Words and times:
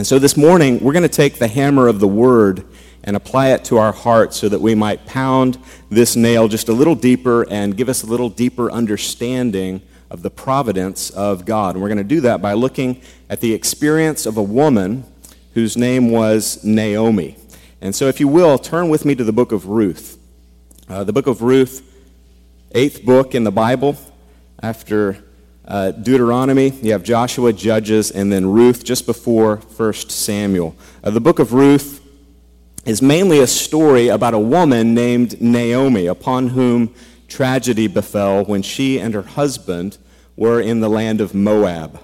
And 0.00 0.06
so 0.06 0.18
this 0.18 0.34
morning, 0.34 0.80
we're 0.80 0.94
going 0.94 1.02
to 1.02 1.10
take 1.10 1.34
the 1.34 1.46
hammer 1.46 1.86
of 1.86 2.00
the 2.00 2.08
word 2.08 2.64
and 3.04 3.14
apply 3.14 3.48
it 3.48 3.66
to 3.66 3.76
our 3.76 3.92
hearts 3.92 4.38
so 4.38 4.48
that 4.48 4.58
we 4.58 4.74
might 4.74 5.04
pound 5.04 5.58
this 5.90 6.16
nail 6.16 6.48
just 6.48 6.70
a 6.70 6.72
little 6.72 6.94
deeper 6.94 7.46
and 7.50 7.76
give 7.76 7.90
us 7.90 8.02
a 8.02 8.06
little 8.06 8.30
deeper 8.30 8.72
understanding 8.72 9.82
of 10.08 10.22
the 10.22 10.30
providence 10.30 11.10
of 11.10 11.44
God. 11.44 11.74
And 11.74 11.82
we're 11.82 11.90
going 11.90 11.98
to 11.98 12.04
do 12.04 12.22
that 12.22 12.40
by 12.40 12.54
looking 12.54 13.02
at 13.28 13.42
the 13.42 13.52
experience 13.52 14.24
of 14.24 14.38
a 14.38 14.42
woman 14.42 15.04
whose 15.52 15.76
name 15.76 16.10
was 16.10 16.64
Naomi. 16.64 17.36
And 17.82 17.94
so, 17.94 18.06
if 18.06 18.20
you 18.20 18.26
will, 18.26 18.56
turn 18.56 18.88
with 18.88 19.04
me 19.04 19.14
to 19.16 19.22
the 19.22 19.34
book 19.34 19.52
of 19.52 19.66
Ruth. 19.66 20.18
Uh, 20.88 21.04
the 21.04 21.12
book 21.12 21.26
of 21.26 21.42
Ruth, 21.42 21.86
eighth 22.72 23.04
book 23.04 23.34
in 23.34 23.44
the 23.44 23.52
Bible. 23.52 23.98
After 24.62 25.22
uh, 25.64 25.92
Deuteronomy, 25.92 26.70
you 26.82 26.92
have 26.92 27.02
Joshua, 27.02 27.52
Judges, 27.52 28.10
and 28.10 28.32
then 28.32 28.46
Ruth 28.46 28.84
just 28.84 29.06
before 29.06 29.56
1 29.56 29.92
Samuel. 29.92 30.74
Uh, 31.04 31.10
the 31.10 31.20
book 31.20 31.38
of 31.38 31.52
Ruth 31.52 32.00
is 32.84 33.02
mainly 33.02 33.40
a 33.40 33.46
story 33.46 34.08
about 34.08 34.34
a 34.34 34.38
woman 34.38 34.94
named 34.94 35.40
Naomi, 35.40 36.06
upon 36.06 36.48
whom 36.48 36.94
tragedy 37.28 37.86
befell 37.86 38.44
when 38.44 38.62
she 38.62 38.98
and 38.98 39.14
her 39.14 39.22
husband 39.22 39.98
were 40.36 40.60
in 40.60 40.80
the 40.80 40.88
land 40.88 41.20
of 41.20 41.34
Moab. 41.34 42.00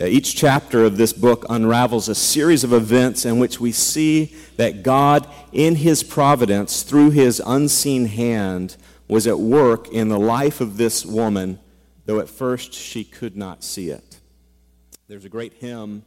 Uh, 0.00 0.06
each 0.06 0.34
chapter 0.34 0.84
of 0.84 0.96
this 0.96 1.12
book 1.12 1.44
unravels 1.48 2.08
a 2.08 2.14
series 2.14 2.64
of 2.64 2.72
events 2.72 3.24
in 3.24 3.38
which 3.38 3.60
we 3.60 3.70
see 3.70 4.34
that 4.56 4.82
God, 4.82 5.28
in 5.52 5.76
His 5.76 6.02
providence, 6.02 6.82
through 6.82 7.10
His 7.10 7.40
unseen 7.44 8.06
hand, 8.06 8.76
was 9.06 9.26
at 9.26 9.38
work 9.38 9.88
in 9.88 10.08
the 10.08 10.18
life 10.18 10.60
of 10.60 10.76
this 10.76 11.04
woman, 11.04 11.60
though 12.06 12.20
at 12.20 12.28
first 12.28 12.72
she 12.72 13.04
could 13.04 13.36
not 13.36 13.64
see 13.64 13.90
it. 13.90 14.20
There's 15.08 15.24
a 15.24 15.30
great 15.30 15.54
hymn 15.54 16.04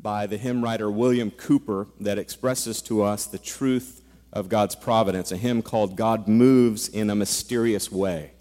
by 0.00 0.26
the 0.26 0.36
hymn 0.36 0.62
writer 0.62 0.90
William 0.90 1.30
Cowper 1.30 1.86
that 2.00 2.18
expresses 2.18 2.82
to 2.82 3.02
us 3.02 3.26
the 3.26 3.38
truth 3.38 4.02
of 4.32 4.48
God's 4.48 4.74
providence, 4.74 5.30
a 5.30 5.36
hymn 5.36 5.62
called 5.62 5.96
God 5.96 6.26
Moves 6.26 6.88
in 6.88 7.10
a 7.10 7.14
Mysterious 7.14 7.92
Way. 7.92 8.32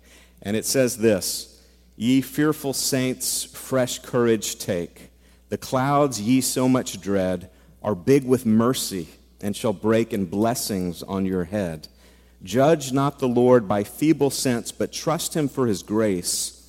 And 0.42 0.58
it 0.58 0.66
says 0.66 0.98
this 0.98 1.62
Ye 1.96 2.22
fearful 2.22 2.74
saints, 2.74 3.44
fresh 3.44 4.00
courage 4.00 4.58
take. 4.58 5.10
The 5.50 5.58
clouds 5.58 6.22
ye 6.22 6.42
so 6.42 6.68
much 6.70 7.02
dread 7.02 7.50
are 7.84 7.94
big 7.96 8.26
with 8.26 8.46
mercy 8.46 9.10
and 9.42 9.56
shall 9.56 9.74
break 9.74 10.14
in 10.14 10.26
blessings 10.26 11.04
on 11.04 11.26
your 11.26 11.44
head. 11.44 11.88
Judge 12.44 12.92
not 12.92 13.20
the 13.20 13.28
Lord 13.28 13.68
by 13.68 13.84
feeble 13.84 14.30
sense, 14.30 14.72
but 14.72 14.92
trust 14.92 15.36
him 15.36 15.48
for 15.48 15.68
his 15.68 15.84
grace. 15.84 16.61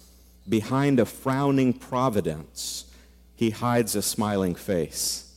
Behind 0.48 0.98
a 0.98 1.06
frowning 1.06 1.72
providence, 1.72 2.86
he 3.34 3.50
hides 3.50 3.94
a 3.94 4.02
smiling 4.02 4.54
face. 4.54 5.34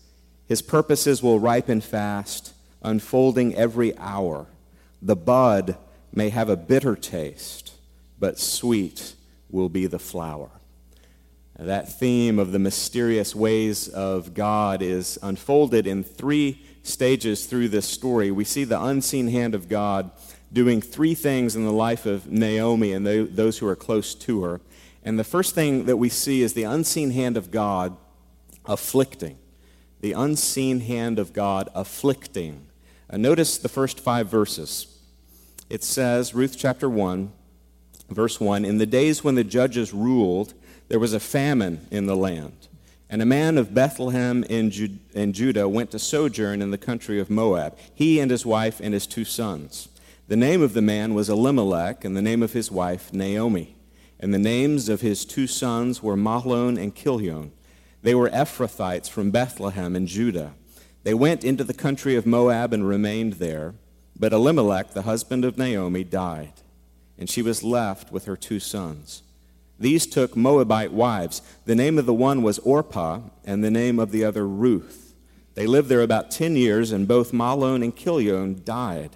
His 0.48 0.62
purposes 0.62 1.24
will 1.24 1.40
ripen 1.40 1.82
fast, 1.82 2.54
unfolding 2.82 3.56
every 3.56 3.98
hour. 3.98 4.48
The 5.02 5.16
bud 5.16 5.78
may 6.14 6.30
have 6.30 6.50
a 6.50 6.58
bitter 6.58 6.96
taste, 6.96 7.74
but 8.20 8.40
sweet 8.40 9.16
will 9.50 9.70
be 9.70 9.86
the 9.86 10.00
flower. 10.00 10.50
That 11.58 12.00
theme 12.00 12.38
of 12.38 12.52
the 12.52 12.60
mysterious 12.60 13.34
ways 13.34 13.88
of 13.88 14.34
God 14.34 14.82
is 14.82 15.18
unfolded 15.24 15.88
in 15.88 16.04
three 16.04 16.62
stages 16.84 17.46
through 17.46 17.70
this 17.70 17.86
story. 17.86 18.30
We 18.30 18.44
see 18.44 18.66
the 18.66 18.84
unseen 18.84 19.30
hand 19.30 19.56
of 19.56 19.70
God 19.70 20.12
doing 20.52 20.82
three 20.82 21.16
things 21.16 21.56
in 21.56 21.66
the 21.66 21.72
life 21.72 22.06
of 22.06 22.30
Naomi 22.30 22.92
and 22.92 23.06
those 23.06 23.58
who 23.58 23.68
are 23.68 23.76
close 23.76 24.14
to 24.16 24.44
her. 24.44 24.62
And 25.06 25.18
the 25.18 25.24
first 25.24 25.56
thing 25.56 25.86
that 25.86 25.98
we 25.98 26.10
see 26.10 26.42
is 26.42 26.54
the 26.54 26.64
unseen 26.64 27.12
hand 27.12 27.38
of 27.38 27.52
God 27.52 27.96
afflicting. 28.66 29.38
The 30.02 30.12
unseen 30.12 30.82
hand 30.82 31.20
of 31.20 31.32
God 31.32 31.70
afflicting. 31.74 32.68
Uh, 33.10 33.18
notice 33.18 33.58
the 33.58 33.70
first 33.70 34.00
five 34.00 34.28
verses. 34.28 34.88
It 35.70 35.84
says, 35.84 36.34
Ruth 36.36 36.58
chapter 36.58 36.90
1, 36.90 37.32
Verse 38.10 38.40
1 38.40 38.66
In 38.66 38.78
the 38.78 38.86
days 38.86 39.24
when 39.24 39.36
the 39.36 39.44
judges 39.44 39.94
ruled, 39.94 40.54
there 40.88 41.00
was 41.00 41.14
a 41.14 41.20
famine 41.20 41.88
in 41.92 42.06
the 42.06 42.16
land. 42.16 42.68
And 43.10 43.22
a 43.22 43.26
man 43.26 43.58
of 43.58 43.74
Bethlehem 43.74 44.44
in, 44.46 44.72
Ju- 44.72 44.98
in 45.14 45.34
Judah 45.34 45.70
went 45.70 45.92
to 45.92 46.00
sojourn 46.00 46.62
in 46.62 46.72
the 46.72 46.78
country 46.78 47.20
of 47.20 47.30
Moab, 47.30 47.78
he 47.94 48.20
and 48.20 48.32
his 48.32 48.46
wife 48.46 48.80
and 48.82 48.94
his 48.94 49.08
two 49.08 49.26
sons. 49.26 49.90
The 50.28 50.36
name 50.36 50.62
of 50.62 50.74
the 50.74 50.82
man 50.82 51.14
was 51.14 51.30
Elimelech, 51.30 52.04
and 52.04 52.18
the 52.18 52.22
name 52.22 52.42
of 52.42 52.54
his 52.54 52.72
wife 52.72 53.14
Naomi. 53.14 53.75
And 54.20 54.34
the 54.34 54.40
names 54.40 54.90
of 54.90 55.02
his 55.02 55.26
two 55.26 55.48
sons 55.48 56.02
were 56.02 56.16
Mahlon 56.16 56.82
and 56.82 56.96
Chilion. 56.96 57.52
They 58.02 58.16
were 58.16 58.30
Ephrathites 58.30 59.10
from 59.10 59.32
Bethlehem 59.32 59.96
in 59.96 60.08
Judah. 60.08 60.54
They 61.04 61.14
went 61.14 61.44
into 61.44 61.64
the 61.64 61.74
country 61.74 62.16
of 62.16 62.26
Moab 62.26 62.74
and 62.74 62.88
remained 62.88 63.34
there. 63.34 63.76
But 64.18 64.34
Elimelech, 64.34 64.94
the 64.94 65.04
husband 65.04 65.44
of 65.44 65.58
Naomi, 65.58 66.04
died 66.04 66.54
and 67.18 67.30
she 67.30 67.42
was 67.42 67.64
left 67.64 68.12
with 68.12 68.26
her 68.26 68.36
two 68.36 68.60
sons. 68.60 69.24
These 69.80 70.08
took 70.08 70.36
Moabite 70.36 70.94
wives. 70.94 71.42
The 71.66 71.76
name 71.76 71.98
of 71.98 72.06
the 72.06 72.14
one 72.14 72.42
was 72.42 72.60
Orpah, 72.60 73.22
and 73.44 73.64
the 73.64 73.72
name 73.72 74.00
of 74.00 74.12
the 74.12 74.24
other 74.24 74.48
Ruth. 74.48 75.14
They 75.54 75.68
lived 75.68 75.90
there 75.90 76.02
about 76.02 76.32
ten 76.32 76.56
years, 76.56 76.92
and 76.92 77.08
both 77.08 77.32
Mahlon 77.32 77.84
and 77.84 77.96
Chilion 77.96 78.62
died, 78.64 79.12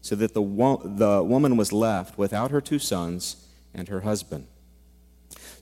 so 0.00 0.16
that 0.16 0.34
the, 0.34 0.42
wo- 0.42 0.82
the 0.84 1.22
woman 1.22 1.56
was 1.56 1.72
left 1.72 2.18
without 2.18 2.50
her 2.50 2.60
two 2.60 2.78
sons 2.78 3.41
and 3.74 3.88
her 3.88 4.00
husband. 4.00 4.46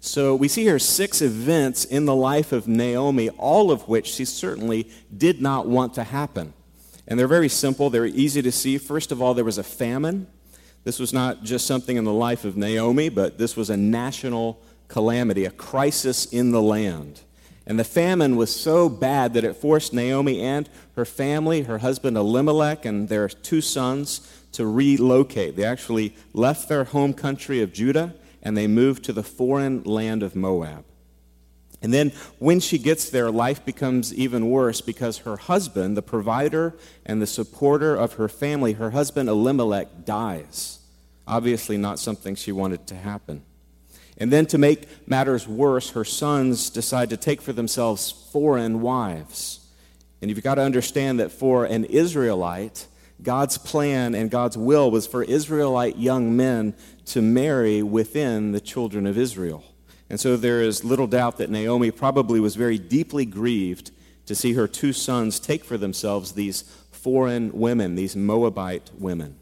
So 0.01 0.35
we 0.35 0.49
see 0.49 0.63
here 0.63 0.79
six 0.79 1.21
events 1.21 1.85
in 1.85 2.07
the 2.07 2.15
life 2.15 2.53
of 2.53 2.67
Naomi, 2.67 3.29
all 3.31 3.71
of 3.71 3.87
which 3.87 4.07
she 4.07 4.25
certainly 4.25 4.89
did 5.15 5.43
not 5.43 5.67
want 5.67 5.95
to 5.95 6.05
happen. 6.05 6.55
And 7.07 7.19
they're 7.19 7.29
very 7.29 7.49
simple, 7.49 7.91
they're 7.91 8.07
easy 8.07 8.41
to 8.41 8.53
see. 8.53 8.79
First 8.79 9.13
of 9.13 9.21
all, 9.21 9.35
there 9.35 9.45
was 9.45 9.59
a 9.59 9.63
famine. 9.63 10.27
This 10.85 10.99
was 10.99 11.13
not 11.13 11.43
just 11.43 11.67
something 11.67 11.97
in 11.97 12.05
the 12.05 12.13
life 12.13 12.45
of 12.45 12.57
Naomi, 12.57 13.11
but 13.11 13.37
this 13.37 13.57
was 13.57 13.69
a 13.69 13.77
national 13.77 14.63
calamity, 14.89 15.45
a 15.45 15.51
crisis 15.51 16.25
in 16.27 16.53
the 16.53 16.63
land. 16.63 17.21
And 17.67 17.79
the 17.79 17.85
famine 17.85 18.37
was 18.37 18.55
so 18.55 18.89
bad 18.89 19.35
that 19.35 19.45
it 19.45 19.55
forced 19.55 19.93
Naomi 19.93 20.41
and 20.41 20.69
her 20.97 21.05
family, 21.05 21.63
her 21.63 21.79
husband 21.79 22.17
Elimelech, 22.17 22.85
and 22.85 23.09
their 23.09 23.29
two 23.29 23.61
sons 23.61 24.27
to 24.53 24.67
relocate. 24.67 25.57
They 25.57 25.65
actually 25.65 26.15
left 26.33 26.69
their 26.69 26.85
home 26.85 27.15
country 27.15 27.63
of 27.63 27.73
Judah 27.73 28.15
and 28.43 28.57
they 28.57 28.67
moved 28.67 29.05
to 29.05 29.13
the 29.13 29.23
foreign 29.23 29.83
land 29.85 30.23
of 30.23 30.35
Moab. 30.35 30.85
And 31.83 31.95
then 31.95 32.13
when 32.39 32.61
she 32.61 32.79
gets 32.79 33.09
there, 33.09 33.31
life 33.31 33.65
becomes 33.65 34.13
even 34.13 34.51
worse 34.51 34.81
because 34.81 35.19
her 35.19 35.37
husband, 35.37 35.97
the 35.97 36.03
provider 36.03 36.75
and 37.07 37.23
the 37.23 37.27
supporter 37.27 37.95
of 37.95 38.15
her 38.15 38.29
family, 38.29 38.75
her 38.75 38.91
husband 38.91 39.29
Elimelech, 39.29 40.05
dies. 40.05 40.81
Obviously, 41.27 41.79
not 41.79 41.99
something 41.99 42.35
she 42.35 42.53
wanted 42.53 42.87
to 42.89 42.95
happen. 42.95 43.43
And 44.19 44.31
then 44.31 44.45
to 44.47 44.59
make 44.59 45.09
matters 45.09 45.49
worse, 45.49 45.91
her 45.91 46.05
sons 46.05 46.69
decide 46.69 47.09
to 47.11 47.17
take 47.17 47.41
for 47.41 47.55
themselves 47.55 48.11
foreign 48.11 48.83
wives. 48.83 49.67
And 50.21 50.31
you've 50.31 50.43
got 50.43 50.57
to 50.57 50.63
understand 50.63 51.21
that 51.21 51.33
for 51.33 51.65
an 51.65 51.85
Israelite, 51.87 52.87
God's 53.23 53.59
plan 53.59 54.15
and 54.15 54.31
God's 54.31 54.57
will 54.57 54.91
was 54.91 55.07
for 55.07 55.23
Israelite 55.23 55.97
young 55.97 56.37
men 56.37 56.75
to 57.07 57.23
marry 57.23 57.83
within 57.83 58.53
the 58.53 58.61
children 58.61 59.07
of 59.07 59.19
Israel. 59.19 59.65
And 60.09 60.19
so 60.19 60.37
there 60.37 60.61
is 60.61 60.85
little 60.85 61.07
doubt 61.07 61.39
that 61.39 61.51
Naomi 61.51 61.91
probably 61.91 62.41
was 62.41 62.57
very 62.57 62.79
deeply 62.79 63.25
grieved 63.25 63.93
to 64.27 64.35
see 64.35 64.55
her 64.55 64.67
two 64.67 64.93
sons 64.93 65.39
take 65.41 65.65
for 65.65 65.79
themselves 65.79 66.33
these 66.33 66.63
foreign 66.91 67.53
women, 67.53 67.95
these 67.95 68.17
Moabite 68.17 68.91
women. 68.99 69.37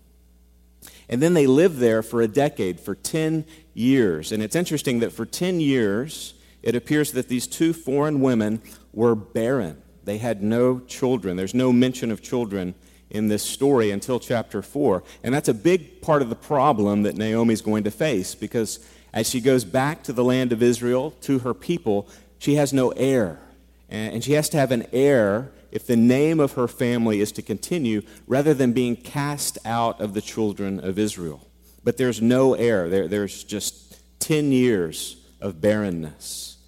And 1.09 1.23
then 1.23 1.35
they 1.35 1.47
lived 1.47 1.79
there 1.79 2.03
for 2.03 2.21
a 2.21 2.29
decade, 2.29 2.79
for 2.81 2.95
10 2.95 3.47
years. 3.73 4.31
And 4.31 4.43
it's 4.43 4.57
interesting 4.57 5.01
that 5.01 5.13
for 5.13 5.25
10 5.25 5.61
years, 5.61 6.35
it 6.63 6.75
appears 6.77 7.13
that 7.13 7.29
these 7.29 7.47
two 7.47 7.73
foreign 7.73 8.21
women 8.21 8.61
were 8.93 9.15
barren. 9.15 9.83
They 10.05 10.19
had 10.19 10.43
no 10.43 10.81
children. 10.81 11.37
There's 11.37 11.55
no 11.55 11.73
mention 11.73 12.11
of 12.11 12.23
children 12.23 12.75
in 13.11 13.29
this 13.29 13.43
story 13.43 13.91
until 13.91 14.21
chapter 14.21 14.63
4. 14.63 15.03
And 15.23 15.35
that's 15.35 15.49
a 15.49 15.55
big 15.55 16.03
part 16.03 16.23
of 16.23 16.29
the 16.29 16.37
problem 16.37 17.03
that 17.03 17.17
Naomi's 17.17 17.63
going 17.63 17.85
to 17.85 17.91
face 17.91 18.35
because 18.35 18.81
as 19.13 19.29
she 19.29 19.41
goes 19.41 19.65
back 19.65 20.03
to 20.05 20.13
the 20.13 20.25
land 20.25 20.53
of 20.53 20.63
Israel, 20.63 21.13
to 21.23 21.41
her 21.41 21.55
people, 21.55 22.09
she 22.39 22.57
has 22.57 22.73
no 22.73 22.91
heir. 22.91 23.41
And 23.89 24.23
she 24.23 24.33
has 24.33 24.51
to 24.51 24.59
have 24.59 24.71
an 24.71 24.87
heir 24.93 25.51
if 25.73 25.87
the 25.87 25.97
name 25.97 26.41
of 26.41 26.53
her 26.53 26.69
family 26.69 27.21
is 27.21 27.33
to 27.33 27.43
continue 27.43 28.03
rather 28.27 28.53
than 28.53 28.73
being 28.73 28.97
cast 28.97 29.59
out 29.65 30.01
of 30.01 30.15
the 30.15 30.21
children 30.21 30.79
of 30.81 30.99
Israel. 30.99 31.47
But 31.85 31.97
there's 31.97 32.21
no 32.21 32.55
heir. 32.55 32.89
There, 32.89 33.09
there's 33.09 33.45
just 33.45 33.99
10 34.21 34.53
years 34.53 35.17
of 35.41 35.61
barrenness. 35.61 36.59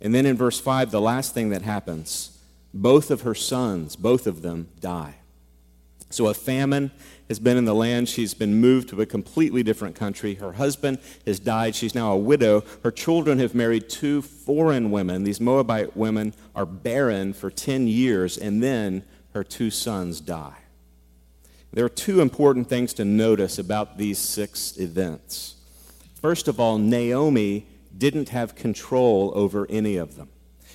And 0.00 0.14
then 0.14 0.24
in 0.24 0.36
verse 0.36 0.58
5, 0.58 0.90
the 0.90 1.00
last 1.00 1.34
thing 1.34 1.50
that 1.50 1.62
happens 1.62 2.38
both 2.72 3.10
of 3.10 3.22
her 3.22 3.34
sons, 3.34 3.96
both 3.96 4.26
of 4.26 4.42
them, 4.42 4.68
die. 4.78 5.16
So 6.10 6.26
a 6.26 6.34
famine 6.34 6.90
has 7.28 7.38
been 7.38 7.56
in 7.56 7.64
the 7.64 7.74
land. 7.74 8.08
She's 8.08 8.34
been 8.34 8.60
moved 8.60 8.88
to 8.88 9.00
a 9.00 9.06
completely 9.06 9.62
different 9.62 9.94
country. 9.94 10.34
Her 10.34 10.52
husband 10.52 10.98
has 11.24 11.38
died. 11.38 11.76
She's 11.76 11.94
now 11.94 12.12
a 12.12 12.18
widow. 12.18 12.64
Her 12.82 12.90
children 12.90 13.38
have 13.38 13.54
married 13.54 13.88
two 13.88 14.20
foreign 14.20 14.90
women. 14.90 15.22
These 15.22 15.40
Moabite 15.40 15.96
women 15.96 16.34
are 16.56 16.66
barren 16.66 17.32
for 17.32 17.48
10 17.48 17.86
years, 17.86 18.36
and 18.36 18.60
then 18.60 19.04
her 19.34 19.44
two 19.44 19.70
sons 19.70 20.20
die. 20.20 20.56
There 21.72 21.84
are 21.84 21.88
two 21.88 22.20
important 22.20 22.68
things 22.68 22.92
to 22.94 23.04
notice 23.04 23.58
about 23.58 23.96
these 23.96 24.18
six 24.18 24.76
events. 24.76 25.54
First 26.20 26.48
of 26.48 26.58
all, 26.58 26.78
Naomi 26.78 27.66
didn't 27.96 28.30
have 28.30 28.56
control 28.56 29.30
over 29.36 29.68
any 29.70 29.96
of 29.96 30.16
them. 30.16 30.28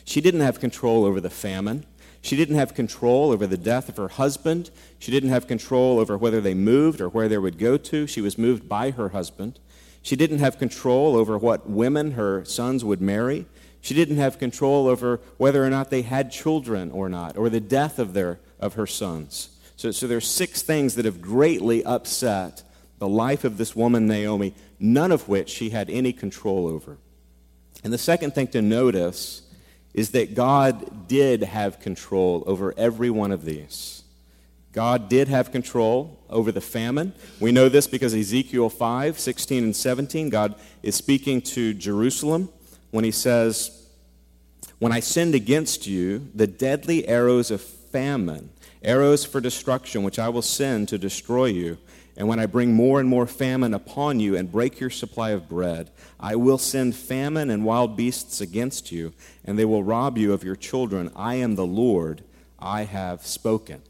She 0.06 0.22
didn't 0.22 0.42
have 0.42 0.62
control 0.62 1.04
over 1.04 1.20
the 1.20 1.30
famine. 1.30 1.86
She 2.26 2.36
didn't 2.36 2.56
have 2.56 2.74
control 2.74 3.30
over 3.30 3.46
the 3.46 3.56
death 3.56 3.88
of 3.88 3.98
her 3.98 4.08
husband. 4.08 4.72
She 4.98 5.12
didn't 5.12 5.30
have 5.30 5.46
control 5.46 6.00
over 6.00 6.18
whether 6.18 6.42
they 6.42 6.56
moved 6.56 7.00
or 7.00 7.08
where 7.08 7.30
they 7.30 7.38
would 7.38 7.60
go 7.60 7.78
to. 7.78 8.08
She 8.08 8.20
was 8.20 8.36
moved 8.36 8.68
by 8.68 8.90
her 8.90 9.10
husband. 9.10 9.60
She 10.02 10.16
didn't 10.16 10.40
have 10.40 10.58
control 10.58 11.16
over 11.16 11.38
what 11.38 11.70
women 11.70 12.14
her 12.14 12.44
sons 12.44 12.84
would 12.84 13.00
marry. 13.00 13.46
She 13.80 13.94
didn't 13.94 14.18
have 14.18 14.40
control 14.40 14.88
over 14.88 15.22
whether 15.38 15.64
or 15.64 15.70
not 15.70 15.92
they 15.92 16.02
had 16.02 16.32
children 16.32 16.90
or 16.90 17.10
not, 17.10 17.38
or 17.38 17.48
the 17.48 17.60
death 17.60 18.00
of, 18.00 18.14
their, 18.14 18.40
of 18.60 18.74
her 18.74 18.88
sons. 18.88 19.50
So, 19.76 19.92
so 19.92 20.08
there's 20.08 20.28
six 20.28 20.64
things 20.64 20.96
that 20.96 21.06
have 21.06 21.22
greatly 21.22 21.86
upset 21.86 22.64
the 22.98 23.08
life 23.08 23.44
of 23.44 23.60
this 23.60 23.76
woman, 23.76 24.08
Naomi, 24.08 24.56
none 24.80 25.12
of 25.12 25.30
which 25.30 25.52
she 25.52 25.70
had 25.70 25.92
any 25.92 26.12
control 26.12 26.66
over. 26.66 26.98
And 27.84 27.94
the 27.94 28.00
second 28.00 28.34
thing 28.34 28.48
to 28.48 28.64
notice 28.64 29.44
is 29.96 30.12
that 30.12 30.36
God 30.36 31.08
did 31.08 31.42
have 31.42 31.80
control 31.80 32.44
over 32.46 32.74
every 32.78 33.10
one 33.10 33.32
of 33.32 33.46
these. 33.46 34.04
God 34.74 35.08
did 35.08 35.30
have 35.30 35.54
control 35.54 36.20
over 36.30 36.52
the 36.52 36.60
famine. 36.60 37.14
We 37.40 37.54
know 37.54 37.70
this 37.70 37.88
because 37.88 38.14
Ezekiel 38.14 38.70
5 38.70 39.18
16 39.18 39.64
and 39.64 39.76
17, 39.76 40.30
God 40.30 40.56
is 40.84 40.96
speaking 40.96 41.42
to 41.44 41.74
Jerusalem 41.74 42.50
when 42.92 43.06
he 43.06 43.12
says, 43.12 43.88
When 44.80 44.92
I 44.92 45.00
send 45.00 45.34
against 45.34 45.88
you 45.88 46.28
the 46.36 46.46
deadly 46.46 47.08
arrows 47.08 47.50
of 47.50 47.62
famine, 47.62 48.50
arrows 48.84 49.24
for 49.24 49.40
destruction, 49.40 50.04
which 50.04 50.20
I 50.20 50.28
will 50.28 50.42
send 50.42 50.90
to 50.90 50.98
destroy 50.98 51.46
you, 51.46 51.78
and 52.18 52.28
when 52.28 52.40
I 52.40 52.46
bring 52.46 52.74
more 52.74 53.00
and 53.00 53.10
more 53.10 53.28
famine 53.28 53.74
upon 53.74 54.20
you 54.20 54.38
and 54.38 54.52
break 54.52 54.80
your 54.80 54.90
supply 54.90 55.32
of 55.32 55.50
bread, 55.50 55.92
I 56.20 56.36
will 56.36 56.58
send 56.58 56.96
famine 56.96 57.50
and 57.50 57.66
wild 57.66 57.98
beasts 57.98 58.40
against 58.40 58.92
you, 58.92 59.14
and 59.44 59.60
they 59.60 59.66
will 59.66 59.84
rob 59.84 60.18
you 60.18 60.32
of 60.32 60.44
your 60.44 60.56
children. 60.56 61.12
I 61.16 61.36
am 61.36 61.56
the 61.56 61.66
Lord, 61.66 62.24
I 62.58 62.84
have 62.84 63.26
spoken. 63.26 63.82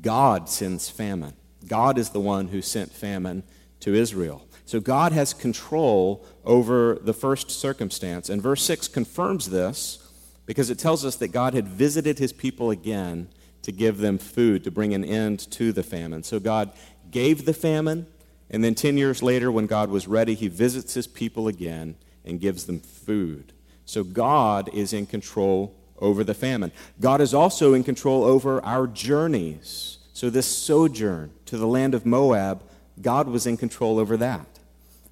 God 0.00 0.48
sends 0.48 0.88
famine. 0.88 1.34
God 1.66 1.98
is 1.98 2.10
the 2.10 2.20
one 2.20 2.48
who 2.48 2.62
sent 2.62 2.92
famine 2.92 3.42
to 3.80 3.94
Israel. 3.94 4.46
So 4.64 4.80
God 4.80 5.12
has 5.12 5.34
control 5.34 6.24
over 6.44 6.98
the 7.02 7.12
first 7.12 7.50
circumstance. 7.50 8.30
And 8.30 8.40
verse 8.40 8.62
6 8.62 8.88
confirms 8.88 9.50
this 9.50 9.98
because 10.46 10.70
it 10.70 10.78
tells 10.78 11.04
us 11.04 11.16
that 11.16 11.28
God 11.28 11.54
had 11.54 11.68
visited 11.68 12.18
his 12.18 12.32
people 12.32 12.70
again 12.70 13.28
to 13.62 13.72
give 13.72 13.98
them 13.98 14.18
food, 14.18 14.64
to 14.64 14.70
bring 14.70 14.92
an 14.92 15.04
end 15.04 15.38
to 15.52 15.72
the 15.72 15.82
famine. 15.82 16.22
So 16.22 16.40
God 16.40 16.72
gave 17.12 17.44
the 17.44 17.54
famine, 17.54 18.06
and 18.50 18.64
then 18.64 18.74
10 18.74 18.98
years 18.98 19.22
later, 19.22 19.52
when 19.52 19.66
God 19.66 19.88
was 19.88 20.08
ready, 20.08 20.34
he 20.34 20.48
visits 20.48 20.94
his 20.94 21.06
people 21.06 21.46
again 21.46 21.94
and 22.24 22.40
gives 22.40 22.66
them 22.66 22.80
food. 22.80 23.52
So 23.84 24.02
God 24.02 24.68
is 24.74 24.92
in 24.92 25.06
control 25.06 25.74
over 25.98 26.24
the 26.24 26.34
famine. 26.34 26.72
God 27.00 27.20
is 27.20 27.32
also 27.32 27.72
in 27.74 27.84
control 27.84 28.24
over 28.24 28.62
our 28.64 28.86
journeys. 28.86 29.98
So, 30.12 30.28
this 30.28 30.46
sojourn 30.46 31.32
to 31.46 31.56
the 31.56 31.66
land 31.66 31.94
of 31.94 32.04
Moab, 32.04 32.62
God 33.00 33.28
was 33.28 33.46
in 33.46 33.56
control 33.56 33.98
over 33.98 34.16
that. 34.18 34.51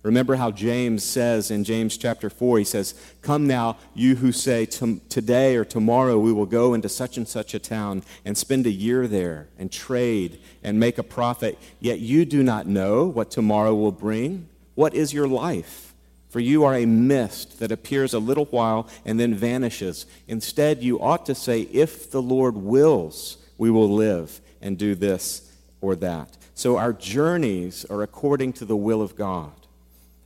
Remember 0.02 0.36
how 0.36 0.50
James 0.50 1.04
says 1.04 1.50
in 1.50 1.62
James 1.62 1.98
chapter 1.98 2.30
4, 2.30 2.58
he 2.58 2.64
says, 2.64 2.94
Come 3.20 3.46
now, 3.46 3.76
you 3.94 4.16
who 4.16 4.32
say, 4.32 4.64
Today 4.64 5.56
or 5.56 5.64
tomorrow 5.64 6.18
we 6.18 6.32
will 6.32 6.46
go 6.46 6.72
into 6.72 6.88
such 6.88 7.18
and 7.18 7.28
such 7.28 7.52
a 7.52 7.58
town 7.58 8.02
and 8.24 8.36
spend 8.36 8.66
a 8.66 8.70
year 8.70 9.06
there 9.06 9.48
and 9.58 9.70
trade 9.70 10.40
and 10.62 10.80
make 10.80 10.96
a 10.96 11.02
profit, 11.02 11.58
yet 11.80 12.00
you 12.00 12.24
do 12.24 12.42
not 12.42 12.66
know 12.66 13.04
what 13.04 13.30
tomorrow 13.30 13.74
will 13.74 13.92
bring. 13.92 14.48
What 14.74 14.94
is 14.94 15.12
your 15.12 15.28
life? 15.28 15.94
For 16.30 16.40
you 16.40 16.64
are 16.64 16.76
a 16.76 16.86
mist 16.86 17.58
that 17.58 17.72
appears 17.72 18.14
a 18.14 18.20
little 18.20 18.46
while 18.46 18.88
and 19.04 19.20
then 19.20 19.34
vanishes. 19.34 20.06
Instead, 20.26 20.82
you 20.82 20.98
ought 20.98 21.26
to 21.26 21.34
say, 21.34 21.62
If 21.62 22.10
the 22.10 22.22
Lord 22.22 22.56
wills, 22.56 23.36
we 23.58 23.70
will 23.70 23.90
live 23.90 24.40
and 24.62 24.78
do 24.78 24.94
this 24.94 25.52
or 25.82 25.94
that. 25.96 26.38
So 26.54 26.78
our 26.78 26.94
journeys 26.94 27.84
are 27.86 28.02
according 28.02 28.54
to 28.54 28.64
the 28.64 28.76
will 28.76 29.02
of 29.02 29.14
God. 29.14 29.59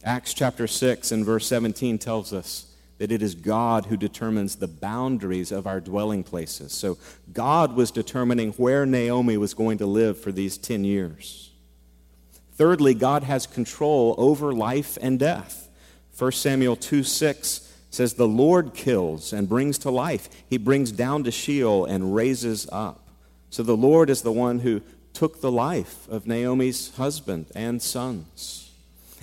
Acts 0.05 0.35
chapter 0.35 0.67
6 0.67 1.12
and 1.12 1.25
verse 1.25 1.47
17 1.47 1.99
tells 1.99 2.35
us 2.35 2.67
that 2.99 3.11
it 3.11 3.23
is 3.23 3.35
God 3.35 3.87
who 3.87 3.97
determines 3.97 4.56
the 4.56 4.69
boundaries 4.69 5.51
of 5.51 5.67
our 5.67 5.81
dwelling 5.81 6.23
places. 6.23 6.73
So 6.73 6.99
God 7.33 7.75
was 7.75 7.91
determining 7.91 8.53
where 8.53 8.85
Naomi 8.85 9.39
was 9.39 9.55
going 9.55 9.79
to 9.79 9.87
live 9.87 10.21
for 10.21 10.31
these 10.31 10.59
10 10.59 10.85
years. 10.85 11.51
Thirdly, 12.53 12.93
God 12.93 13.23
has 13.25 13.47
control 13.47 14.15
over 14.19 14.53
life 14.53 14.99
and 15.01 15.19
death. 15.19 15.71
1 16.19 16.33
Samuel 16.33 16.77
2 16.77 17.03
6 17.03 17.73
says, 17.91 18.15
The 18.15 18.29
Lord 18.29 18.75
kills 18.75 19.33
and 19.33 19.49
brings 19.49 19.79
to 19.79 19.91
life. 19.91 20.29
He 20.49 20.59
brings 20.59 20.93
down 20.93 21.25
to 21.25 21.31
Sheol 21.31 21.87
and 21.87 22.15
raises 22.15 22.69
up. 22.71 23.09
So 23.49 23.62
the 23.62 23.77
Lord 23.77 24.11
is 24.11 24.21
the 24.21 24.33
one 24.33 24.61
who 24.61 24.83
took 25.15 25.41
the 25.41 25.51
life 25.51 26.06
of 26.09 26.27
Naomi's 26.27 26.95
husband 26.97 27.47
and 27.55 27.81
sons. 27.81 28.63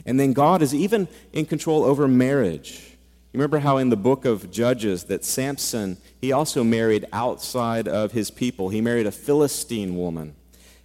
And 0.05 0.19
then 0.19 0.33
God 0.33 0.61
is 0.61 0.73
even 0.73 1.07
in 1.33 1.45
control 1.45 1.83
over 1.83 2.07
marriage. 2.07 2.97
You 3.33 3.37
remember 3.37 3.59
how 3.59 3.77
in 3.77 3.89
the 3.89 3.95
book 3.95 4.25
of 4.25 4.51
Judges 4.51 5.05
that 5.05 5.23
Samson, 5.23 5.97
he 6.19 6.31
also 6.31 6.63
married 6.63 7.05
outside 7.13 7.87
of 7.87 8.11
his 8.11 8.29
people. 8.29 8.69
He 8.69 8.81
married 8.81 9.07
a 9.07 9.11
Philistine 9.11 9.95
woman. 9.95 10.35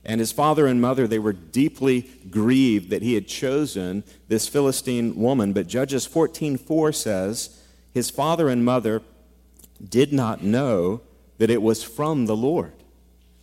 And 0.04 0.20
his 0.20 0.30
father 0.30 0.66
and 0.66 0.80
mother, 0.80 1.08
they 1.08 1.18
were 1.18 1.32
deeply 1.32 2.08
grieved 2.30 2.90
that 2.90 3.02
he 3.02 3.14
had 3.14 3.26
chosen 3.26 4.04
this 4.28 4.46
Philistine 4.46 5.16
woman. 5.16 5.52
But 5.52 5.66
Judges 5.66 6.06
14:4 6.06 6.94
says, 6.94 7.60
his 7.92 8.10
father 8.10 8.48
and 8.48 8.64
mother 8.64 9.02
did 9.82 10.12
not 10.12 10.44
know 10.44 11.00
that 11.38 11.50
it 11.50 11.62
was 11.62 11.82
from 11.82 12.26
the 12.26 12.36
Lord 12.36 12.72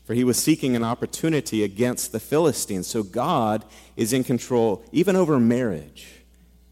for 0.06 0.14
he 0.14 0.24
was 0.24 0.38
seeking 0.38 0.76
an 0.76 0.84
opportunity 0.84 1.64
against 1.64 2.12
the 2.12 2.20
Philistines. 2.20 2.88
So 2.88 3.04
God 3.04 3.64
is 3.96 4.14
in 4.14 4.24
control 4.24 4.84
even 4.92 5.16
over 5.16 5.40
marriage. 5.40 6.08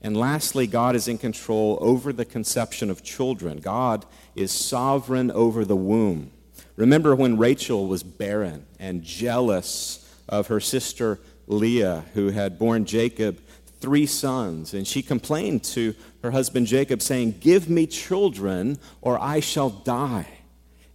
And 0.02 0.18
lastly, 0.18 0.68
God 0.68 0.96
is 0.96 1.08
in 1.08 1.18
control 1.18 1.78
over 1.80 2.12
the 2.12 2.26
conception 2.26 2.90
of 2.90 3.04
children. 3.04 3.60
God 3.60 4.06
is 4.36 4.52
sovereign 4.52 5.30
over 5.32 5.64
the 5.64 5.76
womb. 5.76 6.32
Remember 6.76 7.16
when 7.16 7.38
Rachel 7.38 7.88
was 7.88 8.02
barren 8.02 8.66
and 8.80 9.04
jealous 9.04 10.10
of 10.28 10.48
her 10.48 10.60
sister 10.60 11.20
Leah, 11.48 12.06
who 12.14 12.30
had 12.30 12.58
borne 12.58 12.86
Jacob 12.86 13.40
three 13.80 14.06
sons, 14.06 14.74
and 14.74 14.88
she 14.88 15.02
complained 15.02 15.64
to 15.64 15.94
her 16.24 16.32
husband 16.32 16.68
Jacob, 16.68 17.02
saying, 17.02 17.36
Give 17.40 17.70
me 17.70 17.88
children, 17.88 18.80
or 19.02 19.22
I 19.22 19.40
shall 19.40 19.70
die. 19.70 20.28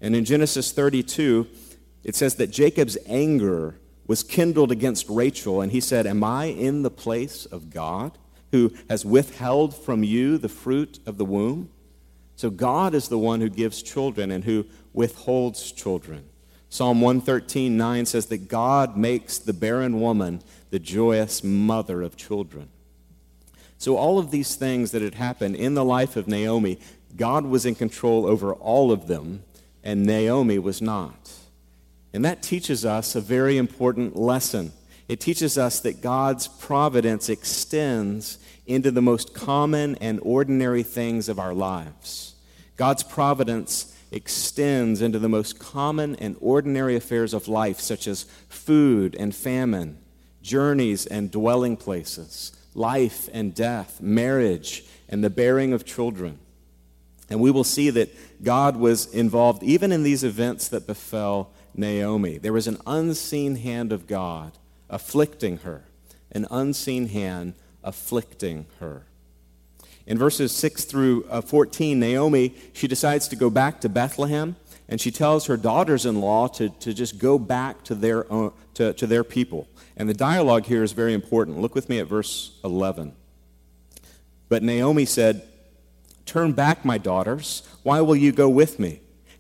And 0.01 0.15
in 0.15 0.25
Genesis 0.25 0.73
32, 0.73 1.47
it 2.07 2.15
says 2.15 2.37
that 2.37 2.53
Jacob's 2.53 2.97
anger 3.07 3.75
was 4.07 4.23
kindled 4.23 4.71
against 4.71 5.09
Rachel, 5.09 5.61
and 5.61 5.73
he 5.73 5.81
said, 5.81 6.07
Am 6.07 6.23
I 6.23 6.45
in 6.45 6.83
the 6.85 6.91
place 6.91 7.47
of 7.47 7.69
God 7.69 8.17
who 8.53 8.73
has 8.89 9.05
withheld 9.05 9.75
from 9.75 10.05
you 10.05 10.39
the 10.39 10.49
fruit 10.49 11.01
of 11.05 11.19
the 11.19 11.25
womb? 11.25 11.69
So 12.37 12.49
God 12.49 12.95
is 12.95 13.09
the 13.09 13.19
one 13.19 13.41
who 13.41 13.49
gives 13.49 13.83
children 13.83 14.31
and 14.31 14.45
who 14.45 14.67
withholds 14.93 15.73
children. 15.73 16.27
Psalm 16.69 17.01
113, 17.01 17.77
9 17.77 18.07
says 18.07 18.27
that 18.27 18.49
God 18.49 18.97
makes 18.97 19.39
the 19.39 19.53
barren 19.53 20.01
woman 20.01 20.43
the 20.71 20.79
joyous 20.79 21.43
mother 21.43 22.03
of 22.03 22.17
children. 22.17 22.69
So, 23.79 23.97
all 23.97 24.21
of 24.21 24.31
these 24.31 24.55
things 24.55 24.93
that 24.93 25.03
had 25.03 25.15
happened 25.15 25.57
in 25.57 25.75
the 25.75 25.85
life 25.85 26.17
of 26.17 26.29
Naomi, 26.29 26.79
God 27.17 27.47
was 27.47 27.67
in 27.67 27.75
control 27.75 28.27
over 28.27 28.55
all 28.55 28.93
of 28.93 29.09
them, 29.09 29.43
and 29.83 30.07
Naomi 30.07 30.59
was 30.59 30.81
not. 30.81 31.36
And 32.17 32.25
that 32.25 32.43
teaches 32.43 32.87
us 32.87 33.15
a 33.15 33.21
very 33.21 33.59
important 33.59 34.17
lesson. 34.17 34.73
It 35.07 35.21
teaches 35.21 35.59
us 35.59 35.81
that 35.81 36.01
God's 36.01 36.49
providence 36.49 37.29
extends 37.29 38.39
into 38.67 38.91
the 38.91 39.03
most 39.03 39.35
common 39.35 39.97
and 39.97 40.19
ordinary 40.23 40.83
things 40.83 41.29
of 41.29 41.39
our 41.39 41.53
lives. 41.53 42.35
God's 42.79 43.03
providence 43.03 43.95
extends 44.11 45.03
into 45.03 45.19
the 45.19 45.29
most 45.29 45.59
common 45.59 46.17
and 46.17 46.37
ordinary 46.41 46.97
affairs 46.97 47.35
of 47.35 47.49
life, 47.49 47.81
such 47.81 48.07
as 48.07 48.25
food 48.49 49.15
and 49.15 49.37
famine, 49.37 49.99
journeys 50.41 51.05
and 51.05 51.31
dwelling 51.31 51.77
places, 51.77 52.57
life 52.73 53.29
and 53.35 53.55
death, 53.55 54.01
marriage 54.01 54.85
and 55.11 55.23
the 55.23 55.29
bearing 55.29 55.75
of 55.75 55.85
children. 55.85 56.39
And 57.29 57.41
we 57.41 57.51
will 57.51 57.63
see 57.63 57.91
that 57.91 58.09
God 58.43 58.79
was 58.79 59.13
involved 59.13 59.63
even 59.63 59.93
in 59.93 60.03
these 60.03 60.25
events 60.25 60.69
that 60.69 60.87
befell 60.87 61.53
Naomi. 61.77 62.39
There 62.39 62.53
was 62.53 62.67
an 62.67 62.79
unseen 62.87 63.57
hand 63.57 63.93
of 63.93 64.07
God 64.07 64.53
afflicting 64.89 65.59
her, 65.59 65.85
an 66.33 66.47
unseen 66.51 67.09
hand 67.09 67.55
afflicting 67.83 68.67
her. 68.81 69.07
In 70.07 70.19
verses 70.19 70.53
6 70.53 70.85
through 70.85 71.25
uh, 71.29 71.41
14, 71.41 71.99
Naomi, 71.99 72.55
she 72.73 72.87
decides 72.87 73.27
to 73.29 73.37
go 73.37 73.51
back 73.51 73.81
to 73.81 73.89
Bethlehem, 73.89 74.57
and 74.89 75.01
she 75.01 75.11
tells 75.11 75.47
her 75.47 75.57
daughters 75.57 76.07
in 76.07 76.21
law 76.21 76.47
to, 76.49 76.69
to 76.69 76.95
just 76.95 77.19
go 77.19 77.39
back 77.39 77.83
to 77.85 77.95
their, 77.95 78.31
own, 78.33 78.53
to, 78.75 78.93
to 78.93 79.07
their 79.07 79.25
people. 79.25 79.67
And 79.97 80.09
the 80.09 80.15
dialogue 80.15 80.67
here 80.67 80.85
is 80.85 80.93
very 80.93 81.13
important. 81.13 81.61
Look 81.61 81.75
with 81.75 81.89
me 81.89 81.99
at 81.99 82.07
verse 82.07 82.59
11. 82.63 83.15
But 84.49 84.63
Naomi 84.63 85.05
said, 85.05 85.43
Turn 86.25 86.53
back, 86.53 86.85
my 86.85 86.99
daughters. 86.99 87.63
Why 87.83 88.01
will 88.01 88.17
you 88.17 88.33
go 88.33 88.49
with 88.49 88.79
me? 88.79 89.01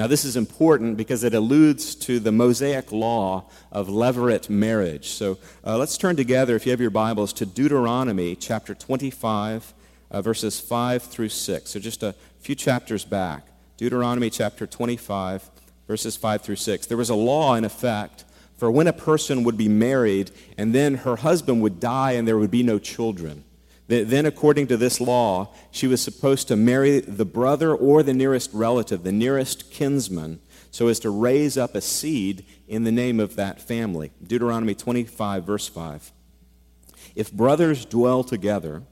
Now, 0.00 0.06
this 0.06 0.24
is 0.24 0.34
important 0.34 0.96
because 0.96 1.24
it 1.24 1.34
alludes 1.34 1.94
to 1.96 2.20
the 2.20 2.32
Mosaic 2.32 2.90
law 2.90 3.44
of 3.70 3.88
levirate 3.88 4.48
marriage. 4.48 5.10
So 5.10 5.36
uh, 5.62 5.76
let's 5.76 5.98
turn 5.98 6.16
together, 6.16 6.56
if 6.56 6.64
you 6.64 6.70
have 6.70 6.80
your 6.80 6.88
Bibles, 6.88 7.34
to 7.34 7.44
Deuteronomy 7.44 8.34
chapter 8.34 8.74
25, 8.74 9.74
uh, 10.10 10.22
verses 10.22 10.58
5 10.58 11.02
through 11.02 11.28
6. 11.28 11.70
So 11.70 11.78
just 11.78 12.02
a 12.02 12.14
few 12.38 12.54
chapters 12.54 13.04
back. 13.04 13.46
Deuteronomy 13.76 14.30
chapter 14.30 14.66
25, 14.66 15.50
verses 15.86 16.16
5 16.16 16.40
through 16.40 16.56
6. 16.56 16.86
There 16.86 16.96
was 16.96 17.10
a 17.10 17.14
law 17.14 17.54
in 17.54 17.66
effect 17.66 18.24
for 18.56 18.70
when 18.70 18.86
a 18.86 18.94
person 18.94 19.44
would 19.44 19.58
be 19.58 19.68
married 19.68 20.30
and 20.56 20.74
then 20.74 20.94
her 20.94 21.16
husband 21.16 21.60
would 21.60 21.78
die 21.78 22.12
and 22.12 22.26
there 22.26 22.38
would 22.38 22.50
be 22.50 22.62
no 22.62 22.78
children. 22.78 23.44
Then, 23.90 24.24
according 24.24 24.68
to 24.68 24.76
this 24.76 25.00
law, 25.00 25.52
she 25.72 25.88
was 25.88 26.00
supposed 26.00 26.46
to 26.46 26.54
marry 26.54 27.00
the 27.00 27.24
brother 27.24 27.74
or 27.74 28.04
the 28.04 28.14
nearest 28.14 28.50
relative, 28.52 29.02
the 29.02 29.10
nearest 29.10 29.72
kinsman, 29.72 30.40
so 30.70 30.86
as 30.86 31.00
to 31.00 31.10
raise 31.10 31.58
up 31.58 31.74
a 31.74 31.80
seed 31.80 32.44
in 32.68 32.84
the 32.84 32.92
name 32.92 33.18
of 33.18 33.34
that 33.34 33.60
family. 33.60 34.12
Deuteronomy 34.24 34.76
25, 34.76 35.42
verse 35.42 35.66
5. 35.66 36.12
If 37.16 37.32
brothers 37.32 37.84
dwell 37.84 38.22
together, 38.22 38.84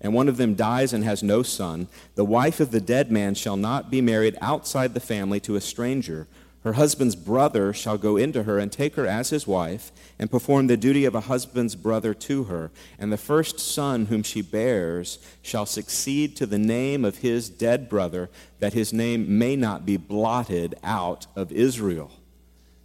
and 0.00 0.14
one 0.14 0.28
of 0.28 0.36
them 0.36 0.54
dies 0.54 0.92
and 0.92 1.02
has 1.02 1.24
no 1.24 1.42
son, 1.42 1.88
the 2.14 2.24
wife 2.24 2.60
of 2.60 2.70
the 2.70 2.80
dead 2.80 3.10
man 3.10 3.34
shall 3.34 3.56
not 3.56 3.90
be 3.90 4.00
married 4.00 4.38
outside 4.40 4.94
the 4.94 5.00
family 5.00 5.40
to 5.40 5.56
a 5.56 5.60
stranger 5.60 6.28
her 6.66 6.72
husband's 6.72 7.14
brother 7.14 7.72
shall 7.72 7.96
go 7.96 8.16
into 8.16 8.42
her 8.42 8.58
and 8.58 8.72
take 8.72 8.96
her 8.96 9.06
as 9.06 9.30
his 9.30 9.46
wife 9.46 9.92
and 10.18 10.32
perform 10.32 10.66
the 10.66 10.76
duty 10.76 11.04
of 11.04 11.14
a 11.14 11.20
husband's 11.20 11.76
brother 11.76 12.12
to 12.12 12.42
her. 12.44 12.72
And 12.98 13.12
the 13.12 13.16
first 13.16 13.60
son 13.60 14.06
whom 14.06 14.24
she 14.24 14.42
bears 14.42 15.20
shall 15.42 15.64
succeed 15.64 16.34
to 16.36 16.44
the 16.44 16.58
name 16.58 17.04
of 17.04 17.18
his 17.18 17.48
dead 17.48 17.88
brother, 17.88 18.30
that 18.58 18.72
his 18.72 18.92
name 18.92 19.38
may 19.38 19.54
not 19.54 19.86
be 19.86 19.96
blotted 19.96 20.74
out 20.82 21.28
of 21.36 21.52
Israel. 21.52 22.10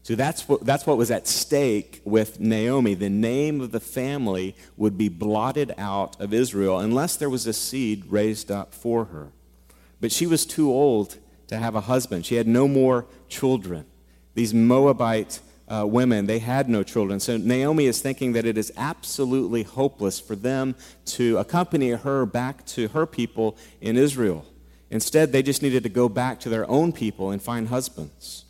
So 0.03 0.13
that's 0.13 0.47
what, 0.47 0.63
that's 0.63 0.85
what 0.85 0.99
was 0.99 1.09
at 1.09 1.27
stake 1.27 2.01
with 2.05 2.39
Naomi. 2.39 2.93
The 2.93 3.09
name 3.09 3.61
of 3.61 3.71
the 3.71 3.79
family 3.79 4.55
would 4.77 4.95
be 4.95 5.09
blotted 5.09 5.73
out 5.79 6.21
of 6.21 6.35
Israel 6.35 6.77
unless 6.77 7.15
there 7.15 7.31
was 7.31 7.47
a 7.47 7.53
seed 7.53 8.05
raised 8.09 8.51
up 8.51 8.75
for 8.75 9.05
her. 9.05 9.29
But 9.99 10.11
she 10.11 10.27
was 10.27 10.45
too 10.45 10.69
old 10.69 11.17
to 11.51 11.57
have 11.57 11.75
a 11.75 11.81
husband. 11.81 12.25
She 12.25 12.35
had 12.35 12.47
no 12.47 12.67
more 12.67 13.05
children. 13.27 13.85
These 14.33 14.53
Moabite 14.53 15.41
uh, 15.67 15.85
women, 15.85 16.25
they 16.25 16.39
had 16.39 16.69
no 16.69 16.81
children. 16.81 17.19
So 17.19 17.35
Naomi 17.35 17.85
is 17.85 18.01
thinking 18.01 18.33
that 18.33 18.45
it 18.45 18.57
is 18.57 18.71
absolutely 18.77 19.63
hopeless 19.63 20.19
for 20.19 20.35
them 20.35 20.75
to 21.05 21.37
accompany 21.37 21.91
her 21.91 22.25
back 22.25 22.65
to 22.67 22.87
her 22.89 23.05
people 23.05 23.57
in 23.81 23.97
Israel. 23.97 24.45
Instead, 24.89 25.33
they 25.33 25.43
just 25.43 25.61
needed 25.61 25.83
to 25.83 25.89
go 25.89 26.07
back 26.07 26.39
to 26.39 26.49
their 26.49 26.69
own 26.69 26.93
people 26.93 27.31
and 27.31 27.41
find 27.41 27.67
husbands. 27.67 28.45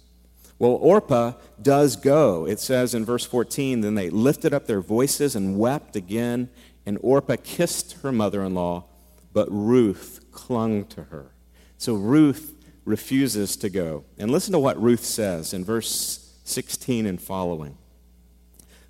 Well, 0.60 0.72
Orpah 0.74 1.34
does 1.60 1.96
go. 1.96 2.46
It 2.46 2.60
says 2.60 2.93
in 2.93 3.03
verse 3.03 3.25
14, 3.25 3.81
then 3.81 3.96
they 3.96 4.12
lifted 4.12 4.53
up 4.53 4.67
their 4.67 4.81
voices 4.81 5.36
and 5.36 5.58
wept 5.58 5.96
again, 5.96 6.50
and 6.86 7.00
Orpah 7.01 7.38
kissed 7.43 7.93
her 8.03 8.12
mother 8.12 8.43
in 8.43 8.53
law, 8.53 8.86
but 9.34 9.48
Ruth 9.50 10.20
clung 10.31 10.86
to 10.86 11.05
her. 11.05 11.31
So 11.79 11.96
Ruth 11.96 12.60
refuses 12.85 13.55
to 13.57 13.69
go. 13.69 14.03
And 14.17 14.31
listen 14.31 14.53
to 14.53 14.59
what 14.59 14.81
Ruth 14.81 15.03
says 15.03 15.53
in 15.53 15.63
verse 15.63 16.39
16 16.43 17.05
and 17.05 17.21
following. 17.21 17.77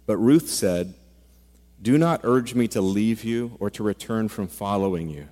But 0.06 0.18
Ruth 0.18 0.50
said, 0.50 0.94
Do 1.82 1.98
not 1.98 2.22
urge 2.24 2.56
me 2.56 2.68
to 2.70 2.82
leave 2.82 3.24
you 3.24 3.58
or 3.60 3.70
to 3.72 3.84
return 3.84 4.30
from 4.30 4.48
following 4.48 5.10
you. 5.10 5.28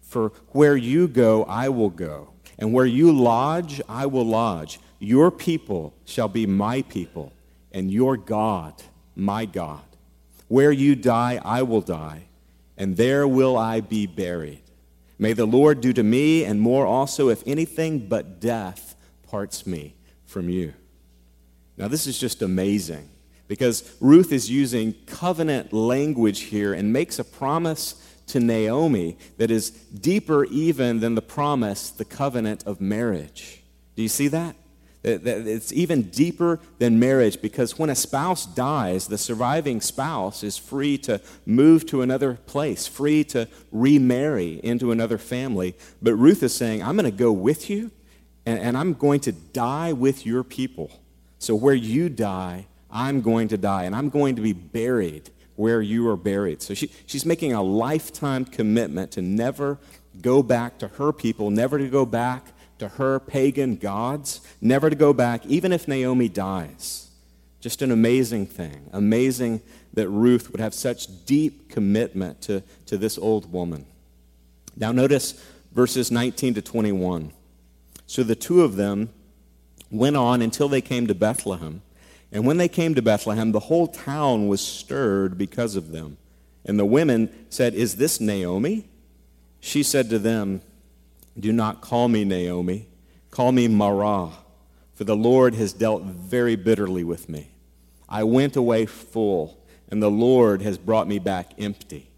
For 0.00 0.30
where 0.48 0.76
you 0.76 1.08
go, 1.08 1.44
I 1.44 1.68
will 1.68 1.90
go, 1.90 2.30
and 2.58 2.72
where 2.72 2.86
you 2.86 3.12
lodge, 3.12 3.80
I 3.88 4.06
will 4.06 4.24
lodge. 4.24 4.78
Your 4.98 5.30
people 5.30 5.94
shall 6.04 6.28
be 6.28 6.46
my 6.46 6.82
people, 6.82 7.32
and 7.72 7.90
your 7.90 8.16
God, 8.16 8.82
my 9.14 9.44
God. 9.44 9.82
Where 10.48 10.72
you 10.72 10.94
die, 10.94 11.40
I 11.44 11.62
will 11.62 11.80
die, 11.80 12.26
and 12.76 12.96
there 12.96 13.26
will 13.26 13.58
I 13.58 13.80
be 13.80 14.06
buried. 14.06 14.62
May 15.18 15.32
the 15.32 15.46
Lord 15.46 15.80
do 15.80 15.92
to 15.92 16.02
me, 16.02 16.44
and 16.44 16.60
more 16.60 16.86
also, 16.86 17.28
if 17.28 17.42
anything 17.46 18.08
but 18.08 18.40
death 18.40 18.94
parts 19.22 19.66
me 19.66 19.96
from 20.24 20.48
you. 20.48 20.74
Now, 21.76 21.88
this 21.88 22.06
is 22.06 22.18
just 22.18 22.42
amazing 22.42 23.08
because 23.48 23.96
Ruth 24.00 24.32
is 24.32 24.50
using 24.50 24.94
covenant 25.06 25.72
language 25.72 26.40
here 26.40 26.74
and 26.74 26.92
makes 26.92 27.18
a 27.18 27.24
promise 27.24 28.02
to 28.28 28.40
Naomi 28.40 29.16
that 29.38 29.50
is 29.50 29.70
deeper 29.70 30.44
even 30.46 31.00
than 31.00 31.14
the 31.14 31.22
promise, 31.22 31.90
the 31.90 32.04
covenant 32.04 32.64
of 32.66 32.80
marriage. 32.80 33.62
Do 33.94 34.02
you 34.02 34.08
see 34.08 34.28
that? 34.28 34.56
Uh, 35.06 35.18
it's 35.22 35.72
even 35.72 36.02
deeper 36.02 36.58
than 36.78 36.98
marriage 36.98 37.40
because 37.40 37.78
when 37.78 37.90
a 37.90 37.94
spouse 37.94 38.44
dies, 38.44 39.06
the 39.06 39.16
surviving 39.16 39.80
spouse 39.80 40.42
is 40.42 40.58
free 40.58 40.98
to 40.98 41.20
move 41.44 41.86
to 41.86 42.02
another 42.02 42.34
place, 42.34 42.88
free 42.88 43.22
to 43.22 43.46
remarry 43.70 44.60
into 44.64 44.90
another 44.90 45.16
family. 45.16 45.76
But 46.02 46.14
Ruth 46.14 46.42
is 46.42 46.52
saying, 46.52 46.82
I'm 46.82 46.96
going 46.96 47.04
to 47.04 47.16
go 47.16 47.30
with 47.30 47.70
you 47.70 47.92
and, 48.44 48.58
and 48.58 48.76
I'm 48.76 48.94
going 48.94 49.20
to 49.20 49.32
die 49.32 49.92
with 49.92 50.26
your 50.26 50.42
people. 50.42 50.90
So 51.38 51.54
where 51.54 51.74
you 51.74 52.08
die, 52.08 52.66
I'm 52.90 53.20
going 53.20 53.46
to 53.48 53.56
die 53.56 53.84
and 53.84 53.94
I'm 53.94 54.08
going 54.08 54.34
to 54.36 54.42
be 54.42 54.54
buried 54.54 55.30
where 55.54 55.80
you 55.80 56.08
are 56.08 56.16
buried. 56.16 56.62
So 56.62 56.74
she, 56.74 56.90
she's 57.06 57.24
making 57.24 57.52
a 57.52 57.62
lifetime 57.62 58.44
commitment 58.44 59.12
to 59.12 59.22
never 59.22 59.78
go 60.20 60.42
back 60.42 60.78
to 60.78 60.88
her 60.88 61.12
people, 61.12 61.50
never 61.50 61.78
to 61.78 61.88
go 61.88 62.04
back 62.04 62.46
to 62.78 62.88
her 62.88 63.18
pagan 63.18 63.76
gods, 63.76 64.40
never 64.60 64.90
to 64.90 64.96
go 64.96 65.12
back, 65.12 65.44
even 65.46 65.72
if 65.72 65.88
Naomi 65.88 66.28
dies. 66.28 67.10
Just 67.60 67.82
an 67.82 67.90
amazing 67.90 68.46
thing. 68.46 68.88
Amazing 68.92 69.62
that 69.94 70.08
Ruth 70.08 70.52
would 70.52 70.60
have 70.60 70.74
such 70.74 71.26
deep 71.26 71.70
commitment 71.70 72.42
to, 72.42 72.62
to 72.86 72.96
this 72.98 73.18
old 73.18 73.50
woman. 73.50 73.86
Now, 74.76 74.92
notice 74.92 75.42
verses 75.72 76.10
19 76.10 76.54
to 76.54 76.62
21. 76.62 77.32
So 78.06 78.22
the 78.22 78.36
two 78.36 78.62
of 78.62 78.76
them 78.76 79.08
went 79.90 80.16
on 80.16 80.42
until 80.42 80.68
they 80.68 80.80
came 80.80 81.06
to 81.06 81.14
Bethlehem. 81.14 81.82
And 82.30 82.46
when 82.46 82.58
they 82.58 82.68
came 82.68 82.94
to 82.94 83.02
Bethlehem, 83.02 83.52
the 83.52 83.60
whole 83.60 83.86
town 83.86 84.48
was 84.48 84.60
stirred 84.60 85.38
because 85.38 85.76
of 85.76 85.92
them. 85.92 86.18
And 86.64 86.78
the 86.78 86.84
women 86.84 87.46
said, 87.48 87.74
Is 87.74 87.96
this 87.96 88.20
Naomi? 88.20 88.88
She 89.60 89.82
said 89.82 90.10
to 90.10 90.18
them, 90.18 90.60
do 91.38 91.52
not 91.52 91.80
call 91.80 92.08
me 92.08 92.24
Naomi, 92.24 92.88
call 93.30 93.52
me 93.52 93.68
Mara, 93.68 94.30
for 94.94 95.04
the 95.04 95.16
Lord 95.16 95.54
has 95.54 95.72
dealt 95.72 96.02
very 96.02 96.56
bitterly 96.56 97.04
with 97.04 97.28
me. 97.28 97.50
I 98.08 98.24
went 98.24 98.56
away 98.56 98.86
full, 98.86 99.62
and 99.90 100.02
the 100.02 100.10
Lord 100.10 100.62
has 100.62 100.78
brought 100.78 101.08
me 101.08 101.18
back 101.18 101.52
empty. 101.58 102.10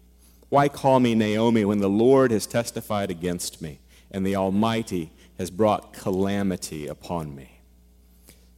Why 0.49 0.69
call 0.69 0.99
me 0.99 1.13
Naomi 1.13 1.65
when 1.65 1.79
the 1.79 1.89
Lord 1.89 2.31
has 2.31 2.47
testified 2.47 3.11
against 3.11 3.61
me, 3.61 3.79
and 4.11 4.25
the 4.25 4.35
Almighty 4.35 5.11
has 5.37 5.51
brought 5.51 5.93
calamity 5.93 6.87
upon 6.87 7.35
me? 7.35 7.59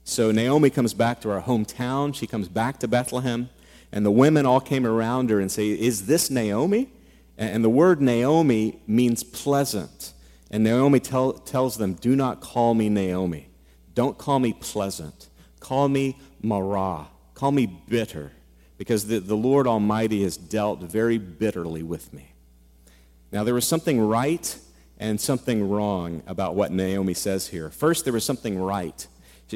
So 0.03 0.31
Naomi 0.31 0.69
comes 0.69 0.93
back 0.93 1.21
to 1.21 1.29
her 1.29 1.41
hometown. 1.41 2.13
She 2.13 2.27
comes 2.27 2.47
back 2.47 2.79
to 2.79 2.87
Bethlehem, 2.87 3.49
and 3.91 4.05
the 4.05 4.11
women 4.11 4.45
all 4.45 4.59
came 4.59 4.85
around 4.85 5.29
her 5.29 5.39
and 5.39 5.51
say, 5.51 5.69
Is 5.69 6.05
this 6.05 6.29
Naomi? 6.29 6.89
And 7.37 7.63
the 7.63 7.69
word 7.69 8.01
Naomi 8.01 8.79
means 8.85 9.23
pleasant. 9.23 10.13
And 10.51 10.65
Naomi 10.65 11.00
tell, 11.00 11.34
tells 11.34 11.77
them, 11.77 11.93
Do 11.93 12.15
not 12.15 12.41
call 12.41 12.74
me 12.74 12.89
Naomi. 12.89 13.48
Don't 13.96 14.17
call 14.17 14.39
me 14.39 14.53
pleasant. 14.53 15.29
Call 15.62 15.88
me 15.88 16.20
Marah. 16.43 17.08
Call 17.34 17.51
me 17.51 17.65
bitter, 17.65 18.34
because 18.77 19.08
the, 19.08 19.20
the 19.20 19.36
Lord 19.36 19.65
Almighty 19.65 20.24
has 20.24 20.38
dealt 20.38 20.81
very 20.81 21.17
bitterly 21.17 21.81
with 21.81 22.13
me. 22.13 22.34
Now, 23.31 23.43
there 23.43 23.53
was 23.53 23.65
something 23.65 24.00
right 24.01 24.58
and 24.98 25.20
something 25.20 25.67
wrong 25.70 26.22
about 26.27 26.55
what 26.55 26.72
Naomi 26.72 27.13
says 27.13 27.48
here. 27.48 27.70
First, 27.70 28.03
there 28.03 28.13
was 28.13 28.25
something 28.25 28.60
right. 28.60 29.08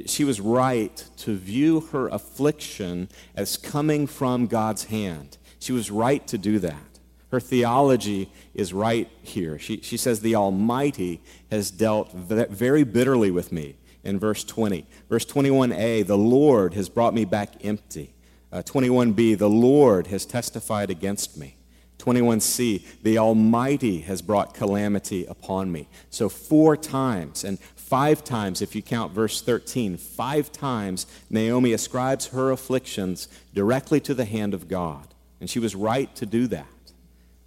She 0.06 0.24
was 0.24 0.42
right 0.42 1.04
to 1.18 1.36
view 1.36 1.82
her 1.92 2.08
affliction 2.08 3.10
as 3.36 3.58
coming 3.58 4.08
from 4.08 4.48
God's 4.48 4.86
hand. 4.86 5.38
She 5.60 5.72
was 5.72 5.92
right 5.92 6.26
to 6.28 6.38
do 6.38 6.60
that. 6.60 7.00
Her 7.32 7.40
theology 7.40 8.32
is 8.56 8.74
right 8.74 9.10
here. 9.22 9.60
She, 9.60 9.82
she 9.82 9.98
says, 9.98 10.22
The 10.22 10.36
Almighty 10.36 11.22
has 11.52 11.70
dealt 11.72 12.12
very 12.14 12.84
bitterly 12.84 13.32
with 13.32 13.52
me 13.52 13.76
in 14.04 14.20
verse 14.20 14.44
20. 14.44 14.86
Verse 15.10 15.26
21a, 15.26 16.06
the 16.06 16.18
Lord 16.18 16.74
has 16.74 16.90
brought 16.90 17.14
me 17.14 17.26
back 17.26 17.66
empty. 17.66 18.14
Uh, 18.52 18.62
21b, 18.62 19.38
the 19.38 19.50
Lord 19.50 20.08
has 20.08 20.26
testified 20.26 20.90
against 20.90 21.38
me. 21.38 21.58
21c, 21.98 22.84
the 23.04 23.18
Almighty 23.18 24.02
has 24.02 24.22
brought 24.22 24.54
calamity 24.54 25.26
upon 25.26 25.72
me. 25.72 25.88
So, 26.10 26.30
four 26.30 26.78
times, 26.78 27.44
and 27.44 27.60
five 27.60 28.24
times 28.24 28.62
if 28.62 28.76
you 28.76 28.82
count 28.82 29.12
verse 29.12 29.42
13, 29.42 29.98
five 29.98 30.52
times 30.52 31.08
Naomi 31.30 31.74
ascribes 31.74 32.28
her 32.28 32.52
afflictions 32.52 33.28
directly 33.54 34.00
to 34.02 34.14
the 34.14 34.26
hand 34.26 34.54
of 34.54 34.68
God. 34.68 35.08
And 35.40 35.50
she 35.50 35.60
was 35.60 35.76
right 35.76 36.14
to 36.16 36.26
do 36.26 36.48
that. 36.48 36.68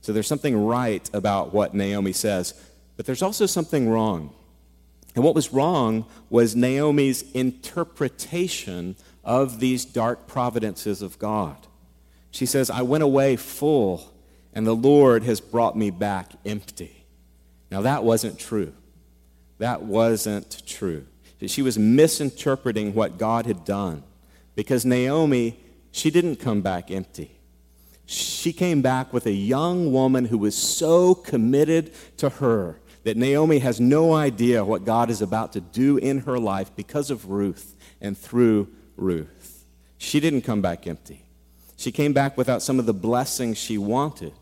So, 0.09 0.15
there's 0.15 0.27
something 0.27 0.65
right 0.65 1.07
about 1.13 1.53
what 1.53 1.75
Naomi 1.75 2.15
says, 2.15 2.55
but 2.97 3.05
there's 3.05 3.21
also 3.21 3.45
something 3.45 3.91
wrong. 3.91 4.33
And 5.15 5.23
what 5.23 5.35
was 5.35 5.53
wrong 5.53 6.07
was 6.31 6.57
Naomi's 6.57 7.31
interpretation 7.33 8.97
of 9.23 9.61
these 9.61 9.85
dark 9.85 10.27
providences 10.27 11.03
of 11.03 11.19
God. 11.19 11.59
She 12.31 12.47
says, 12.47 12.71
I 12.71 12.81
went 12.81 13.05
away 13.05 13.37
full 13.37 14.11
and 14.55 14.67
the 14.67 14.75
Lord 14.75 15.25
has 15.25 15.43
brought 15.43 15.77
me 15.77 15.91
back 15.91 16.33
empty. 16.47 17.05
Now, 17.71 17.83
that 17.83 18.03
wasn't 18.03 18.39
true. 18.39 18.73
That 19.59 19.83
wasn't 19.83 20.63
true. 20.67 21.05
She 21.47 21.61
was 21.61 21.79
misinterpreting 21.79 22.95
what 22.95 23.19
God 23.19 23.45
had 23.45 23.67
done 23.67 24.05
because 24.55 24.87
Naomi, 24.87 25.61
she 25.93 26.11
didn't 26.11 26.37
come 26.37 26.63
back 26.63 26.91
empty. 26.91 27.38
She 28.11 28.55
came 28.55 28.81
back 28.81 29.13
with 29.13 29.27
a 29.27 29.33
young 29.33 29.93
woman 29.93 30.25
who 30.25 30.39
was 30.39 30.57
so 30.57 31.15
committed 31.15 31.93
to 32.17 32.31
her 32.31 32.81
that 33.05 33.19
Naomi 33.19 33.59
has 33.59 33.81
no 33.81 34.15
idea 34.15 34.65
what 34.65 34.87
God 34.87 35.11
is 35.11 35.21
about 35.21 35.53
to 35.53 35.61
do 35.61 35.99
in 35.99 36.21
her 36.21 36.39
life 36.39 36.75
because 36.75 37.11
of 37.11 37.29
Ruth 37.29 37.77
and 38.01 38.17
through 38.17 38.69
Ruth. 38.97 39.67
She 39.99 40.21
didn't 40.21 40.41
come 40.41 40.63
back 40.63 40.87
empty. 40.87 41.27
She 41.77 41.93
came 41.93 42.15
back 42.15 42.39
without 42.39 42.63
some 42.63 42.79
of 42.79 42.87
the 42.87 42.95
blessings 42.95 43.59
she 43.59 43.77
wanted, 43.77 44.33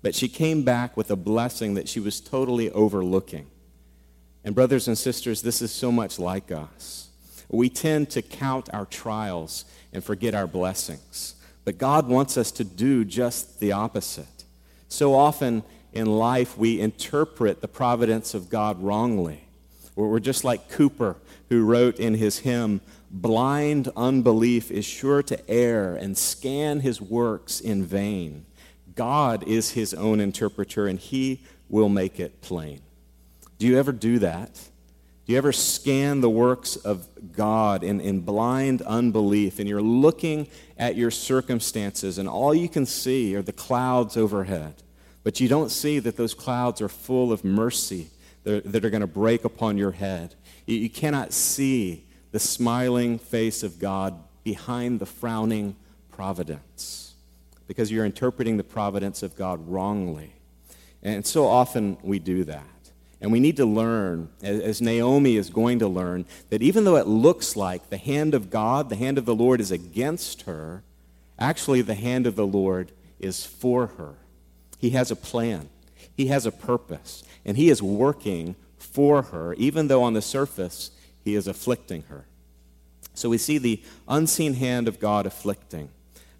but 0.00 0.14
she 0.14 0.26
came 0.26 0.62
back 0.62 0.96
with 0.96 1.10
a 1.10 1.16
blessing 1.16 1.74
that 1.74 1.90
she 1.90 2.00
was 2.00 2.22
totally 2.22 2.70
overlooking. 2.70 3.50
And, 4.44 4.54
brothers 4.54 4.88
and 4.88 4.96
sisters, 4.96 5.42
this 5.42 5.60
is 5.60 5.70
so 5.70 5.92
much 5.92 6.18
like 6.18 6.50
us. 6.50 7.10
We 7.50 7.68
tend 7.68 8.08
to 8.12 8.22
count 8.22 8.70
our 8.72 8.86
trials 8.86 9.66
and 9.92 10.02
forget 10.02 10.34
our 10.34 10.46
blessings. 10.46 11.34
But 11.64 11.78
God 11.78 12.08
wants 12.08 12.36
us 12.36 12.50
to 12.52 12.64
do 12.64 13.04
just 13.04 13.60
the 13.60 13.72
opposite. 13.72 14.44
So 14.88 15.14
often 15.14 15.62
in 15.92 16.06
life, 16.06 16.56
we 16.56 16.80
interpret 16.80 17.60
the 17.60 17.68
providence 17.68 18.34
of 18.34 18.48
God 18.48 18.82
wrongly. 18.82 19.44
We're 19.94 20.20
just 20.20 20.44
like 20.44 20.70
Cowper, 20.70 21.16
who 21.48 21.64
wrote 21.64 21.98
in 21.98 22.14
his 22.14 22.38
hymn, 22.38 22.80
Blind 23.10 23.88
unbelief 23.96 24.70
is 24.70 24.84
sure 24.84 25.20
to 25.24 25.50
err 25.50 25.96
and 25.96 26.16
scan 26.16 26.80
his 26.80 27.00
works 27.00 27.58
in 27.58 27.84
vain. 27.84 28.46
God 28.94 29.42
is 29.48 29.72
his 29.72 29.92
own 29.92 30.20
interpreter, 30.20 30.86
and 30.86 30.98
he 30.98 31.42
will 31.68 31.88
make 31.88 32.20
it 32.20 32.40
plain. 32.40 32.80
Do 33.58 33.66
you 33.66 33.78
ever 33.78 33.90
do 33.90 34.20
that? 34.20 34.69
You 35.30 35.36
ever 35.36 35.52
scan 35.52 36.22
the 36.22 36.28
works 36.28 36.74
of 36.74 37.06
God 37.36 37.84
in, 37.84 38.00
in 38.00 38.22
blind 38.22 38.82
unbelief, 38.82 39.60
and 39.60 39.68
you're 39.68 39.80
looking 39.80 40.48
at 40.76 40.96
your 40.96 41.12
circumstances, 41.12 42.18
and 42.18 42.28
all 42.28 42.52
you 42.52 42.68
can 42.68 42.84
see 42.84 43.36
are 43.36 43.42
the 43.42 43.52
clouds 43.52 44.16
overhead, 44.16 44.82
but 45.22 45.38
you 45.38 45.46
don't 45.46 45.70
see 45.70 46.00
that 46.00 46.16
those 46.16 46.34
clouds 46.34 46.80
are 46.80 46.88
full 46.88 47.30
of 47.30 47.44
mercy 47.44 48.08
that, 48.42 48.72
that 48.72 48.84
are 48.84 48.90
going 48.90 49.02
to 49.02 49.06
break 49.06 49.44
upon 49.44 49.78
your 49.78 49.92
head? 49.92 50.34
You, 50.66 50.78
you 50.78 50.90
cannot 50.90 51.32
see 51.32 52.06
the 52.32 52.40
smiling 52.40 53.16
face 53.16 53.62
of 53.62 53.78
God 53.78 54.20
behind 54.42 54.98
the 54.98 55.06
frowning 55.06 55.76
providence 56.10 57.14
because 57.68 57.92
you're 57.92 58.04
interpreting 58.04 58.56
the 58.56 58.64
providence 58.64 59.22
of 59.22 59.36
God 59.36 59.64
wrongly. 59.68 60.32
And 61.04 61.24
so 61.24 61.46
often 61.46 61.98
we 62.02 62.18
do 62.18 62.42
that. 62.42 62.79
And 63.20 63.30
we 63.30 63.40
need 63.40 63.56
to 63.58 63.66
learn, 63.66 64.30
as 64.42 64.80
Naomi 64.80 65.36
is 65.36 65.50
going 65.50 65.78
to 65.80 65.88
learn, 65.88 66.24
that 66.48 66.62
even 66.62 66.84
though 66.84 66.96
it 66.96 67.06
looks 67.06 67.54
like 67.54 67.90
the 67.90 67.98
hand 67.98 68.34
of 68.34 68.48
God, 68.48 68.88
the 68.88 68.96
hand 68.96 69.18
of 69.18 69.26
the 69.26 69.34
Lord 69.34 69.60
is 69.60 69.70
against 69.70 70.42
her, 70.42 70.82
actually 71.38 71.82
the 71.82 71.94
hand 71.94 72.26
of 72.26 72.34
the 72.34 72.46
Lord 72.46 72.92
is 73.18 73.44
for 73.44 73.88
her. 73.98 74.14
He 74.78 74.90
has 74.90 75.10
a 75.10 75.16
plan, 75.16 75.68
He 76.16 76.28
has 76.28 76.46
a 76.46 76.52
purpose, 76.52 77.22
and 77.44 77.58
He 77.58 77.68
is 77.68 77.82
working 77.82 78.56
for 78.78 79.22
her, 79.22 79.54
even 79.54 79.88
though 79.88 80.02
on 80.02 80.14
the 80.14 80.22
surface 80.22 80.90
he 81.22 81.34
is 81.34 81.46
afflicting 81.46 82.02
her. 82.04 82.26
So 83.14 83.28
we 83.28 83.38
see 83.38 83.58
the 83.58 83.82
unseen 84.08 84.54
hand 84.54 84.88
of 84.88 84.98
God 84.98 85.26
afflicting. 85.26 85.90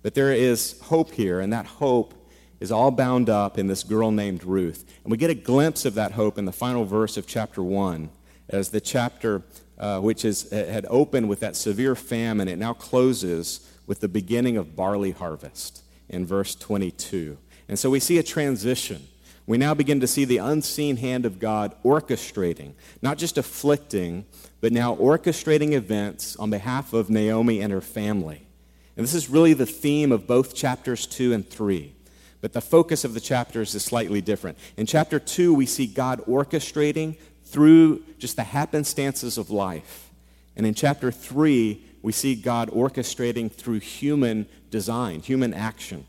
But 0.02 0.14
there 0.14 0.32
is 0.32 0.80
hope 0.84 1.12
here, 1.12 1.40
and 1.40 1.52
that 1.52 1.66
hope 1.66 2.14
is 2.60 2.70
all 2.70 2.90
bound 2.90 3.28
up 3.28 3.58
in 3.58 3.66
this 3.66 3.82
girl 3.82 4.10
named 4.10 4.44
Ruth. 4.44 4.84
And 5.02 5.10
we 5.10 5.16
get 5.16 5.30
a 5.30 5.34
glimpse 5.34 5.84
of 5.84 5.94
that 5.94 6.12
hope 6.12 6.38
in 6.38 6.44
the 6.44 6.52
final 6.52 6.84
verse 6.84 7.16
of 7.16 7.26
chapter 7.26 7.62
1, 7.62 8.10
as 8.48 8.68
the 8.68 8.80
chapter 8.80 9.42
uh, 9.78 9.98
which 9.98 10.24
is, 10.24 10.50
had 10.50 10.86
opened 10.90 11.28
with 11.28 11.40
that 11.40 11.56
severe 11.56 11.96
famine, 11.96 12.48
it 12.48 12.58
now 12.58 12.74
closes 12.74 13.66
with 13.86 14.00
the 14.00 14.08
beginning 14.08 14.56
of 14.56 14.76
barley 14.76 15.12
harvest 15.12 15.82
in 16.08 16.26
verse 16.26 16.54
22. 16.54 17.38
And 17.66 17.78
so 17.78 17.88
we 17.88 17.98
see 17.98 18.18
a 18.18 18.22
transition 18.22 19.06
we 19.50 19.58
now 19.58 19.74
begin 19.74 19.98
to 19.98 20.06
see 20.06 20.24
the 20.24 20.36
unseen 20.36 20.98
hand 20.98 21.26
of 21.26 21.40
God 21.40 21.74
orchestrating, 21.84 22.74
not 23.02 23.18
just 23.18 23.36
afflicting, 23.36 24.24
but 24.60 24.72
now 24.72 24.94
orchestrating 24.94 25.72
events 25.72 26.36
on 26.36 26.50
behalf 26.50 26.92
of 26.92 27.10
Naomi 27.10 27.60
and 27.60 27.72
her 27.72 27.80
family. 27.80 28.46
And 28.96 29.02
this 29.02 29.12
is 29.12 29.28
really 29.28 29.52
the 29.52 29.66
theme 29.66 30.12
of 30.12 30.28
both 30.28 30.54
chapters 30.54 31.04
2 31.04 31.32
and 31.32 31.50
3. 31.50 31.92
But 32.40 32.52
the 32.52 32.60
focus 32.60 33.04
of 33.04 33.14
the 33.14 33.20
chapters 33.20 33.74
is 33.74 33.84
slightly 33.84 34.20
different. 34.20 34.58
In 34.76 34.86
chapter 34.86 35.18
2, 35.18 35.52
we 35.52 35.66
see 35.66 35.86
God 35.86 36.22
orchestrating 36.26 37.16
through 37.44 38.02
just 38.18 38.36
the 38.36 38.42
happenstances 38.42 39.36
of 39.36 39.50
life. 39.50 40.10
And 40.56 40.66
in 40.66 40.74
chapter 40.74 41.10
3, 41.10 41.82
we 42.02 42.12
see 42.12 42.34
God 42.34 42.70
orchestrating 42.70 43.52
through 43.52 43.80
human 43.80 44.46
design, 44.70 45.20
human 45.20 45.52
action. 45.52 46.06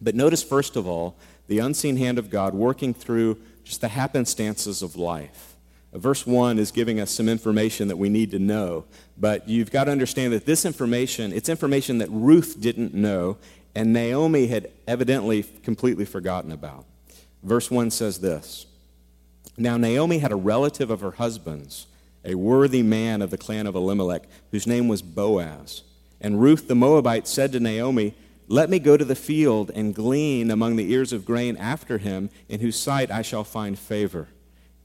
But 0.00 0.14
notice, 0.14 0.42
first 0.42 0.76
of 0.76 0.86
all, 0.86 1.16
the 1.46 1.60
unseen 1.60 1.96
hand 1.96 2.18
of 2.18 2.30
God 2.30 2.54
working 2.54 2.92
through 2.92 3.38
just 3.64 3.80
the 3.80 3.88
happenstances 3.88 4.82
of 4.82 4.96
life. 4.96 5.56
Uh, 5.92 5.98
verse 5.98 6.26
1 6.26 6.58
is 6.58 6.70
giving 6.70 6.98
us 6.98 7.10
some 7.10 7.28
information 7.28 7.88
that 7.88 7.98
we 7.98 8.08
need 8.08 8.30
to 8.32 8.38
know, 8.38 8.84
but 9.18 9.48
you've 9.48 9.70
got 9.70 9.84
to 9.84 9.90
understand 9.92 10.32
that 10.32 10.46
this 10.46 10.64
information, 10.64 11.32
it's 11.32 11.48
information 11.48 11.98
that 11.98 12.08
Ruth 12.10 12.60
didn't 12.60 12.94
know 12.94 13.36
and 13.74 13.92
Naomi 13.92 14.46
had 14.46 14.70
evidently 14.86 15.42
completely 15.42 16.04
forgotten 16.04 16.52
about. 16.52 16.84
Verse 17.42 17.70
1 17.70 17.90
says 17.90 18.20
this 18.20 18.66
Now 19.56 19.76
Naomi 19.76 20.18
had 20.18 20.32
a 20.32 20.36
relative 20.36 20.90
of 20.90 21.00
her 21.00 21.12
husband's, 21.12 21.86
a 22.24 22.34
worthy 22.34 22.82
man 22.82 23.22
of 23.22 23.30
the 23.30 23.38
clan 23.38 23.66
of 23.66 23.74
Elimelech, 23.74 24.24
whose 24.50 24.66
name 24.66 24.88
was 24.88 25.02
Boaz. 25.02 25.82
And 26.20 26.40
Ruth 26.40 26.68
the 26.68 26.74
Moabite 26.74 27.26
said 27.26 27.52
to 27.52 27.60
Naomi, 27.60 28.14
let 28.48 28.68
me 28.68 28.78
go 28.78 28.98
to 28.98 29.04
the 29.04 29.14
field 29.14 29.70
and 29.74 29.94
glean 29.94 30.50
among 30.50 30.76
the 30.76 30.92
ears 30.92 31.12
of 31.12 31.24
grain 31.24 31.56
after 31.56 31.96
him, 31.96 32.28
in 32.50 32.60
whose 32.60 32.78
sight 32.78 33.10
I 33.10 33.22
shall 33.22 33.44
find 33.44 33.78
favor. 33.78 34.28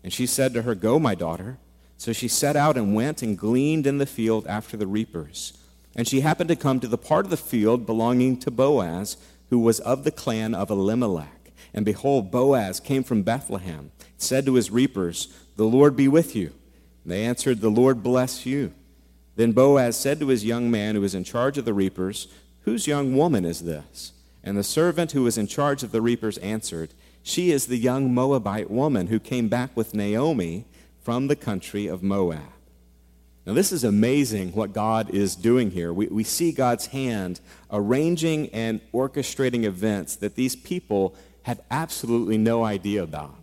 And 0.04 0.14
she 0.14 0.26
said 0.26 0.54
to 0.54 0.62
her, 0.62 0.74
Go, 0.74 1.00
my 1.00 1.16
daughter. 1.16 1.58
So 1.98 2.14
she 2.14 2.28
set 2.28 2.56
out 2.56 2.78
and 2.78 2.96
went 2.96 3.22
and 3.22 3.38
gleaned 3.38 3.86
in 3.86 3.98
the 3.98 4.06
field 4.06 4.48
after 4.48 4.78
the 4.78 4.88
reapers. 4.88 5.52
And 5.98 6.08
she 6.08 6.22
happened 6.22 6.48
to 6.50 6.56
come 6.56 6.80
to 6.80 6.88
the 6.88 6.98
part 6.98 7.26
of 7.26 7.32
the 7.32 7.38
field 7.38 7.88
belonging 7.88 8.38
to 8.42 8.52
Boaz, 8.52 9.18
who 9.50 9.58
was 9.58 9.80
of 9.80 10.04
the 10.04 10.12
clan 10.12 10.54
of 10.54 10.70
Elimelech. 10.70 11.52
And 11.74 11.84
behold, 11.84 12.32
Boaz 12.32 12.80
came 12.80 13.04
from 13.04 13.24
Bethlehem, 13.24 13.92
said 14.16 14.46
to 14.46 14.54
his 14.54 14.70
reapers, 14.70 15.28
The 15.56 15.66
Lord 15.66 15.96
be 15.96 16.08
with 16.08 16.36
you. 16.36 16.54
And 17.04 17.12
they 17.12 17.26
answered, 17.26 17.60
The 17.60 17.70
Lord 17.70 18.04
bless 18.04 18.46
you. 18.46 18.74
Then 19.36 19.52
Boaz 19.52 19.98
said 19.98 20.20
to 20.20 20.28
his 20.28 20.46
young 20.46 20.70
man 20.70 20.96
who 20.96 21.02
was 21.02 21.16
in 21.16 21.24
charge 21.24 21.58
of 21.58 21.66
the 21.66 21.74
reapers, 21.74 22.28
Whose 22.62 22.88
young 22.88 23.16
woman 23.16 23.44
is 23.44 23.62
this? 23.62 24.14
And 24.44 24.58
the 24.58 24.64
servant 24.64 25.12
who 25.12 25.24
was 25.24 25.38
in 25.38 25.48
charge 25.48 25.84
of 25.84 25.92
the 25.92 26.02
reapers 26.02 26.38
answered, 26.40 26.94
She 27.24 27.52
is 27.52 27.66
the 27.66 27.78
young 27.78 28.14
Moabite 28.14 28.70
woman 28.70 29.08
who 29.08 29.20
came 29.20 29.48
back 29.48 29.76
with 29.76 29.94
Naomi 29.94 30.66
from 31.02 31.28
the 31.28 31.36
country 31.36 31.88
of 31.88 32.04
Moab. 32.04 32.57
Now, 33.48 33.54
this 33.54 33.72
is 33.72 33.86
amazing 33.86 34.52
what 34.52 34.74
God 34.74 35.10
is 35.12 35.34
doing 35.34 35.72
here. 35.72 35.94
We, 35.94 36.08
we 36.08 36.26
see 36.26 36.52
God's 36.52 36.88
hand 36.88 37.40
arranging 37.72 38.50
and 38.50 38.82
orchestrating 38.94 39.64
events 39.64 40.18
that 40.18 40.36
these 40.36 40.54
people 40.54 41.16
have 41.44 41.62
absolutely 41.72 42.38
no 42.38 42.66
idea 42.66 43.02
about. 43.02 43.38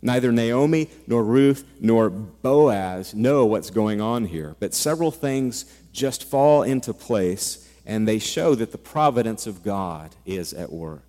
Neither 0.00 0.32
Naomi 0.32 0.88
nor 1.06 1.22
Ruth 1.22 1.66
nor 1.78 2.08
Boaz 2.08 3.14
know 3.14 3.44
what's 3.44 3.68
going 3.68 4.00
on 4.00 4.24
here, 4.24 4.56
but 4.58 4.72
several 4.72 5.10
things 5.10 5.66
just 5.92 6.24
fall 6.24 6.62
into 6.62 6.94
place 6.94 7.68
and 7.84 8.08
they 8.08 8.18
show 8.18 8.54
that 8.54 8.72
the 8.72 8.78
providence 8.78 9.46
of 9.46 9.62
God 9.62 10.16
is 10.24 10.54
at 10.54 10.72
work. 10.72 11.04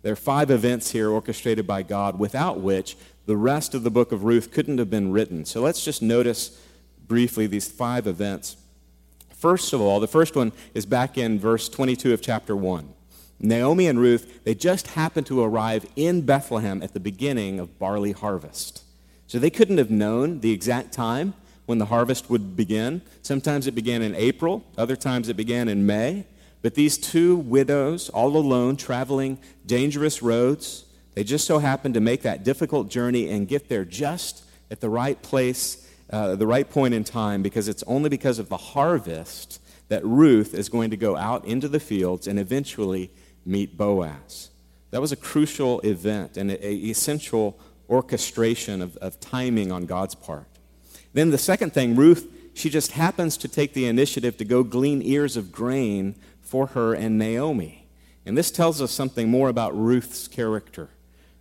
There 0.00 0.14
are 0.14 0.16
five 0.16 0.50
events 0.50 0.92
here 0.92 1.10
orchestrated 1.10 1.66
by 1.66 1.82
God 1.82 2.18
without 2.18 2.60
which 2.60 2.96
the 3.26 3.36
rest 3.36 3.74
of 3.74 3.82
the 3.82 3.90
book 3.90 4.10
of 4.10 4.24
Ruth 4.24 4.52
couldn't 4.52 4.78
have 4.78 4.88
been 4.88 5.12
written. 5.12 5.44
So 5.44 5.60
let's 5.60 5.84
just 5.84 6.00
notice 6.00 6.58
briefly 7.06 7.46
these 7.46 7.68
five 7.68 8.06
events. 8.06 8.56
First 9.34 9.72
of 9.72 9.80
all, 9.80 10.00
the 10.00 10.08
first 10.08 10.36
one 10.36 10.52
is 10.72 10.86
back 10.86 11.18
in 11.18 11.38
verse 11.38 11.68
22 11.68 12.14
of 12.14 12.22
chapter 12.22 12.56
1. 12.56 12.88
Naomi 13.40 13.86
and 13.86 13.98
Ruth, 13.98 14.42
they 14.44 14.54
just 14.54 14.88
happened 14.88 15.26
to 15.26 15.42
arrive 15.42 15.84
in 15.96 16.22
Bethlehem 16.22 16.82
at 16.82 16.94
the 16.94 17.00
beginning 17.00 17.60
of 17.60 17.78
barley 17.78 18.12
harvest. 18.12 18.84
So 19.26 19.38
they 19.38 19.50
couldn't 19.50 19.78
have 19.78 19.90
known 19.90 20.40
the 20.40 20.52
exact 20.52 20.92
time 20.92 21.34
when 21.66 21.78
the 21.78 21.86
harvest 21.86 22.30
would 22.30 22.56
begin. 22.56 23.02
Sometimes 23.22 23.66
it 23.66 23.74
began 23.74 24.02
in 24.02 24.14
April, 24.14 24.64
other 24.78 24.96
times 24.96 25.28
it 25.28 25.36
began 25.36 25.68
in 25.68 25.86
May. 25.86 26.24
But 26.62 26.74
these 26.74 26.96
two 26.96 27.36
widows, 27.36 28.08
all 28.08 28.36
alone, 28.36 28.76
traveling 28.76 29.38
dangerous 29.66 30.22
roads, 30.22 30.86
they 31.14 31.22
just 31.22 31.46
so 31.46 31.58
happened 31.58 31.94
to 31.94 32.00
make 32.00 32.22
that 32.22 32.44
difficult 32.44 32.88
journey 32.88 33.30
and 33.30 33.46
get 33.46 33.68
there 33.68 33.84
just 33.84 34.44
at 34.70 34.80
the 34.80 34.88
right 34.88 35.20
place, 35.22 35.83
uh, 36.14 36.36
the 36.36 36.46
right 36.46 36.70
point 36.70 36.94
in 36.94 37.02
time, 37.02 37.42
because 37.42 37.66
it's 37.66 37.82
only 37.88 38.08
because 38.08 38.38
of 38.38 38.48
the 38.48 38.56
harvest 38.56 39.60
that 39.88 40.04
Ruth 40.04 40.54
is 40.54 40.68
going 40.68 40.90
to 40.90 40.96
go 40.96 41.16
out 41.16 41.44
into 41.44 41.66
the 41.66 41.80
fields 41.80 42.28
and 42.28 42.38
eventually 42.38 43.10
meet 43.44 43.76
Boaz. 43.76 44.50
That 44.92 45.00
was 45.00 45.10
a 45.10 45.16
crucial 45.16 45.80
event 45.80 46.36
and 46.36 46.52
an 46.52 46.62
essential 46.62 47.58
orchestration 47.90 48.80
of, 48.80 48.96
of 48.98 49.18
timing 49.18 49.72
on 49.72 49.86
God's 49.86 50.14
part. 50.14 50.46
Then 51.14 51.30
the 51.30 51.38
second 51.38 51.74
thing, 51.74 51.96
Ruth, 51.96 52.30
she 52.54 52.70
just 52.70 52.92
happens 52.92 53.36
to 53.38 53.48
take 53.48 53.72
the 53.72 53.86
initiative 53.86 54.36
to 54.36 54.44
go 54.44 54.62
glean 54.62 55.02
ears 55.02 55.36
of 55.36 55.50
grain 55.50 56.14
for 56.40 56.68
her 56.68 56.94
and 56.94 57.18
Naomi. 57.18 57.88
And 58.24 58.38
this 58.38 58.52
tells 58.52 58.80
us 58.80 58.92
something 58.92 59.28
more 59.28 59.48
about 59.48 59.76
Ruth's 59.76 60.28
character. 60.28 60.90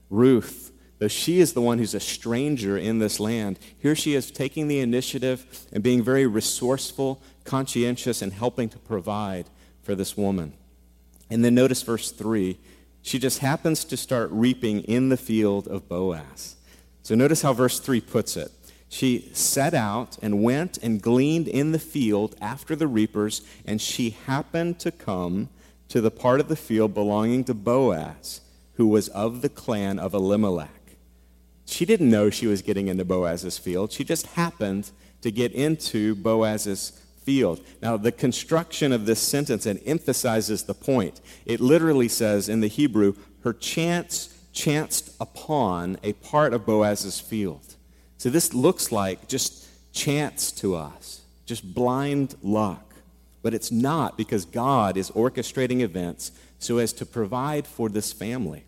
Ruth, 0.09 0.71
though 1.03 1.09
she 1.09 1.41
is 1.41 1.51
the 1.51 1.59
one 1.59 1.79
who's 1.79 1.93
a 1.93 1.99
stranger 1.99 2.77
in 2.77 2.99
this 2.99 3.19
land, 3.19 3.59
here 3.77 3.93
she 3.93 4.15
is 4.15 4.31
taking 4.31 4.69
the 4.69 4.79
initiative 4.79 5.67
and 5.73 5.83
being 5.83 6.01
very 6.01 6.25
resourceful, 6.25 7.21
conscientious, 7.43 8.21
and 8.21 8.31
helping 8.31 8.69
to 8.69 8.79
provide 8.79 9.49
for 9.81 9.95
this 9.95 10.15
woman. 10.15 10.53
And 11.29 11.43
then 11.43 11.55
notice 11.55 11.81
verse 11.81 12.09
3 12.09 12.57
she 13.01 13.19
just 13.19 13.39
happens 13.39 13.83
to 13.83 13.97
start 13.97 14.31
reaping 14.31 14.79
in 14.83 15.09
the 15.09 15.17
field 15.17 15.67
of 15.67 15.89
Boaz. 15.89 16.55
So 17.01 17.15
notice 17.15 17.41
how 17.41 17.51
verse 17.51 17.81
3 17.81 17.99
puts 17.99 18.37
it. 18.37 18.53
She 18.87 19.29
set 19.33 19.73
out 19.73 20.17
and 20.21 20.41
went 20.41 20.77
and 20.77 21.01
gleaned 21.01 21.49
in 21.49 21.73
the 21.73 21.79
field 21.79 22.33
after 22.39 22.77
the 22.77 22.87
reapers, 22.87 23.41
and 23.65 23.81
she 23.81 24.11
happened 24.11 24.79
to 24.79 24.89
come 24.89 25.49
to 25.89 25.99
the 25.99 26.11
part 26.11 26.39
of 26.39 26.47
the 26.47 26.55
field 26.55 26.93
belonging 26.93 27.43
to 27.43 27.53
Boaz, 27.53 28.39
who 28.75 28.87
was 28.87 29.09
of 29.09 29.41
the 29.41 29.49
clan 29.49 29.99
of 29.99 30.13
Elimelech. 30.13 30.82
She 31.73 31.85
didn't 31.85 32.11
know 32.11 32.29
she 32.29 32.45
was 32.45 32.61
getting 32.61 32.87
into 32.87 33.03
Boaz's 33.03 33.57
field. 33.57 33.91
She 33.91 34.03
just 34.03 34.27
happened 34.27 34.91
to 35.21 35.31
get 35.31 35.51
into 35.53 36.13
Boaz's 36.13 37.01
field. 37.23 37.61
Now, 37.81 37.97
the 37.97 38.11
construction 38.11 38.91
of 38.91 39.07
this 39.07 39.19
sentence 39.19 39.65
and 39.65 39.81
emphasizes 39.83 40.63
the 40.63 40.75
point. 40.75 41.19
It 41.47 41.59
literally 41.59 42.09
says 42.09 42.47
in 42.47 42.59
the 42.59 42.67
Hebrew, 42.67 43.15
her 43.43 43.53
chance 43.53 44.37
chanced 44.53 45.15
upon 45.19 45.97
a 46.03 46.13
part 46.13 46.53
of 46.53 46.63
Boaz's 46.63 47.19
field. 47.19 47.75
So 48.19 48.29
this 48.29 48.53
looks 48.53 48.91
like 48.91 49.27
just 49.27 49.67
chance 49.93 50.51
to 50.51 50.75
us, 50.75 51.21
just 51.47 51.73
blind 51.73 52.35
luck. 52.43 52.93
But 53.41 53.55
it's 53.55 53.71
not 53.71 54.15
because 54.15 54.45
God 54.45 54.95
is 54.95 55.09
orchestrating 55.09 55.81
events 55.81 56.31
so 56.59 56.77
as 56.77 56.93
to 56.93 57.05
provide 57.07 57.65
for 57.65 57.89
this 57.89 58.13
family. 58.13 58.63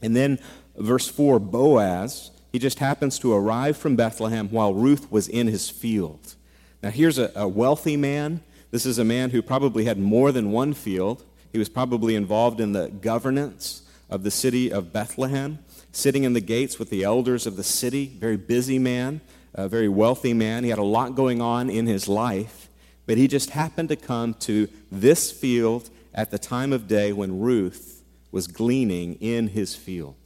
And 0.00 0.14
then 0.14 0.38
verse 0.76 1.08
4 1.08 1.38
Boaz, 1.38 2.30
he 2.52 2.58
just 2.58 2.78
happens 2.78 3.18
to 3.20 3.32
arrive 3.32 3.76
from 3.76 3.96
Bethlehem 3.96 4.48
while 4.50 4.74
Ruth 4.74 5.10
was 5.10 5.28
in 5.28 5.46
his 5.46 5.70
field. 5.70 6.34
Now, 6.82 6.90
here's 6.90 7.18
a, 7.18 7.30
a 7.34 7.48
wealthy 7.48 7.96
man. 7.96 8.42
This 8.70 8.84
is 8.84 8.98
a 8.98 9.04
man 9.04 9.30
who 9.30 9.40
probably 9.40 9.84
had 9.84 9.98
more 9.98 10.32
than 10.32 10.50
one 10.50 10.74
field. 10.74 11.24
He 11.52 11.58
was 11.58 11.68
probably 11.68 12.14
involved 12.14 12.60
in 12.60 12.72
the 12.72 12.88
governance 12.88 13.82
of 14.10 14.22
the 14.22 14.30
city 14.30 14.72
of 14.72 14.92
Bethlehem, 14.92 15.58
sitting 15.92 16.24
in 16.24 16.32
the 16.32 16.40
gates 16.40 16.78
with 16.78 16.90
the 16.90 17.04
elders 17.04 17.46
of 17.46 17.56
the 17.56 17.62
city. 17.62 18.12
Very 18.18 18.36
busy 18.36 18.78
man, 18.78 19.20
a 19.54 19.68
very 19.68 19.88
wealthy 19.88 20.34
man. 20.34 20.64
He 20.64 20.70
had 20.70 20.78
a 20.78 20.84
lot 20.84 21.14
going 21.14 21.40
on 21.40 21.70
in 21.70 21.86
his 21.86 22.08
life, 22.08 22.68
but 23.06 23.16
he 23.16 23.28
just 23.28 23.50
happened 23.50 23.88
to 23.88 23.96
come 23.96 24.34
to 24.34 24.68
this 24.90 25.30
field 25.30 25.88
at 26.14 26.30
the 26.30 26.38
time 26.38 26.72
of 26.72 26.88
day 26.88 27.12
when 27.12 27.40
Ruth 27.40 28.02
was 28.30 28.46
gleaning 28.46 29.14
in 29.14 29.48
his 29.48 29.74
field. 29.74 30.16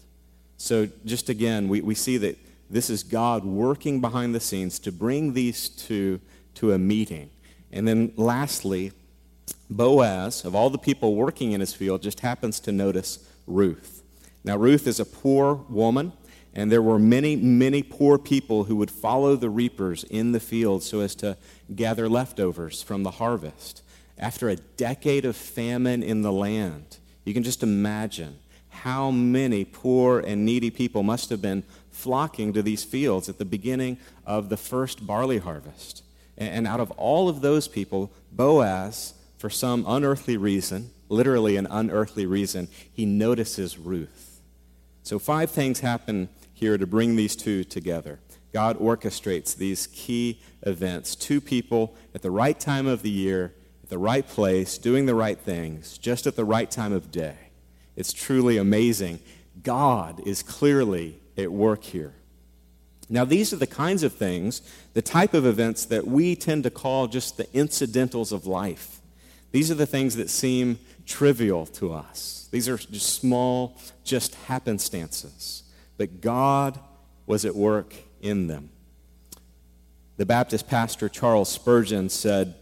So, 0.56 0.88
just 1.04 1.28
again, 1.28 1.68
we, 1.68 1.80
we 1.80 1.94
see 1.94 2.16
that 2.18 2.38
this 2.70 2.90
is 2.90 3.02
God 3.02 3.44
working 3.44 4.00
behind 4.00 4.34
the 4.34 4.40
scenes 4.40 4.78
to 4.80 4.92
bring 4.92 5.32
these 5.32 5.68
two 5.68 6.20
to 6.54 6.72
a 6.72 6.78
meeting. 6.78 7.30
And 7.70 7.86
then 7.86 8.12
lastly, 8.16 8.92
Boaz, 9.68 10.44
of 10.44 10.54
all 10.54 10.70
the 10.70 10.78
people 10.78 11.14
working 11.14 11.52
in 11.52 11.60
his 11.60 11.74
field, 11.74 12.02
just 12.02 12.20
happens 12.20 12.60
to 12.60 12.72
notice 12.72 13.18
Ruth. 13.46 14.02
Now, 14.44 14.56
Ruth 14.56 14.86
is 14.86 15.00
a 15.00 15.04
poor 15.04 15.54
woman, 15.68 16.12
and 16.54 16.70
there 16.70 16.82
were 16.82 16.98
many, 16.98 17.36
many 17.36 17.82
poor 17.82 18.18
people 18.18 18.64
who 18.64 18.76
would 18.76 18.90
follow 18.90 19.36
the 19.36 19.50
reapers 19.50 20.04
in 20.04 20.32
the 20.32 20.40
field 20.40 20.82
so 20.82 21.00
as 21.00 21.14
to 21.16 21.36
gather 21.74 22.08
leftovers 22.08 22.82
from 22.82 23.02
the 23.02 23.12
harvest. 23.12 23.82
After 24.18 24.48
a 24.48 24.56
decade 24.56 25.24
of 25.24 25.36
famine 25.36 26.02
in 26.02 26.22
the 26.22 26.32
land, 26.32 26.98
you 27.24 27.34
can 27.34 27.42
just 27.42 27.62
imagine 27.62 28.38
how 28.86 29.10
many 29.10 29.64
poor 29.64 30.20
and 30.20 30.44
needy 30.44 30.70
people 30.70 31.02
must 31.02 31.28
have 31.28 31.42
been 31.42 31.64
flocking 31.90 32.52
to 32.52 32.62
these 32.62 32.84
fields 32.84 33.28
at 33.28 33.36
the 33.36 33.44
beginning 33.44 33.98
of 34.24 34.48
the 34.48 34.56
first 34.56 35.04
barley 35.04 35.38
harvest. 35.38 36.04
And 36.38 36.68
out 36.68 36.78
of 36.78 36.92
all 36.92 37.28
of 37.28 37.40
those 37.40 37.66
people, 37.66 38.12
Boaz, 38.30 39.14
for 39.38 39.50
some 39.50 39.84
unearthly 39.88 40.36
reason, 40.36 40.92
literally 41.08 41.56
an 41.56 41.66
unearthly 41.68 42.26
reason, 42.26 42.68
he 42.92 43.04
notices 43.04 43.76
Ruth. 43.76 44.40
So, 45.02 45.18
five 45.18 45.50
things 45.50 45.80
happen 45.80 46.28
here 46.54 46.78
to 46.78 46.86
bring 46.86 47.16
these 47.16 47.34
two 47.34 47.64
together. 47.64 48.20
God 48.52 48.78
orchestrates 48.78 49.56
these 49.56 49.88
key 49.88 50.40
events. 50.62 51.16
Two 51.16 51.40
people 51.40 51.96
at 52.14 52.22
the 52.22 52.30
right 52.30 52.58
time 52.58 52.86
of 52.86 53.02
the 53.02 53.10
year, 53.10 53.52
at 53.82 53.90
the 53.90 53.98
right 53.98 54.26
place, 54.26 54.78
doing 54.78 55.06
the 55.06 55.14
right 55.16 55.38
things, 55.40 55.98
just 55.98 56.24
at 56.28 56.36
the 56.36 56.44
right 56.44 56.70
time 56.70 56.92
of 56.92 57.10
day. 57.10 57.45
It's 57.96 58.12
truly 58.12 58.58
amazing. 58.58 59.20
God 59.62 60.26
is 60.26 60.42
clearly 60.42 61.18
at 61.36 61.50
work 61.50 61.82
here. 61.82 62.14
Now, 63.08 63.24
these 63.24 63.52
are 63.52 63.56
the 63.56 63.66
kinds 63.66 64.02
of 64.02 64.12
things, 64.12 64.62
the 64.94 65.02
type 65.02 65.32
of 65.32 65.46
events 65.46 65.84
that 65.86 66.06
we 66.06 66.34
tend 66.34 66.64
to 66.64 66.70
call 66.70 67.06
just 67.06 67.36
the 67.36 67.52
incidentals 67.52 68.32
of 68.32 68.46
life. 68.46 69.00
These 69.52 69.70
are 69.70 69.76
the 69.76 69.86
things 69.86 70.16
that 70.16 70.28
seem 70.28 70.78
trivial 71.06 71.66
to 71.66 71.92
us. 71.92 72.48
These 72.50 72.68
are 72.68 72.76
just 72.76 73.14
small, 73.20 73.78
just 74.04 74.34
happenstances. 74.46 75.62
But 75.96 76.20
God 76.20 76.78
was 77.26 77.44
at 77.44 77.54
work 77.54 77.94
in 78.20 78.48
them. 78.48 78.70
The 80.16 80.26
Baptist 80.26 80.66
pastor 80.66 81.08
Charles 81.08 81.48
Spurgeon 81.48 82.08
said, 82.08 82.54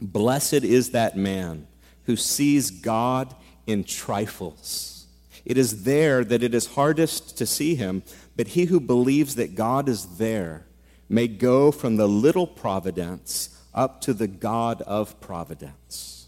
Blessed 0.00 0.64
is 0.64 0.90
that 0.90 1.16
man 1.16 1.66
who 2.04 2.16
sees 2.16 2.70
God 2.70 3.34
in 3.66 3.84
trifles. 3.84 5.06
It 5.44 5.58
is 5.58 5.84
there 5.84 6.24
that 6.24 6.42
it 6.42 6.54
is 6.54 6.68
hardest 6.68 7.36
to 7.38 7.46
see 7.46 7.74
him 7.74 8.02
but 8.36 8.48
he 8.48 8.64
who 8.64 8.80
believes 8.80 9.36
that 9.36 9.54
God 9.54 9.88
is 9.88 10.16
there 10.18 10.66
may 11.08 11.28
go 11.28 11.70
from 11.70 11.96
the 11.96 12.08
little 12.08 12.46
providence 12.46 13.50
up 13.72 14.00
to 14.02 14.14
the 14.14 14.26
God 14.26 14.82
of 14.82 15.20
providence. 15.20 16.26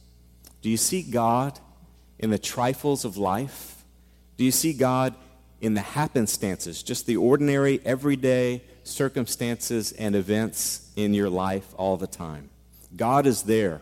Do 0.63 0.71
you 0.71 0.77
see 0.77 1.03
God 1.03 1.59
in 2.19 2.31
the 2.31 2.39
trifles 2.39 3.05
of 3.05 3.17
life? 3.17 3.85
Do 4.37 4.45
you 4.45 4.51
see 4.51 4.73
God 4.73 5.15
in 5.61 5.75
the 5.75 5.81
happenstances, 5.81 6.83
just 6.83 7.07
the 7.07 7.17
ordinary, 7.17 7.81
everyday 7.85 8.63
circumstances 8.85 9.93
and 9.93 10.15
events 10.15 10.91
in 10.97 11.15
your 11.15 11.31
life 11.31 11.75
all 11.77 11.97
the 11.97 12.07
time? 12.07 12.51
God 12.95 13.27
is 13.27 13.43
there, 13.45 13.81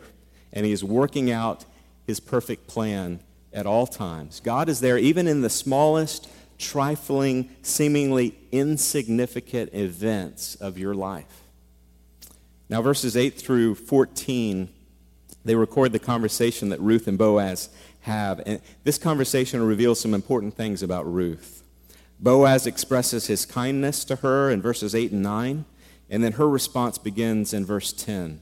and 0.53 0.65
He 0.65 0.71
is 0.71 0.83
working 0.83 1.31
out 1.31 1.65
His 2.07 2.19
perfect 2.19 2.67
plan 2.67 3.19
at 3.55 3.65
all 3.65 3.87
times. 3.87 4.41
God 4.41 4.69
is 4.69 4.81
there 4.81 4.97
even 4.97 5.27
in 5.27 5.41
the 5.41 5.49
smallest 5.49 6.29
trifling, 6.59 7.49
seemingly 7.61 8.37
insignificant 8.51 9.73
events 9.73 10.55
of 10.55 10.77
your 10.77 10.93
life. 10.93 11.43
Now, 12.69 12.81
verses 12.81 13.15
8 13.15 13.35
through 13.35 13.75
14, 13.75 14.69
they 15.43 15.55
record 15.55 15.91
the 15.91 15.99
conversation 15.99 16.69
that 16.69 16.79
Ruth 16.79 17.07
and 17.07 17.17
Boaz 17.17 17.69
have. 18.01 18.41
And 18.45 18.61
this 18.83 18.97
conversation 18.97 19.65
reveals 19.65 19.99
some 19.99 20.13
important 20.13 20.55
things 20.55 20.83
about 20.83 21.11
Ruth. 21.11 21.63
Boaz 22.19 22.65
expresses 22.65 23.27
his 23.27 23.45
kindness 23.45 24.05
to 24.05 24.17
her 24.17 24.49
in 24.49 24.61
verses 24.61 24.95
8 24.95 25.11
and 25.11 25.23
9, 25.23 25.65
and 26.09 26.23
then 26.23 26.33
her 26.33 26.49
response 26.49 26.97
begins 26.97 27.53
in 27.53 27.65
verse 27.65 27.91
10. 27.91 28.41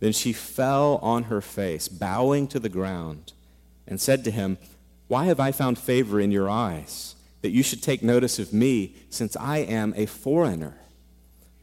Then 0.00 0.12
she 0.12 0.32
fell 0.32 0.98
on 1.02 1.24
her 1.24 1.40
face, 1.40 1.88
bowing 1.88 2.48
to 2.48 2.58
the 2.58 2.68
ground, 2.68 3.32
and 3.86 4.00
said 4.00 4.24
to 4.24 4.30
him, 4.30 4.58
Why 5.08 5.26
have 5.26 5.40
I 5.40 5.52
found 5.52 5.78
favor 5.78 6.20
in 6.20 6.30
your 6.30 6.48
eyes, 6.48 7.14
that 7.42 7.50
you 7.50 7.62
should 7.62 7.82
take 7.82 8.02
notice 8.02 8.38
of 8.38 8.52
me, 8.52 8.96
since 9.10 9.36
I 9.36 9.58
am 9.58 9.94
a 9.96 10.06
foreigner? 10.06 10.74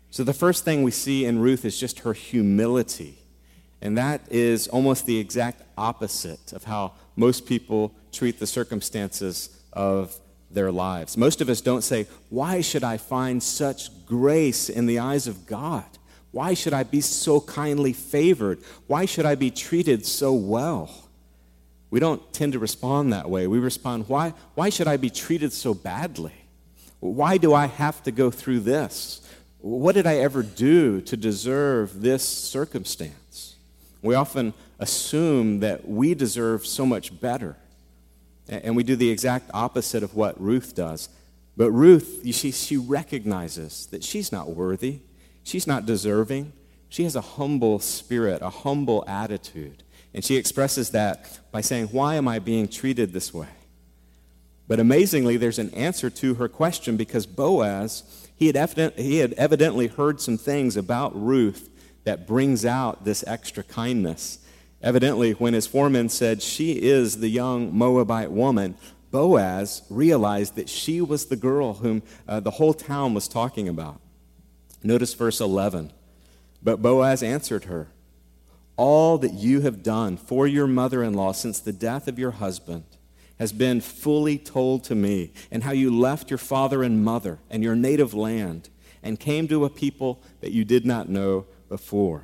So 0.09 0.23
the 0.23 0.33
first 0.33 0.65
thing 0.65 0.83
we 0.83 0.91
see 0.91 1.25
in 1.25 1.39
Ruth 1.39 1.63
is 1.63 1.79
just 1.79 1.99
her 1.99 2.13
humility. 2.13 3.17
And 3.81 3.97
that 3.97 4.21
is 4.29 4.67
almost 4.67 5.05
the 5.05 5.17
exact 5.17 5.63
opposite 5.77 6.53
of 6.53 6.65
how 6.65 6.93
most 7.15 7.45
people 7.45 7.95
treat 8.11 8.39
the 8.39 8.45
circumstances 8.45 9.49
of 9.73 10.15
their 10.51 10.71
lives. 10.71 11.17
Most 11.17 11.41
of 11.41 11.49
us 11.49 11.61
don't 11.61 11.81
say, 11.81 12.07
Why 12.29 12.61
should 12.61 12.83
I 12.83 12.97
find 12.97 13.41
such 13.41 14.05
grace 14.05 14.69
in 14.69 14.85
the 14.85 14.99
eyes 14.99 15.27
of 15.27 15.47
God? 15.47 15.85
Why 16.31 16.53
should 16.53 16.73
I 16.73 16.83
be 16.83 17.01
so 17.01 17.41
kindly 17.41 17.93
favored? 17.93 18.59
Why 18.87 19.05
should 19.05 19.25
I 19.25 19.35
be 19.35 19.51
treated 19.51 20.05
so 20.05 20.33
well? 20.33 21.09
We 21.91 21.99
don't 21.99 22.33
tend 22.33 22.53
to 22.53 22.59
respond 22.59 23.13
that 23.13 23.29
way. 23.29 23.45
We 23.45 23.59
respond, 23.59 24.05
Why, 24.07 24.33
why 24.55 24.69
should 24.69 24.87
I 24.87 24.97
be 24.97 25.09
treated 25.09 25.53
so 25.53 25.73
badly? 25.73 26.33
Why 27.01 27.37
do 27.37 27.53
I 27.53 27.65
have 27.65 28.01
to 28.03 28.11
go 28.11 28.31
through 28.31 28.61
this? 28.61 29.21
What 29.59 29.93
did 29.93 30.07
I 30.07 30.17
ever 30.17 30.41
do 30.41 31.01
to 31.01 31.17
deserve 31.17 32.01
this 32.01 32.27
circumstance? 32.27 33.57
We 34.01 34.15
often 34.15 34.53
assume 34.79 35.59
that 35.59 35.87
we 35.87 36.15
deserve 36.15 36.65
so 36.65 36.85
much 36.85 37.19
better. 37.19 37.57
And 38.47 38.75
we 38.75 38.83
do 38.83 38.95
the 38.95 39.09
exact 39.09 39.51
opposite 39.53 40.01
of 40.01 40.15
what 40.15 40.41
Ruth 40.41 40.73
does. 40.75 41.09
But 41.55 41.71
Ruth, 41.71 42.21
you 42.23 42.33
see, 42.33 42.51
she 42.51 42.77
recognizes 42.77 43.85
that 43.87 44.03
she's 44.03 44.31
not 44.31 44.49
worthy, 44.49 45.01
she's 45.43 45.67
not 45.67 45.85
deserving. 45.85 46.53
She 46.89 47.03
has 47.03 47.15
a 47.15 47.21
humble 47.21 47.79
spirit, 47.79 48.41
a 48.41 48.49
humble 48.49 49.05
attitude. 49.07 49.83
And 50.13 50.23
she 50.23 50.35
expresses 50.35 50.91
that 50.91 51.39
by 51.51 51.61
saying, 51.61 51.87
Why 51.87 52.15
am 52.15 52.27
I 52.27 52.39
being 52.39 52.67
treated 52.67 53.13
this 53.13 53.33
way? 53.33 53.47
But 54.67 54.79
amazingly, 54.79 55.37
there's 55.37 55.59
an 55.59 55.73
answer 55.73 56.09
to 56.09 56.35
her 56.35 56.47
question 56.47 56.97
because 56.97 57.25
Boaz 57.25 58.21
he 58.41 58.47
had, 58.47 58.55
evident, 58.55 58.97
he 58.97 59.17
had 59.17 59.33
evidently 59.33 59.85
heard 59.85 60.19
some 60.19 60.35
things 60.35 60.75
about 60.75 61.15
Ruth 61.15 61.69
that 62.05 62.25
brings 62.25 62.65
out 62.65 63.05
this 63.05 63.23
extra 63.27 63.61
kindness. 63.61 64.39
Evidently, 64.81 65.33
when 65.33 65.53
his 65.53 65.67
foreman 65.67 66.09
said, 66.09 66.41
She 66.41 66.81
is 66.81 67.19
the 67.19 67.29
young 67.29 67.71
Moabite 67.71 68.31
woman, 68.31 68.75
Boaz 69.11 69.83
realized 69.91 70.55
that 70.55 70.69
she 70.69 71.01
was 71.01 71.27
the 71.27 71.35
girl 71.35 71.75
whom 71.75 72.01
uh, 72.27 72.39
the 72.39 72.49
whole 72.49 72.73
town 72.73 73.13
was 73.13 73.27
talking 73.27 73.69
about. 73.69 74.01
Notice 74.81 75.13
verse 75.13 75.39
11. 75.39 75.91
But 76.63 76.81
Boaz 76.81 77.21
answered 77.21 77.65
her, 77.65 77.89
All 78.83 79.19
that 79.19 79.33
you 79.33 79.61
have 79.61 79.83
done 79.83 80.17
for 80.17 80.47
your 80.47 80.65
mother 80.65 81.03
in 81.03 81.13
law 81.13 81.33
since 81.33 81.59
the 81.59 81.71
death 81.71 82.07
of 82.07 82.17
your 82.17 82.31
husband 82.31 82.85
has 83.37 83.53
been 83.53 83.79
fully 83.79 84.39
told 84.39 84.83
to 84.85 84.95
me, 84.95 85.33
and 85.51 85.63
how 85.63 85.71
you 85.71 85.95
left 85.95 86.31
your 86.31 86.39
father 86.39 86.81
and 86.81 87.05
mother 87.05 87.37
and 87.51 87.61
your 87.61 87.75
native 87.75 88.15
land 88.15 88.69
and 89.03 89.19
came 89.19 89.47
to 89.49 89.65
a 89.65 89.69
people 89.69 90.19
that 90.39 90.51
you 90.51 90.65
did 90.65 90.83
not 90.83 91.09
know 91.09 91.45
before. 91.69 92.23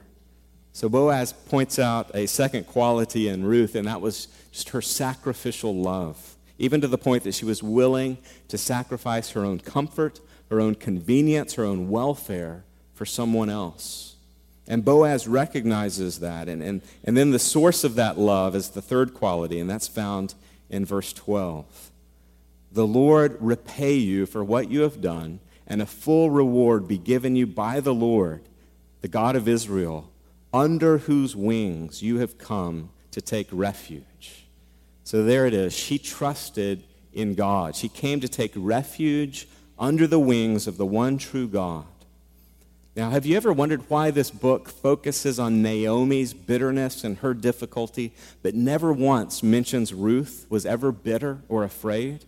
So 0.74 0.90
Boaz 0.90 1.32
points 1.32 1.78
out 1.78 2.10
a 2.16 2.26
second 2.26 2.66
quality 2.66 3.28
in 3.28 3.46
Ruth, 3.46 3.76
and 3.76 3.88
that 3.88 4.02
was 4.02 4.28
just 4.52 4.70
her 4.70 4.82
sacrificial 4.82 5.76
love, 5.76 6.38
even 6.58 6.82
to 6.82 6.88
the 6.88 6.98
point 6.98 7.22
that 7.26 7.36
she 7.36 7.46
was 7.46 7.62
willing 7.62 8.18
to 8.48 8.58
sacrifice 8.58 9.30
her 9.30 9.46
own 9.46 9.60
comfort, 9.60 10.22
her 10.50 10.60
own 10.60 10.74
convenience, 10.74 11.54
her 11.54 11.66
own 11.66 11.88
welfare 11.88 12.66
for 12.96 13.06
someone 13.06 13.52
else. 13.52 14.07
And 14.68 14.84
Boaz 14.84 15.28
recognizes 15.28 16.20
that. 16.20 16.50
And, 16.50 16.62
and, 16.62 16.82
and 17.04 17.16
then 17.16 17.32
the 17.32 17.40
source 17.40 17.84
of 17.84 17.96
that 17.96 18.18
love 18.18 18.56
is 18.56 18.70
the 18.70 18.82
third 18.82 19.14
quality, 19.14 19.60
and 19.60 19.70
that's 19.70 19.88
found 19.88 20.36
in 20.70 20.86
verse 20.86 21.14
12. 21.14 21.92
The 22.72 22.88
Lord 22.88 23.38
repay 23.40 23.96
you 23.96 24.26
for 24.26 24.44
what 24.44 24.70
you 24.70 24.82
have 24.82 25.02
done, 25.02 25.40
and 25.66 25.82
a 25.82 25.86
full 25.86 26.30
reward 26.30 26.88
be 26.88 26.98
given 26.98 27.36
you 27.36 27.48
by 27.48 27.80
the 27.80 27.94
Lord, 27.94 28.44
the 29.02 29.08
God 29.08 29.36
of 29.36 29.48
Israel, 29.48 30.12
under 30.54 31.00
whose 31.00 31.36
wings 31.36 32.02
you 32.02 32.20
have 32.20 32.38
come 32.38 32.90
to 33.12 33.22
take 33.22 33.48
refuge. 33.52 34.48
So 35.04 35.24
there 35.24 35.46
it 35.46 35.54
is. 35.54 35.74
She 35.74 35.98
trusted 35.98 36.84
in 37.14 37.36
God. 37.36 37.76
She 37.76 37.90
came 37.90 38.20
to 38.20 38.28
take 38.28 38.52
refuge 38.56 39.48
under 39.80 40.08
the 40.08 40.20
wings 40.20 40.68
of 40.68 40.78
the 40.78 40.86
one 40.86 41.18
true 41.18 41.48
God. 41.48 41.86
Now, 42.98 43.12
have 43.12 43.28
you 43.28 43.38
ever 43.38 43.54
wondered 43.54 43.88
why 43.92 44.10
this 44.10 44.32
book 44.32 44.70
focuses 44.70 45.38
on 45.38 45.62
Naomi's 45.62 46.34
bitterness 46.34 47.04
and 47.04 47.20
her 47.20 47.36
difficulty, 47.36 48.12
but 48.42 48.56
never 48.56 48.92
once 48.92 49.44
mentions 49.44 49.94
Ruth 49.94 50.48
was 50.50 50.66
ever 50.66 50.92
bitter 50.92 51.44
or 51.48 51.64
afraid? 51.64 52.26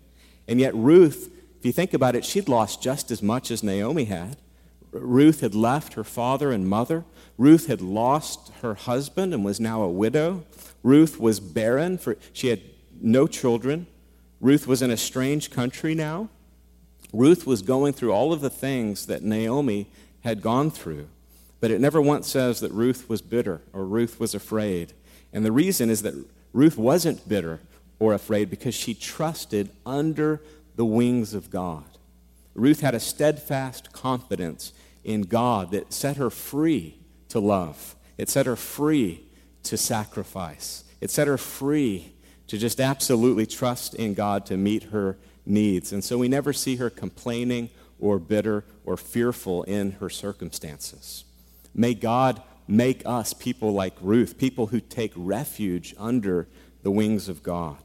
And 0.47 0.60
yet, 0.60 0.75
Ruth, 0.75 1.34
if 1.58 1.65
you 1.65 1.71
think 1.71 1.95
about 1.95 2.15
it, 2.15 2.23
she'd 2.23 2.47
lost 2.47 2.84
just 2.84 3.10
as 3.10 3.23
much 3.23 3.49
as 3.49 3.63
Naomi 3.63 4.05
had. 4.05 4.38
Ruth 4.91 5.41
had 5.41 5.55
left 5.55 5.95
her 5.95 6.03
father 6.03 6.51
and 6.51 6.69
mother. 6.69 7.03
Ruth 7.36 7.65
had 7.65 7.82
lost 7.82 8.51
her 8.62 8.75
husband 8.75 9.34
and 9.34 9.43
was 9.43 9.60
now 9.60 9.82
a 9.82 9.89
widow. 9.89 10.45
Ruth 10.84 11.19
was 11.19 11.39
barren, 11.39 11.97
for 11.97 12.15
she 12.32 12.49
had 12.49 12.62
no 13.01 13.25
children. 13.25 13.88
Ruth 14.39 14.67
was 14.67 14.84
in 14.84 14.91
a 14.91 14.97
strange 14.97 15.49
country 15.49 15.95
now. 15.95 16.29
Ruth 17.12 17.47
was 17.47 17.63
going 17.63 17.93
through 17.93 18.12
all 18.12 18.32
of 18.32 18.41
the 18.41 18.51
things 18.51 19.08
that 19.08 19.23
Naomi 19.23 19.88
had 20.21 20.41
gone 20.41 20.71
through. 20.71 21.08
But 21.60 21.71
it 21.71 21.82
never 21.82 22.01
once 22.01 22.27
says 22.27 22.60
that 22.62 22.71
Ruth 22.71 23.10
was 23.10 23.21
bitter 23.21 23.62
or 23.73 23.86
Ruth 23.86 24.19
was 24.19 24.34
afraid. 24.34 24.93
And 25.34 25.45
the 25.45 25.51
reason 25.51 25.89
is 25.89 26.01
that 26.03 26.15
Ruth 26.53 26.77
wasn't 26.77 27.27
bitter 27.27 27.60
or 27.99 28.13
afraid 28.13 28.49
because 28.49 28.73
she 28.73 28.93
trusted 28.93 29.69
under 29.86 30.41
the 30.75 30.86
wings 30.86 31.34
of 31.34 31.49
God. 31.49 31.84
Ruth 32.55 32.82
had 32.82 32.95
a 32.95 32.99
steadfast 32.99 33.91
confidence 33.91 34.73
in 35.03 35.23
God 35.23 35.71
that 35.71 35.93
set 35.93 36.17
her 36.17 36.29
free 36.29 36.99
to 37.29 37.39
love, 37.39 37.95
it 38.17 38.29
set 38.29 38.45
her 38.45 38.55
free 38.55 39.23
to 39.63 39.77
sacrifice, 39.77 40.84
it 41.01 41.12
set 41.12 41.27
her 41.27 41.38
free 41.38 42.13
to 42.47 42.58
just 42.58 42.79
absolutely 42.79 43.45
trust 43.45 43.93
in 43.93 44.13
God 44.13 44.45
to 44.47 44.58
meet 44.58 44.84
her 44.86 45.17
needs. 45.45 45.93
And 45.93 46.03
so 46.03 46.17
we 46.17 46.27
never 46.27 46.51
see 46.51 46.77
her 46.77 46.89
complaining 46.89 47.69
or 47.99 48.19
bitter 48.19 48.63
or 48.85 48.97
fearful 48.97 49.63
in 49.63 49.91
her 49.93 50.09
circumstances. 50.09 51.23
May 51.73 51.93
God 51.93 52.41
make 52.67 53.01
us 53.05 53.33
people 53.33 53.73
like 53.73 53.95
Ruth, 54.01 54.38
people 54.38 54.67
who 54.67 54.79
take 54.79 55.12
refuge 55.15 55.95
under 55.97 56.47
the 56.83 56.91
wings 56.91 57.27
of 57.27 57.43
God. 57.43 57.77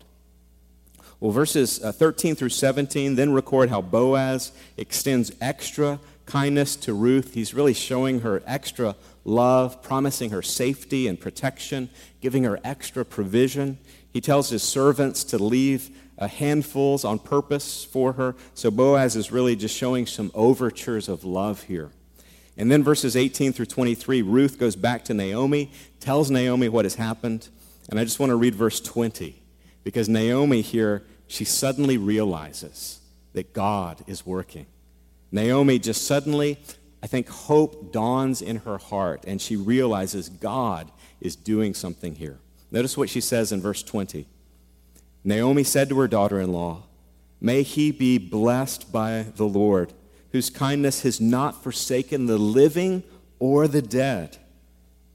Well, 1.21 1.33
verses 1.33 1.83
uh, 1.83 1.93
13 1.93 2.35
through 2.35 2.51
17 2.51 3.15
then 3.15 3.33
record 3.33 3.71
how 3.71 3.81
Boaz 3.81 4.53
extends 4.77 5.33
extra 5.41 5.99
kindness 6.27 6.77
to 6.77 6.93
Ruth. 6.93 7.35
He's 7.35 7.55
really 7.55 7.75
showing 7.75 8.21
her 8.21 8.43
extra 8.47 8.97
love, 9.25 9.83
promising 9.83 10.31
her 10.31 10.43
safety 10.43 11.07
and 11.07 11.19
protection, 11.19 11.91
giving 12.21 12.45
her 12.45 12.61
extra 12.65 13.05
provision. 13.05 13.79
He 14.13 14.21
tells 14.21 14.51
his 14.51 14.63
servants 14.63 15.25
to 15.25 15.39
leave 15.39 15.91
Uh, 16.17 16.29
handfuls 16.29 17.05
on 17.05 17.19
purpose 17.19 17.85
for 17.85 18.13
her. 18.13 18.37
So 18.55 18.71
Boaz 18.71 19.17
is 19.17 19.33
really 19.33 19.57
just 19.57 19.77
showing 19.77 20.07
some 20.07 20.31
overtures 20.35 21.09
of 21.09 21.25
love 21.25 21.65
here. 21.65 21.91
And 22.57 22.71
then 22.71 22.85
verses 22.85 23.17
18 23.17 23.53
through 23.53 23.67
23, 23.67 24.23
Ruth 24.23 24.59
goes 24.59 24.77
back 24.77 25.05
to 25.07 25.15
Naomi, 25.15 25.73
tells 25.99 26.31
Naomi 26.31 26.69
what 26.69 26.85
has 26.85 26.95
happened. 26.95 27.49
And 27.91 27.99
I 27.99 28.05
just 28.05 28.21
want 28.21 28.31
to 28.31 28.37
read 28.37 28.55
verse 28.55 28.81
20 28.81 29.43
because 29.83 30.09
Naomi 30.09 30.61
here, 30.61 31.03
she 31.27 31.45
suddenly 31.45 31.99
realizes 31.99 33.01
that 33.33 33.53
God 33.53 34.05
is 34.07 34.25
working. 34.25 34.67
Naomi 35.33 35.81
just 35.81 36.07
suddenly, 36.07 36.59
I 37.03 37.09
think, 37.09 37.29
hope 37.29 37.93
dawns 37.93 38.41
in 38.41 38.59
her 38.59 38.79
heart 38.79 39.25
and 39.27 39.43
she 39.43 39.57
realizes 39.57 40.29
God 40.29 40.91
is 41.21 41.35
doing 41.35 41.75
something 41.75 42.15
here. 42.15 42.39
Notice 42.71 42.97
what 42.97 43.11
she 43.11 43.21
says 43.21 43.51
in 43.51 43.61
verse 43.61 43.83
20. 43.83 44.27
Naomi 45.25 45.65
said 45.65 45.89
to 45.89 45.99
her 45.99 46.09
daughter 46.09 46.39
in 46.39 46.53
law, 46.53 46.83
May 47.41 47.63
he 47.63 47.91
be 47.91 48.19
blessed 48.19 48.93
by 48.93 49.27
the 49.37 49.47
Lord, 49.47 49.93
whose 50.33 50.51
kindness 50.51 51.03
has 51.03 51.21
not 51.21 51.63
forsaken 51.63 52.27
the 52.27 52.39
living 52.39 53.03
or 53.39 53.67
the 53.67 53.83
dead. 53.83 54.39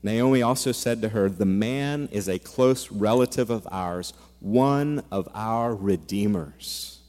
Naomi 0.01 0.41
also 0.41 0.71
said 0.71 1.01
to 1.01 1.09
her, 1.09 1.29
The 1.29 1.45
man 1.45 2.09
is 2.11 2.27
a 2.27 2.39
close 2.39 2.91
relative 2.91 3.49
of 3.49 3.67
ours, 3.71 4.13
one 4.39 5.03
of 5.11 5.27
our 5.33 5.75
redeemers. 5.75 6.99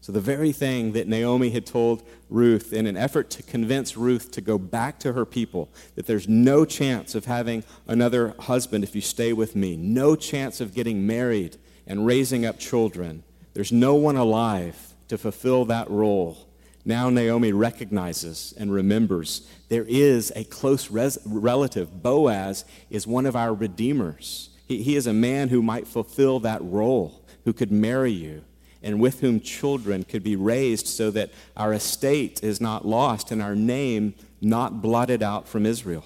So, 0.00 0.12
the 0.12 0.20
very 0.20 0.52
thing 0.52 0.92
that 0.92 1.08
Naomi 1.08 1.50
had 1.50 1.66
told 1.66 2.04
Ruth 2.30 2.72
in 2.72 2.86
an 2.86 2.96
effort 2.96 3.28
to 3.30 3.42
convince 3.42 3.96
Ruth 3.96 4.30
to 4.32 4.40
go 4.40 4.56
back 4.56 5.00
to 5.00 5.14
her 5.14 5.24
people, 5.24 5.68
that 5.96 6.06
there's 6.06 6.28
no 6.28 6.64
chance 6.64 7.16
of 7.16 7.24
having 7.24 7.64
another 7.88 8.34
husband 8.38 8.84
if 8.84 8.94
you 8.94 9.00
stay 9.00 9.32
with 9.32 9.56
me, 9.56 9.76
no 9.76 10.14
chance 10.14 10.60
of 10.60 10.74
getting 10.74 11.06
married 11.06 11.56
and 11.86 12.06
raising 12.06 12.44
up 12.44 12.58
children, 12.58 13.22
there's 13.54 13.72
no 13.72 13.94
one 13.94 14.16
alive 14.16 14.94
to 15.08 15.16
fulfill 15.16 15.64
that 15.66 15.90
role. 15.90 16.48
Now 16.84 17.10
Naomi 17.10 17.52
recognizes 17.52 18.54
and 18.56 18.72
remembers 18.72 19.48
there 19.68 19.84
is 19.88 20.32
a 20.36 20.44
close 20.44 20.90
res- 20.90 21.18
relative. 21.24 22.02
Boaz 22.02 22.64
is 22.90 23.06
one 23.06 23.26
of 23.26 23.34
our 23.34 23.52
redeemers. 23.52 24.50
He, 24.66 24.82
he 24.82 24.96
is 24.96 25.06
a 25.06 25.12
man 25.12 25.48
who 25.48 25.62
might 25.62 25.86
fulfill 25.86 26.40
that 26.40 26.62
role, 26.62 27.24
who 27.44 27.52
could 27.52 27.72
marry 27.72 28.12
you 28.12 28.44
and 28.82 29.00
with 29.00 29.20
whom 29.20 29.40
children 29.40 30.04
could 30.04 30.22
be 30.22 30.36
raised 30.36 30.86
so 30.86 31.10
that 31.10 31.30
our 31.56 31.72
estate 31.72 32.42
is 32.44 32.60
not 32.60 32.86
lost 32.86 33.32
and 33.32 33.42
our 33.42 33.56
name 33.56 34.14
not 34.40 34.80
blotted 34.80 35.22
out 35.22 35.48
from 35.48 35.66
Israel. 35.66 36.04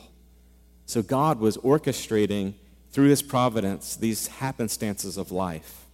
So 0.87 1.03
God 1.03 1.40
was 1.40 1.59
orchestrating 1.59 2.55
through 2.92 3.09
his 3.09 3.22
providence 3.22 3.96
these 3.96 4.29
happenstances 4.29 5.16
of 5.16 5.31
life. 5.33 5.87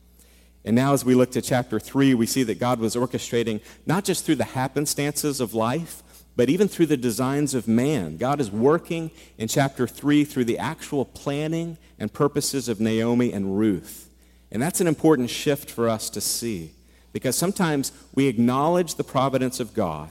And 0.64 0.74
now, 0.74 0.94
as 0.94 1.04
we 1.04 1.14
look 1.14 1.30
to 1.32 1.42
chapter 1.42 1.78
3, 1.78 2.14
we 2.14 2.26
see 2.26 2.42
that 2.42 2.58
God 2.58 2.80
was 2.80 2.96
orchestrating 2.96 3.60
not 3.86 4.04
just 4.04 4.24
through 4.24 4.34
the 4.34 4.44
happenstances 4.44 5.40
of 5.40 5.54
life, 5.54 6.02
but 6.34 6.50
even 6.50 6.68
through 6.68 6.86
the 6.86 6.96
designs 6.96 7.54
of 7.54 7.68
man. 7.68 8.16
God 8.16 8.40
is 8.40 8.50
working 8.50 9.10
in 9.38 9.48
chapter 9.48 9.86
3 9.86 10.24
through 10.24 10.44
the 10.44 10.58
actual 10.58 11.04
planning 11.04 11.78
and 11.98 12.12
purposes 12.12 12.68
of 12.68 12.80
Naomi 12.80 13.32
and 13.32 13.58
Ruth. 13.58 14.10
And 14.50 14.60
that's 14.60 14.80
an 14.80 14.86
important 14.86 15.30
shift 15.30 15.70
for 15.70 15.88
us 15.88 16.10
to 16.10 16.20
see. 16.20 16.72
Because 17.12 17.36
sometimes 17.36 17.92
we 18.14 18.26
acknowledge 18.26 18.96
the 18.96 19.04
providence 19.04 19.60
of 19.60 19.72
God, 19.72 20.10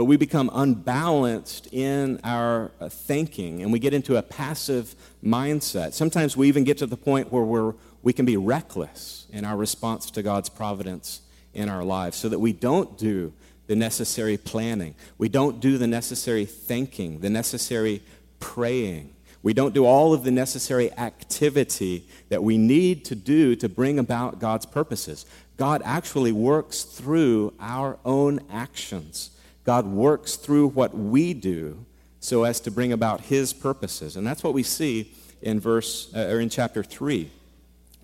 but 0.00 0.06
we 0.06 0.16
become 0.16 0.50
unbalanced 0.54 1.68
in 1.74 2.18
our 2.24 2.70
uh, 2.80 2.88
thinking 2.88 3.60
and 3.60 3.70
we 3.70 3.78
get 3.78 3.92
into 3.92 4.16
a 4.16 4.22
passive 4.22 4.94
mindset. 5.22 5.92
Sometimes 5.92 6.38
we 6.38 6.48
even 6.48 6.64
get 6.64 6.78
to 6.78 6.86
the 6.86 6.96
point 6.96 7.30
where 7.30 7.42
we're, 7.42 7.74
we 8.02 8.14
can 8.14 8.24
be 8.24 8.38
reckless 8.38 9.26
in 9.30 9.44
our 9.44 9.58
response 9.58 10.10
to 10.12 10.22
God's 10.22 10.48
providence 10.48 11.20
in 11.52 11.68
our 11.68 11.84
lives 11.84 12.16
so 12.16 12.30
that 12.30 12.38
we 12.38 12.54
don't 12.54 12.96
do 12.96 13.34
the 13.66 13.76
necessary 13.76 14.38
planning, 14.38 14.94
we 15.18 15.28
don't 15.28 15.60
do 15.60 15.76
the 15.76 15.86
necessary 15.86 16.46
thinking, 16.46 17.20
the 17.20 17.28
necessary 17.28 18.00
praying. 18.38 19.14
We 19.42 19.52
don't 19.52 19.74
do 19.74 19.84
all 19.84 20.14
of 20.14 20.24
the 20.24 20.30
necessary 20.30 20.90
activity 20.94 22.08
that 22.30 22.42
we 22.42 22.56
need 22.56 23.04
to 23.04 23.14
do 23.14 23.54
to 23.56 23.68
bring 23.68 23.98
about 23.98 24.38
God's 24.38 24.64
purposes. 24.64 25.26
God 25.58 25.82
actually 25.84 26.32
works 26.32 26.84
through 26.84 27.52
our 27.60 27.98
own 28.06 28.40
actions. 28.50 29.32
God 29.70 29.86
works 29.86 30.34
through 30.34 30.66
what 30.70 30.96
we 30.96 31.32
do 31.32 31.86
so 32.18 32.42
as 32.42 32.58
to 32.58 32.72
bring 32.72 32.92
about 32.92 33.20
his 33.20 33.52
purposes. 33.52 34.16
And 34.16 34.26
that's 34.26 34.42
what 34.42 34.52
we 34.52 34.64
see 34.64 35.12
in 35.42 35.60
verse 35.60 36.12
uh, 36.12 36.22
or 36.22 36.40
in 36.40 36.48
chapter 36.48 36.82
3. 36.82 37.30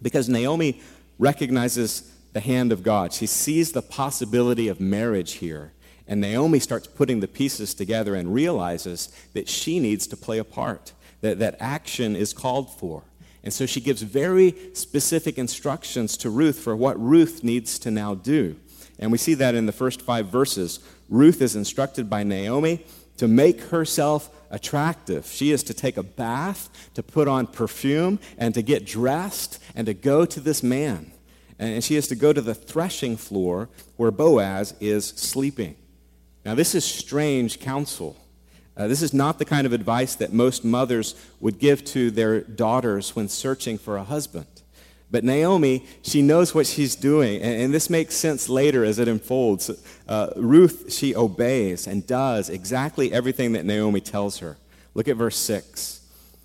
Because 0.00 0.28
Naomi 0.28 0.80
recognizes 1.18 2.08
the 2.34 2.38
hand 2.38 2.70
of 2.70 2.84
God. 2.84 3.12
She 3.12 3.26
sees 3.26 3.72
the 3.72 3.82
possibility 3.82 4.68
of 4.68 4.78
marriage 4.78 5.32
here. 5.32 5.72
And 6.06 6.20
Naomi 6.20 6.60
starts 6.60 6.86
putting 6.86 7.18
the 7.18 7.26
pieces 7.26 7.74
together 7.74 8.14
and 8.14 8.32
realizes 8.32 9.08
that 9.32 9.48
she 9.48 9.80
needs 9.80 10.06
to 10.06 10.16
play 10.16 10.38
a 10.38 10.44
part, 10.44 10.92
that, 11.20 11.40
that 11.40 11.56
action 11.58 12.14
is 12.14 12.32
called 12.32 12.70
for. 12.78 13.02
And 13.42 13.52
so 13.52 13.66
she 13.66 13.80
gives 13.80 14.02
very 14.02 14.54
specific 14.72 15.36
instructions 15.36 16.16
to 16.18 16.30
Ruth 16.30 16.60
for 16.60 16.76
what 16.76 16.96
Ruth 17.00 17.42
needs 17.42 17.76
to 17.80 17.90
now 17.90 18.14
do. 18.14 18.54
And 18.98 19.12
we 19.12 19.18
see 19.18 19.34
that 19.34 19.54
in 19.54 19.66
the 19.66 19.72
first 19.72 20.00
five 20.00 20.28
verses. 20.28 20.80
Ruth 21.08 21.40
is 21.40 21.56
instructed 21.56 22.10
by 22.10 22.22
Naomi 22.22 22.84
to 23.16 23.28
make 23.28 23.60
herself 23.62 24.30
attractive. 24.50 25.26
She 25.26 25.50
is 25.50 25.62
to 25.64 25.74
take 25.74 25.96
a 25.96 26.02
bath, 26.02 26.68
to 26.94 27.02
put 27.02 27.28
on 27.28 27.46
perfume, 27.46 28.18
and 28.38 28.54
to 28.54 28.62
get 28.62 28.86
dressed, 28.86 29.62
and 29.74 29.86
to 29.86 29.94
go 29.94 30.24
to 30.24 30.40
this 30.40 30.62
man. 30.62 31.12
And 31.58 31.82
she 31.82 31.96
is 31.96 32.08
to 32.08 32.14
go 32.14 32.32
to 32.32 32.40
the 32.40 32.54
threshing 32.54 33.16
floor 33.16 33.68
where 33.96 34.10
Boaz 34.10 34.74
is 34.80 35.06
sleeping. 35.06 35.76
Now, 36.44 36.54
this 36.54 36.74
is 36.74 36.84
strange 36.84 37.60
counsel. 37.60 38.16
Uh, 38.76 38.86
this 38.86 39.00
is 39.00 39.14
not 39.14 39.38
the 39.38 39.44
kind 39.44 39.66
of 39.66 39.72
advice 39.72 40.14
that 40.16 40.32
most 40.32 40.64
mothers 40.64 41.14
would 41.40 41.58
give 41.58 41.82
to 41.86 42.10
their 42.10 42.42
daughters 42.42 43.16
when 43.16 43.28
searching 43.28 43.78
for 43.78 43.96
a 43.96 44.04
husband. 44.04 44.46
But 45.16 45.24
Naomi, 45.24 45.82
she 46.02 46.20
knows 46.20 46.54
what 46.54 46.66
she's 46.66 46.94
doing, 46.94 47.40
and, 47.40 47.62
and 47.62 47.72
this 47.72 47.88
makes 47.88 48.14
sense 48.14 48.50
later 48.50 48.84
as 48.84 48.98
it 48.98 49.08
unfolds. 49.08 49.70
Uh, 50.06 50.28
Ruth, 50.36 50.92
she 50.92 51.16
obeys 51.16 51.86
and 51.86 52.06
does 52.06 52.50
exactly 52.50 53.14
everything 53.14 53.52
that 53.52 53.64
Naomi 53.64 54.02
tells 54.02 54.40
her. 54.40 54.58
Look 54.92 55.08
at 55.08 55.16
verse 55.16 55.38
6. 55.38 56.02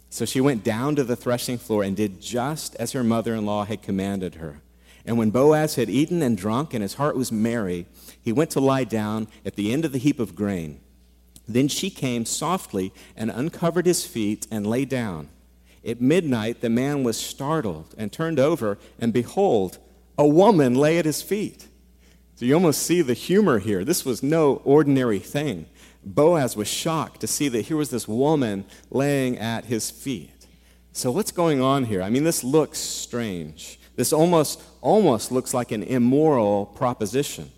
So 0.10 0.24
she 0.24 0.40
went 0.40 0.64
down 0.64 0.96
to 0.96 1.04
the 1.04 1.18
threshing 1.18 1.58
floor 1.58 1.84
and 1.84 1.98
did 1.98 2.22
just 2.22 2.78
as 2.78 2.94
her 2.94 3.04
mother 3.04 3.36
in 3.36 3.46
law 3.46 3.66
had 3.66 3.82
commanded 3.82 4.36
her. 4.36 4.62
And 5.06 5.18
when 5.18 5.32
Boaz 5.32 5.76
had 5.76 5.90
eaten 5.90 6.22
and 6.22 6.38
drunk 6.38 6.74
and 6.74 6.82
his 6.82 6.94
heart 6.94 7.18
was 7.18 7.30
merry, 7.30 7.88
he 8.22 8.32
went 8.32 8.52
to 8.52 8.62
lie 8.62 8.86
down 8.86 9.28
at 9.46 9.58
the 9.58 9.74
end 9.74 9.84
of 9.84 9.92
the 9.92 10.00
heap 10.00 10.18
of 10.18 10.34
grain. 10.34 10.80
Then 11.46 11.68
she 11.68 11.90
came 11.90 12.24
softly 12.24 12.94
and 13.18 13.32
uncovered 13.32 13.86
his 13.86 14.06
feet 14.06 14.48
and 14.50 14.66
lay 14.66 14.86
down. 14.86 15.28
At 15.86 16.02
midnight, 16.02 16.62
the 16.62 16.70
man 16.70 17.04
was 17.04 17.18
startled 17.18 17.96
and 17.98 18.12
turned 18.12 18.40
over, 18.40 18.78
and 19.00 19.12
behold, 19.12 19.80
a 20.18 20.28
woman 20.28 20.76
lay 20.76 20.98
at 20.98 21.06
his 21.06 21.22
feet. 21.22 21.68
So 22.36 22.46
you 22.46 22.54
almost 22.54 22.84
see 22.84 23.02
the 23.02 23.14
humor 23.14 23.60
here. 23.60 23.84
This 23.84 24.06
was 24.06 24.24
no 24.24 24.62
ordinary 24.64 25.20
thing. 25.20 25.66
Boaz 26.04 26.56
was 26.56 26.68
shocked 26.68 27.22
to 27.22 27.28
see 27.28 27.48
that 27.50 27.66
here 27.66 27.78
was 27.78 27.90
this 27.90 28.08
woman 28.08 28.66
laying 28.90 29.38
at 29.38 29.66
his 29.66 29.92
feet. 29.92 30.48
So 30.94 31.12
what's 31.12 31.32
going 31.32 31.62
on 31.62 31.86
here? 31.86 32.02
I 32.02 32.10
mean, 32.10 32.24
this 32.24 32.44
looks 32.44 32.80
strange. 32.80 33.80
This 33.96 34.12
almost 34.12 34.62
almost 34.82 35.32
looks 35.32 35.54
like 35.54 35.72
an 35.72 35.84
immoral 35.84 36.66
proposition. 36.66 37.52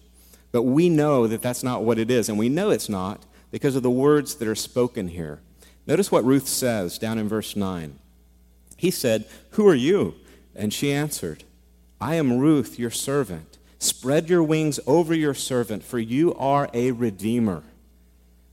But 0.52 0.64
we 0.64 0.90
know 0.90 1.28
that 1.28 1.42
that's 1.42 1.64
not 1.64 1.84
what 1.84 1.98
it 1.98 2.12
is, 2.12 2.30
and 2.30 2.38
we 2.38 2.50
know 2.50 2.70
it's 2.70 2.90
not 2.90 3.24
because 3.50 3.76
of 3.76 3.84
the 3.84 3.90
words 3.90 4.36
that 4.36 4.48
are 4.48 4.56
spoken 4.56 5.08
here. 5.08 5.40
Notice 5.88 6.12
what 6.12 6.26
Ruth 6.26 6.48
says 6.48 6.98
down 6.98 7.18
in 7.18 7.28
verse 7.28 7.56
9. 7.56 8.00
He 8.78 8.92
said, 8.92 9.26
Who 9.52 9.68
are 9.68 9.76
you? 9.76 10.16
And 10.56 10.74
she 10.74 10.94
answered, 10.94 11.44
I 12.00 12.16
am 12.16 12.38
Ruth, 12.38 12.78
your 12.78 12.92
servant. 12.92 13.58
Spread 13.80 14.30
your 14.30 14.44
wings 14.44 14.80
over 14.88 15.14
your 15.14 15.34
servant, 15.34 15.84
for 15.84 16.00
you 16.00 16.34
are 16.36 16.70
a 16.74 16.92
redeemer. 16.92 17.64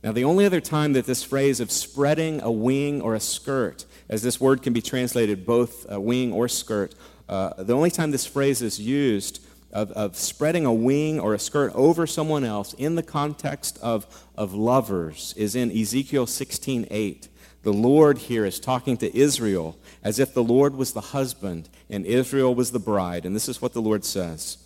Now, 0.02 0.12
the 0.12 0.24
only 0.24 0.46
other 0.46 0.60
time 0.60 0.94
that 0.94 1.04
this 1.04 1.22
phrase 1.22 1.60
of 1.60 1.70
spreading 1.70 2.40
a 2.40 2.50
wing 2.50 3.02
or 3.02 3.14
a 3.14 3.20
skirt, 3.20 3.84
as 4.08 4.22
this 4.22 4.40
word 4.40 4.62
can 4.62 4.72
be 4.72 4.80
translated 4.80 5.44
both 5.44 5.84
a 5.90 6.00
wing 6.00 6.32
or 6.32 6.48
skirt, 6.48 6.94
uh, 7.28 7.62
the 7.62 7.74
only 7.74 7.90
time 7.90 8.10
this 8.10 8.26
phrase 8.26 8.62
is 8.62 8.80
used 8.80 9.44
of, 9.72 9.92
of 9.92 10.16
spreading 10.16 10.66
a 10.66 10.72
wing 10.72 11.20
or 11.20 11.34
a 11.34 11.38
skirt 11.38 11.72
over 11.74 12.06
someone 12.06 12.44
else 12.44 12.72
in 12.74 12.94
the 12.94 13.02
context 13.02 13.78
of, 13.82 14.06
of 14.36 14.54
lovers 14.54 15.34
is 15.36 15.54
in 15.54 15.70
Ezekiel 15.70 16.26
16:8. 16.26 17.28
The 17.62 17.72
Lord 17.72 18.18
here 18.18 18.44
is 18.46 18.58
talking 18.58 18.96
to 18.98 19.16
Israel 19.16 19.76
as 20.02 20.18
if 20.18 20.32
the 20.32 20.42
Lord 20.42 20.76
was 20.76 20.92
the 20.92 21.00
husband 21.00 21.68
and 21.90 22.06
Israel 22.06 22.54
was 22.54 22.72
the 22.72 22.78
bride. 22.78 23.26
And 23.26 23.36
this 23.36 23.48
is 23.48 23.60
what 23.60 23.74
the 23.74 23.82
Lord 23.82 24.04
says. 24.04 24.58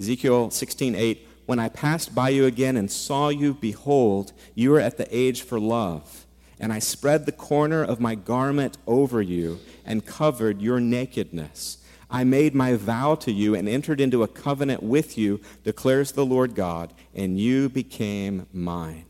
Ezekiel 0.00 0.50
16:8 0.50 1.18
When 1.46 1.58
I 1.58 1.68
passed 1.68 2.14
by 2.14 2.30
you 2.30 2.46
again 2.46 2.76
and 2.76 2.90
saw 2.90 3.28
you 3.28 3.54
behold 3.54 4.32
you 4.54 4.74
are 4.74 4.80
at 4.80 4.96
the 4.96 5.06
age 5.16 5.42
for 5.42 5.60
love 5.60 6.26
and 6.58 6.72
I 6.72 6.78
spread 6.78 7.26
the 7.26 7.32
corner 7.32 7.84
of 7.84 8.00
my 8.00 8.14
garment 8.14 8.78
over 8.86 9.22
you 9.22 9.60
and 9.84 10.06
covered 10.06 10.60
your 10.60 10.80
nakedness 10.80 11.78
I 12.14 12.22
made 12.22 12.54
my 12.54 12.74
vow 12.74 13.16
to 13.16 13.32
you 13.32 13.56
and 13.56 13.68
entered 13.68 14.00
into 14.00 14.22
a 14.22 14.28
covenant 14.28 14.84
with 14.84 15.18
you, 15.18 15.40
declares 15.64 16.12
the 16.12 16.24
Lord 16.24 16.54
God, 16.54 16.92
and 17.12 17.40
you 17.40 17.68
became 17.68 18.46
mine. 18.52 19.06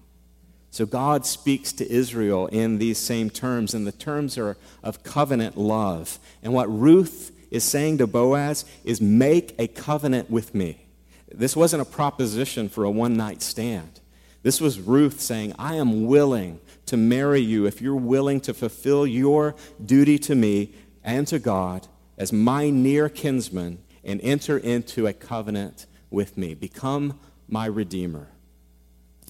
So 0.74 0.86
God 0.86 1.24
speaks 1.24 1.70
to 1.74 1.88
Israel 1.88 2.48
in 2.48 2.78
these 2.78 2.98
same 2.98 3.30
terms, 3.30 3.74
and 3.74 3.86
the 3.86 3.92
terms 3.92 4.36
are 4.36 4.56
of 4.82 5.04
covenant 5.04 5.56
love. 5.56 6.18
And 6.42 6.52
what 6.52 6.66
Ruth 6.66 7.30
is 7.52 7.62
saying 7.62 7.98
to 7.98 8.08
Boaz 8.08 8.64
is 8.82 9.00
make 9.00 9.54
a 9.56 9.68
covenant 9.68 10.32
with 10.32 10.52
me. 10.52 10.84
This 11.32 11.54
wasn't 11.54 11.82
a 11.82 11.84
proposition 11.84 12.68
for 12.68 12.82
a 12.82 12.90
one 12.90 13.16
night 13.16 13.40
stand. 13.40 14.00
This 14.42 14.60
was 14.60 14.80
Ruth 14.80 15.20
saying, 15.20 15.54
I 15.60 15.76
am 15.76 16.06
willing 16.06 16.58
to 16.86 16.96
marry 16.96 17.40
you 17.40 17.66
if 17.66 17.80
you're 17.80 17.94
willing 17.94 18.40
to 18.40 18.52
fulfill 18.52 19.06
your 19.06 19.54
duty 19.86 20.18
to 20.18 20.34
me 20.34 20.72
and 21.04 21.24
to 21.28 21.38
God 21.38 21.86
as 22.18 22.32
my 22.32 22.68
near 22.68 23.08
kinsman 23.08 23.78
and 24.02 24.20
enter 24.22 24.58
into 24.58 25.06
a 25.06 25.12
covenant 25.12 25.86
with 26.10 26.36
me. 26.36 26.52
Become 26.54 27.20
my 27.46 27.66
redeemer. 27.66 28.26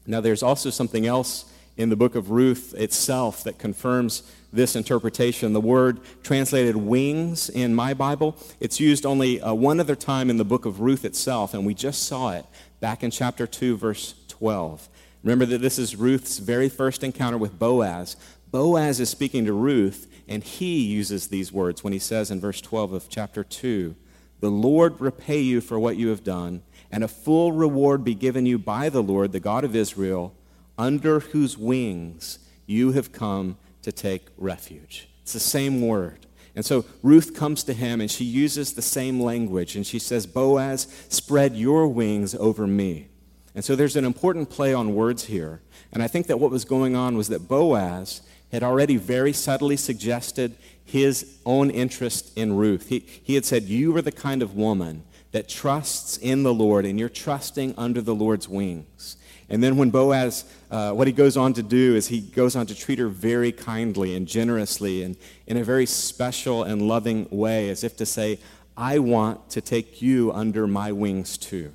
Now, 0.06 0.20
there's 0.20 0.42
also 0.42 0.70
something 0.70 1.06
else 1.06 1.46
in 1.76 1.88
the 1.88 1.96
book 1.96 2.14
of 2.14 2.30
Ruth 2.30 2.74
itself 2.74 3.42
that 3.44 3.58
confirms 3.58 4.22
this 4.52 4.76
interpretation. 4.76 5.52
The 5.52 5.60
word 5.60 6.00
translated 6.22 6.76
wings 6.76 7.48
in 7.48 7.74
my 7.74 7.94
Bible, 7.94 8.36
it's 8.60 8.78
used 8.78 9.04
only 9.04 9.40
uh, 9.40 9.52
one 9.52 9.80
other 9.80 9.96
time 9.96 10.30
in 10.30 10.36
the 10.36 10.44
book 10.44 10.64
of 10.64 10.80
Ruth 10.80 11.04
itself, 11.04 11.54
and 11.54 11.66
we 11.66 11.74
just 11.74 12.04
saw 12.04 12.32
it 12.32 12.46
back 12.80 13.02
in 13.02 13.10
chapter 13.10 13.46
2, 13.46 13.76
verse 13.76 14.14
12. 14.28 14.88
Remember 15.24 15.46
that 15.46 15.60
this 15.60 15.78
is 15.78 15.96
Ruth's 15.96 16.38
very 16.38 16.68
first 16.68 17.02
encounter 17.02 17.38
with 17.38 17.58
Boaz. 17.58 18.16
Boaz 18.50 19.00
is 19.00 19.08
speaking 19.08 19.44
to 19.46 19.52
Ruth, 19.52 20.06
and 20.28 20.44
he 20.44 20.82
uses 20.82 21.28
these 21.28 21.50
words 21.50 21.82
when 21.82 21.92
he 21.92 21.98
says 21.98 22.30
in 22.30 22.40
verse 22.40 22.60
12 22.60 22.92
of 22.92 23.08
chapter 23.08 23.42
2 23.42 23.96
The 24.44 24.50
Lord 24.50 25.00
repay 25.00 25.40
you 25.40 25.62
for 25.62 25.78
what 25.78 25.96
you 25.96 26.08
have 26.08 26.22
done, 26.22 26.60
and 26.92 27.02
a 27.02 27.08
full 27.08 27.52
reward 27.52 28.04
be 28.04 28.14
given 28.14 28.44
you 28.44 28.58
by 28.58 28.90
the 28.90 29.02
Lord, 29.02 29.32
the 29.32 29.40
God 29.40 29.64
of 29.64 29.74
Israel, 29.74 30.34
under 30.76 31.20
whose 31.20 31.56
wings 31.56 32.40
you 32.66 32.92
have 32.92 33.10
come 33.10 33.56
to 33.80 33.90
take 33.90 34.26
refuge. 34.36 35.08
It's 35.22 35.32
the 35.32 35.40
same 35.40 35.80
word. 35.80 36.26
And 36.54 36.62
so 36.62 36.84
Ruth 37.02 37.34
comes 37.34 37.64
to 37.64 37.72
him 37.72 38.02
and 38.02 38.10
she 38.10 38.26
uses 38.26 38.74
the 38.74 38.82
same 38.82 39.18
language 39.18 39.76
and 39.76 39.86
she 39.86 39.98
says, 39.98 40.26
Boaz, 40.26 40.88
spread 41.08 41.56
your 41.56 41.88
wings 41.88 42.34
over 42.34 42.66
me. 42.66 43.08
And 43.54 43.64
so 43.64 43.74
there's 43.74 43.96
an 43.96 44.04
important 44.04 44.50
play 44.50 44.74
on 44.74 44.94
words 44.94 45.24
here. 45.24 45.62
And 45.90 46.02
I 46.02 46.06
think 46.06 46.26
that 46.26 46.38
what 46.38 46.50
was 46.50 46.66
going 46.66 46.94
on 46.94 47.16
was 47.16 47.28
that 47.28 47.48
Boaz 47.48 48.20
had 48.52 48.62
already 48.62 48.98
very 48.98 49.32
subtly 49.32 49.78
suggested 49.78 50.54
his 50.84 51.38
own 51.44 51.70
interest 51.70 52.36
in 52.36 52.56
Ruth. 52.56 52.88
He, 52.88 53.00
he 53.00 53.34
had 53.34 53.44
said, 53.44 53.64
You 53.64 53.96
are 53.96 54.02
the 54.02 54.12
kind 54.12 54.42
of 54.42 54.54
woman 54.54 55.04
that 55.32 55.48
trusts 55.48 56.16
in 56.18 56.42
the 56.42 56.54
Lord, 56.54 56.84
and 56.84 56.98
you're 56.98 57.08
trusting 57.08 57.74
under 57.76 58.00
the 58.00 58.14
Lord's 58.14 58.48
wings. 58.48 59.16
And 59.48 59.62
then 59.62 59.76
when 59.76 59.90
Boaz, 59.90 60.44
uh, 60.70 60.92
what 60.92 61.06
he 61.06 61.12
goes 61.12 61.36
on 61.36 61.52
to 61.54 61.62
do 61.62 61.94
is 61.94 62.08
he 62.08 62.20
goes 62.20 62.56
on 62.56 62.66
to 62.66 62.74
treat 62.74 62.98
her 62.98 63.08
very 63.08 63.52
kindly 63.52 64.14
and 64.14 64.26
generously 64.26 65.02
and 65.02 65.16
in 65.46 65.56
a 65.56 65.64
very 65.64 65.86
special 65.86 66.62
and 66.62 66.82
loving 66.82 67.28
way, 67.30 67.68
as 67.68 67.84
if 67.84 67.96
to 67.96 68.06
say, 68.06 68.38
I 68.76 68.98
want 68.98 69.50
to 69.50 69.60
take 69.60 70.00
you 70.00 70.32
under 70.32 70.66
my 70.66 70.92
wings 70.92 71.36
too. 71.36 71.74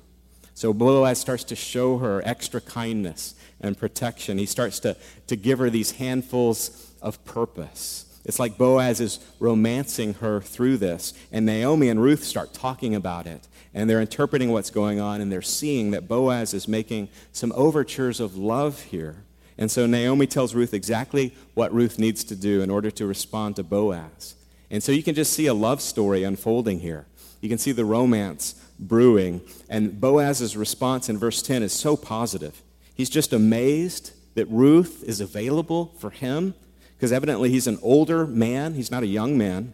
So 0.54 0.74
Boaz 0.74 1.18
starts 1.18 1.44
to 1.44 1.56
show 1.56 1.98
her 1.98 2.20
extra 2.24 2.60
kindness 2.60 3.34
and 3.60 3.78
protection. 3.78 4.36
He 4.36 4.46
starts 4.46 4.80
to, 4.80 4.96
to 5.26 5.36
give 5.36 5.58
her 5.58 5.70
these 5.70 5.92
handfuls 5.92 6.92
of 7.00 7.24
purpose. 7.24 8.04
It's 8.24 8.38
like 8.38 8.58
Boaz 8.58 9.00
is 9.00 9.18
romancing 9.38 10.14
her 10.14 10.40
through 10.40 10.76
this, 10.76 11.14
and 11.32 11.46
Naomi 11.46 11.88
and 11.88 12.02
Ruth 12.02 12.24
start 12.24 12.52
talking 12.52 12.94
about 12.94 13.26
it 13.26 13.48
and 13.72 13.88
they're 13.88 14.00
interpreting 14.00 14.50
what's 14.50 14.70
going 14.70 15.00
on, 15.00 15.20
and 15.20 15.30
they're 15.30 15.42
seeing 15.42 15.92
that 15.92 16.08
Boaz 16.08 16.54
is 16.54 16.66
making 16.66 17.08
some 17.32 17.52
overtures 17.54 18.18
of 18.18 18.36
love 18.36 18.82
here. 18.82 19.22
And 19.56 19.70
so 19.70 19.86
Naomi 19.86 20.26
tells 20.26 20.54
Ruth 20.54 20.74
exactly 20.74 21.34
what 21.54 21.72
Ruth 21.72 21.98
needs 21.98 22.24
to 22.24 22.34
do 22.34 22.62
in 22.62 22.70
order 22.70 22.90
to 22.90 23.06
respond 23.06 23.56
to 23.56 23.62
Boaz. 23.62 24.34
And 24.70 24.82
so 24.82 24.90
you 24.90 25.02
can 25.02 25.14
just 25.14 25.32
see 25.32 25.46
a 25.46 25.54
love 25.54 25.80
story 25.80 26.24
unfolding 26.24 26.80
here. 26.80 27.06
You 27.40 27.48
can 27.48 27.58
see 27.58 27.72
the 27.72 27.84
romance 27.84 28.54
brewing. 28.78 29.42
And 29.68 30.00
Boaz's 30.00 30.56
response 30.56 31.08
in 31.08 31.18
verse 31.18 31.42
10 31.42 31.62
is 31.62 31.72
so 31.72 31.96
positive. 31.96 32.62
He's 32.94 33.10
just 33.10 33.32
amazed 33.32 34.12
that 34.34 34.46
Ruth 34.46 35.04
is 35.04 35.20
available 35.20 35.94
for 35.98 36.10
him 36.10 36.54
because 37.00 37.12
evidently 37.12 37.48
he's 37.48 37.66
an 37.66 37.78
older 37.80 38.26
man, 38.26 38.74
he's 38.74 38.90
not 38.90 39.02
a 39.02 39.06
young 39.06 39.38
man. 39.38 39.72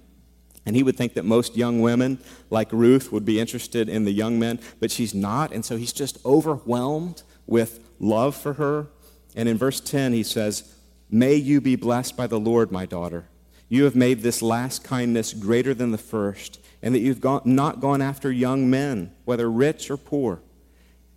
And 0.64 0.76
he 0.76 0.84
would 0.84 0.96
think 0.96 1.14
that 1.14 1.24
most 1.24 1.56
young 1.56 1.80
women, 1.80 2.20
like 2.50 2.70
Ruth, 2.70 3.10
would 3.10 3.24
be 3.24 3.40
interested 3.40 3.88
in 3.88 4.04
the 4.04 4.12
young 4.12 4.38
men, 4.38 4.60
but 4.78 4.92
she's 4.92 5.12
not. 5.12 5.50
And 5.52 5.64
so 5.64 5.76
he's 5.76 5.92
just 5.92 6.24
overwhelmed 6.24 7.24
with 7.44 7.80
love 7.98 8.36
for 8.36 8.52
her. 8.52 8.86
And 9.34 9.48
in 9.48 9.58
verse 9.58 9.80
10, 9.80 10.12
he 10.12 10.22
says, 10.22 10.72
May 11.10 11.34
you 11.34 11.60
be 11.60 11.74
blessed 11.74 12.16
by 12.16 12.28
the 12.28 12.38
Lord, 12.38 12.70
my 12.70 12.86
daughter. 12.86 13.26
You 13.68 13.82
have 13.86 13.96
made 13.96 14.20
this 14.22 14.40
last 14.40 14.84
kindness 14.84 15.34
greater 15.34 15.74
than 15.74 15.90
the 15.90 15.98
first, 15.98 16.60
and 16.80 16.94
that 16.94 17.00
you've 17.00 17.24
not 17.44 17.80
gone 17.80 18.02
after 18.02 18.30
young 18.30 18.70
men, 18.70 19.12
whether 19.24 19.50
rich 19.50 19.90
or 19.90 19.96
poor. 19.96 20.42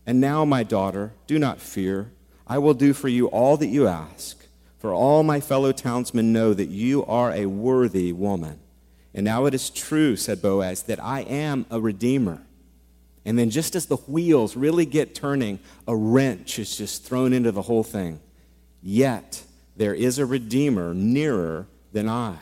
And 0.07 0.19
now, 0.19 0.43
my 0.43 0.63
daughter, 0.63 1.13
do 1.27 1.37
not 1.37 1.61
fear. 1.61 2.11
I 2.47 2.57
will 2.57 2.73
do 2.73 2.93
for 2.93 3.09
you 3.09 3.27
all 3.27 3.57
that 3.57 3.67
you 3.67 3.87
ask, 3.87 4.39
for 4.79 4.93
all 4.93 5.23
my 5.23 5.39
fellow 5.39 5.71
townsmen 5.71 6.33
know 6.33 6.53
that 6.53 6.69
you 6.69 7.05
are 7.05 7.31
a 7.31 7.45
worthy 7.45 8.11
woman. 8.13 8.59
And 9.13 9.25
now 9.25 9.45
it 9.45 9.53
is 9.53 9.69
true, 9.69 10.15
said 10.15 10.41
Boaz, 10.41 10.83
that 10.83 11.03
I 11.03 11.21
am 11.21 11.65
a 11.69 11.79
redeemer. 11.79 12.41
And 13.25 13.37
then, 13.37 13.49
just 13.49 13.75
as 13.75 13.87
the 13.87 13.97
wheels 13.97 14.55
really 14.55 14.85
get 14.85 15.13
turning, 15.13 15.59
a 15.87 15.95
wrench 15.95 16.57
is 16.57 16.77
just 16.77 17.03
thrown 17.03 17.33
into 17.33 17.51
the 17.51 17.63
whole 17.63 17.83
thing. 17.83 18.21
Yet, 18.81 19.43
there 19.75 19.93
is 19.93 20.17
a 20.17 20.25
redeemer 20.25 20.93
nearer 20.93 21.67
than 21.91 22.07
I. 22.07 22.37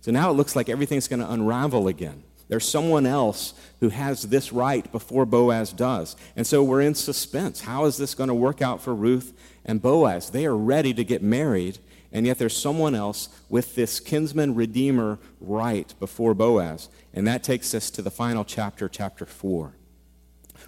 So 0.00 0.10
now 0.10 0.30
it 0.30 0.34
looks 0.34 0.56
like 0.56 0.68
everything's 0.68 1.06
going 1.06 1.20
to 1.20 1.30
unravel 1.30 1.86
again. 1.86 2.24
There's 2.48 2.68
someone 2.68 3.06
else 3.06 3.54
who 3.80 3.88
has 3.88 4.22
this 4.22 4.52
right 4.52 4.90
before 4.90 5.24
Boaz 5.24 5.72
does. 5.72 6.16
And 6.36 6.46
so 6.46 6.62
we're 6.62 6.82
in 6.82 6.94
suspense. 6.94 7.60
How 7.60 7.84
is 7.84 7.96
this 7.96 8.14
going 8.14 8.28
to 8.28 8.34
work 8.34 8.60
out 8.60 8.82
for 8.82 8.94
Ruth 8.94 9.32
and 9.64 9.82
Boaz? 9.82 10.30
They 10.30 10.46
are 10.46 10.56
ready 10.56 10.94
to 10.94 11.04
get 11.04 11.22
married, 11.22 11.78
and 12.12 12.26
yet 12.26 12.38
there's 12.38 12.56
someone 12.56 12.94
else 12.94 13.28
with 13.48 13.74
this 13.74 14.00
kinsman 14.00 14.54
redeemer 14.54 15.18
right 15.40 15.92
before 15.98 16.34
Boaz. 16.34 16.88
And 17.14 17.26
that 17.26 17.42
takes 17.42 17.74
us 17.74 17.90
to 17.90 18.02
the 18.02 18.10
final 18.10 18.44
chapter, 18.44 18.88
chapter 18.88 19.26
4. 19.26 19.72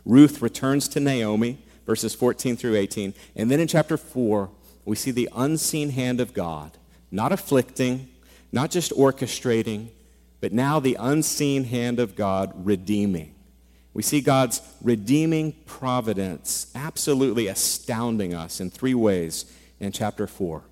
Ruth 0.05 0.42
returns 0.42 0.88
to 0.88 1.01
Naomi, 1.01 1.59
verses 1.86 2.14
14 2.14 2.57
through 2.57 2.76
18. 2.76 3.14
And 3.36 3.51
then 3.51 3.61
in 3.61 3.68
chapter 3.68 3.97
4, 3.97 4.51
we 4.84 4.97
see 4.97 5.11
the 5.11 5.28
unseen 5.34 5.90
hand 5.90 6.20
of 6.20 6.34
God, 6.34 6.76
not 7.11 7.32
afflicting, 7.32 8.09
not 8.53 8.70
just 8.70 8.92
orchestrating, 8.92 9.88
but 10.40 10.53
now 10.53 10.78
the 10.78 10.97
unseen 11.01 11.64
hand 11.64 11.99
of 11.99 12.14
God 12.16 12.53
redeeming. 12.66 13.34
We 13.95 14.03
see 14.03 14.20
God's 14.20 14.61
redeeming 14.82 15.53
providence 15.66 16.66
absolutely 16.74 17.47
astounding 17.47 18.34
us 18.34 18.61
in 18.61 18.70
three 18.70 18.95
ways 18.95 19.47
in 19.80 19.92
chapter 19.92 20.26
4. 20.26 20.62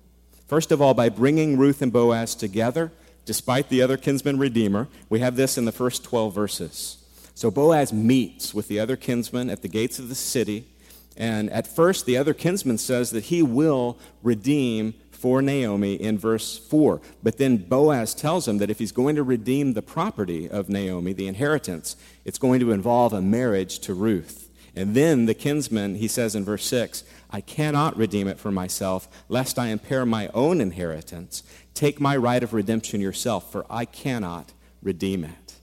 First 0.47 0.71
of 0.71 0.81
all, 0.81 0.93
by 0.93 1.09
bringing 1.09 1.57
Ruth 1.57 1.81
and 1.81 1.91
Boaz 1.91 2.35
together, 2.35 2.91
despite 3.25 3.69
the 3.69 3.81
other 3.81 3.97
kinsman 3.97 4.37
redeemer. 4.37 4.87
We 5.09 5.19
have 5.19 5.35
this 5.35 5.57
in 5.57 5.65
the 5.65 5.71
first 5.71 6.03
12 6.03 6.33
verses. 6.33 6.97
So 7.35 7.49
Boaz 7.49 7.91
meets 7.91 8.53
with 8.53 8.67
the 8.67 8.79
other 8.79 8.95
kinsman 8.95 9.49
at 9.49 9.61
the 9.61 9.67
gates 9.67 9.99
of 9.99 10.09
the 10.09 10.15
city. 10.15 10.67
And 11.15 11.49
at 11.51 11.67
first, 11.67 12.05
the 12.05 12.17
other 12.17 12.33
kinsman 12.33 12.77
says 12.77 13.11
that 13.11 13.25
he 13.25 13.41
will 13.41 13.97
redeem 14.21 14.93
for 15.23 15.41
Naomi 15.41 15.93
in 15.93 16.17
verse 16.17 16.57
4. 16.57 16.99
But 17.23 17.37
then 17.37 17.55
Boaz 17.55 18.13
tells 18.13 18.45
him 18.45 18.57
that 18.57 18.69
if 18.69 18.79
he's 18.79 18.91
going 18.91 19.15
to 19.15 19.23
redeem 19.23 19.71
the 19.71 19.81
property 19.81 20.49
of 20.49 20.67
Naomi, 20.67 21.13
the 21.13 21.29
inheritance, 21.29 21.95
it's 22.25 22.37
going 22.37 22.59
to 22.59 22.73
involve 22.73 23.13
a 23.13 23.21
marriage 23.21 23.79
to 23.79 23.93
Ruth. 23.93 24.49
And 24.75 24.93
then 24.93 25.25
the 25.25 25.33
kinsman, 25.33 25.95
he 25.95 26.09
says 26.09 26.35
in 26.35 26.43
verse 26.43 26.65
6, 26.65 27.05
I 27.31 27.39
cannot 27.39 27.95
redeem 27.95 28.27
it 28.27 28.37
for 28.37 28.51
myself, 28.51 29.07
lest 29.29 29.57
I 29.57 29.67
impair 29.67 30.05
my 30.05 30.27
own 30.33 30.59
inheritance. 30.59 31.43
Take 31.73 32.01
my 32.01 32.17
right 32.17 32.43
of 32.43 32.51
redemption 32.51 32.99
yourself, 32.99 33.49
for 33.49 33.65
I 33.69 33.85
cannot 33.85 34.51
redeem 34.81 35.23
it. 35.23 35.55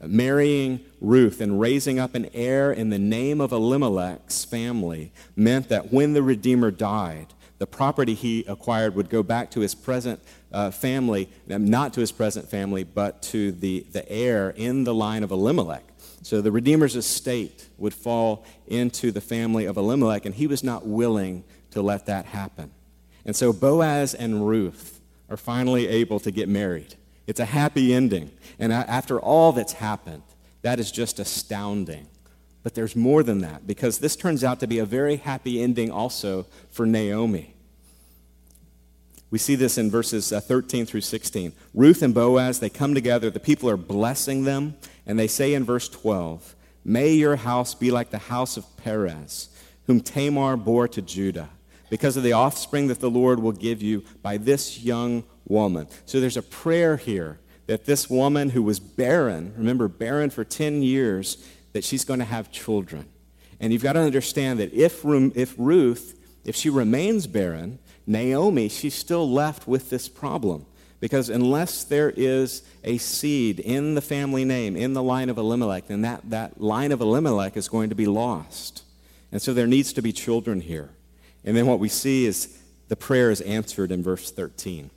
Marrying 0.00 0.78
Ruth 1.00 1.40
and 1.40 1.58
raising 1.58 1.98
up 1.98 2.14
an 2.14 2.30
heir 2.32 2.70
in 2.70 2.90
the 2.90 3.00
name 3.00 3.40
of 3.40 3.50
Elimelech's 3.50 4.44
family 4.44 5.12
meant 5.34 5.68
that 5.70 5.92
when 5.92 6.12
the 6.12 6.22
Redeemer 6.22 6.70
died, 6.70 7.34
the 7.58 7.66
property 7.66 8.14
he 8.14 8.44
acquired 8.46 8.94
would 8.94 9.10
go 9.10 9.22
back 9.22 9.50
to 9.52 9.60
his 9.60 9.74
present 9.74 10.20
uh, 10.52 10.70
family, 10.70 11.28
not 11.46 11.92
to 11.94 12.00
his 12.00 12.12
present 12.12 12.48
family, 12.48 12.84
but 12.84 13.22
to 13.22 13.52
the, 13.52 13.84
the 13.92 14.08
heir 14.10 14.50
in 14.50 14.84
the 14.84 14.94
line 14.94 15.22
of 15.22 15.30
Elimelech. 15.30 15.84
So 16.22 16.40
the 16.40 16.52
Redeemer's 16.52 16.96
estate 16.96 17.68
would 17.78 17.94
fall 17.94 18.44
into 18.66 19.10
the 19.10 19.20
family 19.20 19.64
of 19.64 19.76
Elimelech, 19.76 20.24
and 20.24 20.34
he 20.34 20.46
was 20.46 20.62
not 20.62 20.86
willing 20.86 21.44
to 21.70 21.82
let 21.82 22.06
that 22.06 22.26
happen. 22.26 22.70
And 23.24 23.34
so 23.34 23.52
Boaz 23.52 24.14
and 24.14 24.46
Ruth 24.46 25.00
are 25.28 25.36
finally 25.36 25.86
able 25.88 26.20
to 26.20 26.30
get 26.30 26.48
married. 26.48 26.94
It's 27.26 27.40
a 27.40 27.44
happy 27.44 27.92
ending. 27.92 28.30
And 28.58 28.72
after 28.72 29.20
all 29.20 29.52
that's 29.52 29.74
happened, 29.74 30.22
that 30.62 30.80
is 30.80 30.90
just 30.90 31.18
astounding. 31.18 32.06
But 32.68 32.74
there's 32.74 32.94
more 32.94 33.22
than 33.22 33.38
that, 33.38 33.66
because 33.66 33.96
this 33.96 34.14
turns 34.14 34.44
out 34.44 34.60
to 34.60 34.66
be 34.66 34.78
a 34.78 34.84
very 34.84 35.16
happy 35.16 35.62
ending 35.62 35.90
also 35.90 36.44
for 36.70 36.84
Naomi. 36.84 37.54
We 39.30 39.38
see 39.38 39.54
this 39.54 39.78
in 39.78 39.90
verses 39.90 40.34
uh, 40.34 40.40
13 40.40 40.84
through 40.84 41.00
16. 41.00 41.54
Ruth 41.72 42.02
and 42.02 42.12
Boaz, 42.12 42.60
they 42.60 42.68
come 42.68 42.92
together. 42.92 43.30
The 43.30 43.40
people 43.40 43.70
are 43.70 43.78
blessing 43.78 44.44
them. 44.44 44.76
And 45.06 45.18
they 45.18 45.28
say 45.28 45.54
in 45.54 45.64
verse 45.64 45.88
12, 45.88 46.54
May 46.84 47.12
your 47.12 47.36
house 47.36 47.74
be 47.74 47.90
like 47.90 48.10
the 48.10 48.18
house 48.18 48.58
of 48.58 48.66
Perez, 48.76 49.48
whom 49.86 50.02
Tamar 50.02 50.58
bore 50.58 50.88
to 50.88 51.00
Judah, 51.00 51.48
because 51.88 52.18
of 52.18 52.22
the 52.22 52.34
offspring 52.34 52.88
that 52.88 53.00
the 53.00 53.08
Lord 53.08 53.40
will 53.40 53.52
give 53.52 53.80
you 53.80 54.04
by 54.20 54.36
this 54.36 54.80
young 54.80 55.24
woman. 55.46 55.88
So 56.04 56.20
there's 56.20 56.36
a 56.36 56.42
prayer 56.42 56.98
here 56.98 57.38
that 57.66 57.84
this 57.84 58.10
woman 58.10 58.50
who 58.50 58.62
was 58.62 58.78
barren, 58.78 59.54
remember, 59.56 59.88
barren 59.88 60.28
for 60.28 60.42
10 60.44 60.82
years, 60.82 61.36
that 61.72 61.84
she's 61.84 62.04
going 62.04 62.20
to 62.20 62.24
have 62.24 62.50
children. 62.50 63.06
And 63.60 63.72
you've 63.72 63.82
got 63.82 63.94
to 63.94 64.00
understand 64.00 64.60
that 64.60 64.72
if, 64.72 65.04
if 65.04 65.54
Ruth, 65.58 66.18
if 66.44 66.54
she 66.54 66.70
remains 66.70 67.26
barren, 67.26 67.78
Naomi, 68.06 68.68
she's 68.68 68.94
still 68.94 69.30
left 69.30 69.66
with 69.66 69.90
this 69.90 70.08
problem. 70.08 70.64
Because 71.00 71.28
unless 71.28 71.84
there 71.84 72.10
is 72.10 72.62
a 72.82 72.98
seed 72.98 73.60
in 73.60 73.94
the 73.94 74.00
family 74.00 74.44
name, 74.44 74.76
in 74.76 74.94
the 74.94 75.02
line 75.02 75.28
of 75.28 75.38
Elimelech, 75.38 75.86
then 75.86 76.02
that, 76.02 76.28
that 76.30 76.60
line 76.60 76.90
of 76.90 77.00
Elimelech 77.00 77.56
is 77.56 77.68
going 77.68 77.90
to 77.90 77.94
be 77.94 78.06
lost. 78.06 78.82
And 79.30 79.40
so 79.40 79.54
there 79.54 79.66
needs 79.66 79.92
to 79.92 80.02
be 80.02 80.12
children 80.12 80.60
here. 80.60 80.90
And 81.44 81.56
then 81.56 81.66
what 81.66 81.78
we 81.78 81.88
see 81.88 82.26
is 82.26 82.58
the 82.88 82.96
prayer 82.96 83.30
is 83.30 83.40
answered 83.42 83.92
in 83.92 84.02
verse 84.02 84.30
13. 84.30 84.90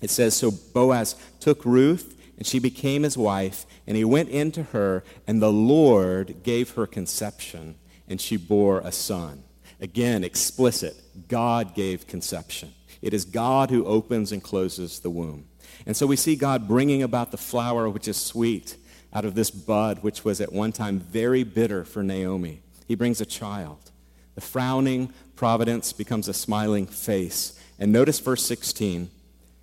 It 0.00 0.10
says 0.10 0.36
So 0.36 0.50
Boaz 0.50 1.16
took 1.40 1.64
Ruth, 1.64 2.20
and 2.44 2.48
she 2.50 2.58
became 2.58 3.04
his 3.04 3.16
wife, 3.16 3.64
and 3.86 3.96
he 3.96 4.04
went 4.04 4.28
into 4.28 4.64
her, 4.64 5.02
and 5.26 5.40
the 5.40 5.50
Lord 5.50 6.42
gave 6.42 6.72
her 6.72 6.86
conception, 6.86 7.76
and 8.06 8.20
she 8.20 8.36
bore 8.36 8.80
a 8.80 8.92
son. 8.92 9.44
Again, 9.80 10.22
explicit. 10.22 10.94
God 11.26 11.74
gave 11.74 12.06
conception. 12.06 12.74
It 13.00 13.14
is 13.14 13.24
God 13.24 13.70
who 13.70 13.86
opens 13.86 14.30
and 14.30 14.42
closes 14.42 15.00
the 15.00 15.08
womb. 15.08 15.46
And 15.86 15.96
so 15.96 16.06
we 16.06 16.16
see 16.16 16.36
God 16.36 16.68
bringing 16.68 17.02
about 17.02 17.30
the 17.30 17.38
flower 17.38 17.88
which 17.88 18.08
is 18.08 18.18
sweet 18.18 18.76
out 19.14 19.24
of 19.24 19.34
this 19.34 19.50
bud, 19.50 20.02
which 20.02 20.22
was 20.22 20.42
at 20.42 20.52
one 20.52 20.72
time 20.72 21.00
very 21.00 21.44
bitter 21.44 21.82
for 21.82 22.02
Naomi. 22.02 22.60
He 22.86 22.94
brings 22.94 23.22
a 23.22 23.26
child. 23.26 23.90
The 24.34 24.42
frowning 24.42 25.14
providence 25.34 25.94
becomes 25.94 26.28
a 26.28 26.34
smiling 26.34 26.88
face. 26.88 27.58
And 27.78 27.90
notice 27.90 28.20
verse 28.20 28.44
16. 28.44 29.10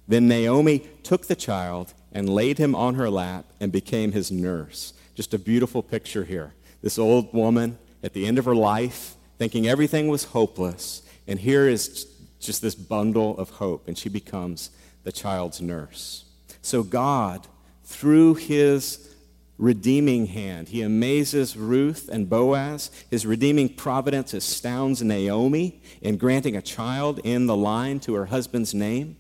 Then 0.08 0.28
Naomi 0.28 0.80
took 1.04 1.28
the 1.28 1.36
child 1.36 1.94
and 2.12 2.30
laid 2.30 2.58
him 2.58 2.76
on 2.76 2.96
her 2.96 3.10
lap 3.10 3.46
and 3.60 3.72
became 3.72 4.12
his 4.12 4.32
nurse. 4.32 4.94
Just 5.16 5.34
a 5.34 5.40
beautiful 5.40 5.82
picture 5.84 6.24
here. 6.24 6.54
This 6.82 6.98
old 6.98 7.34
woman 7.34 7.78
at 8.04 8.14
the 8.14 8.26
end 8.26 8.38
of 8.40 8.46
her 8.46 8.56
life, 8.56 9.16
thinking 9.38 9.68
everything 9.68 10.08
was 10.08 10.26
hopeless, 10.26 11.04
and 11.28 11.40
here 11.40 11.68
is 11.68 12.08
just 12.40 12.62
this 12.62 12.76
bundle 12.76 13.38
of 13.38 13.52
hope, 13.52 13.88
and 13.88 13.98
she 13.98 14.10
becomes 14.10 14.72
the 15.04 15.12
child's 15.12 15.62
nurse. 15.62 16.26
So 16.62 16.84
God, 16.84 17.48
through 17.84 18.36
his 18.36 19.14
redeeming 19.58 20.26
hand, 20.26 20.70
he 20.70 20.82
amazes 20.82 21.56
Ruth 21.56 22.10
and 22.12 22.28
Boaz. 22.28 22.90
His 23.12 23.26
redeeming 23.26 23.70
providence 23.70 24.34
astounds 24.34 25.04
Naomi 25.04 25.82
in 26.02 26.18
granting 26.18 26.56
a 26.56 26.62
child 26.62 27.20
in 27.24 27.46
the 27.46 27.56
line 27.56 28.00
to 28.02 28.16
her 28.16 28.26
husband's 28.26 28.74
name. 28.74 29.18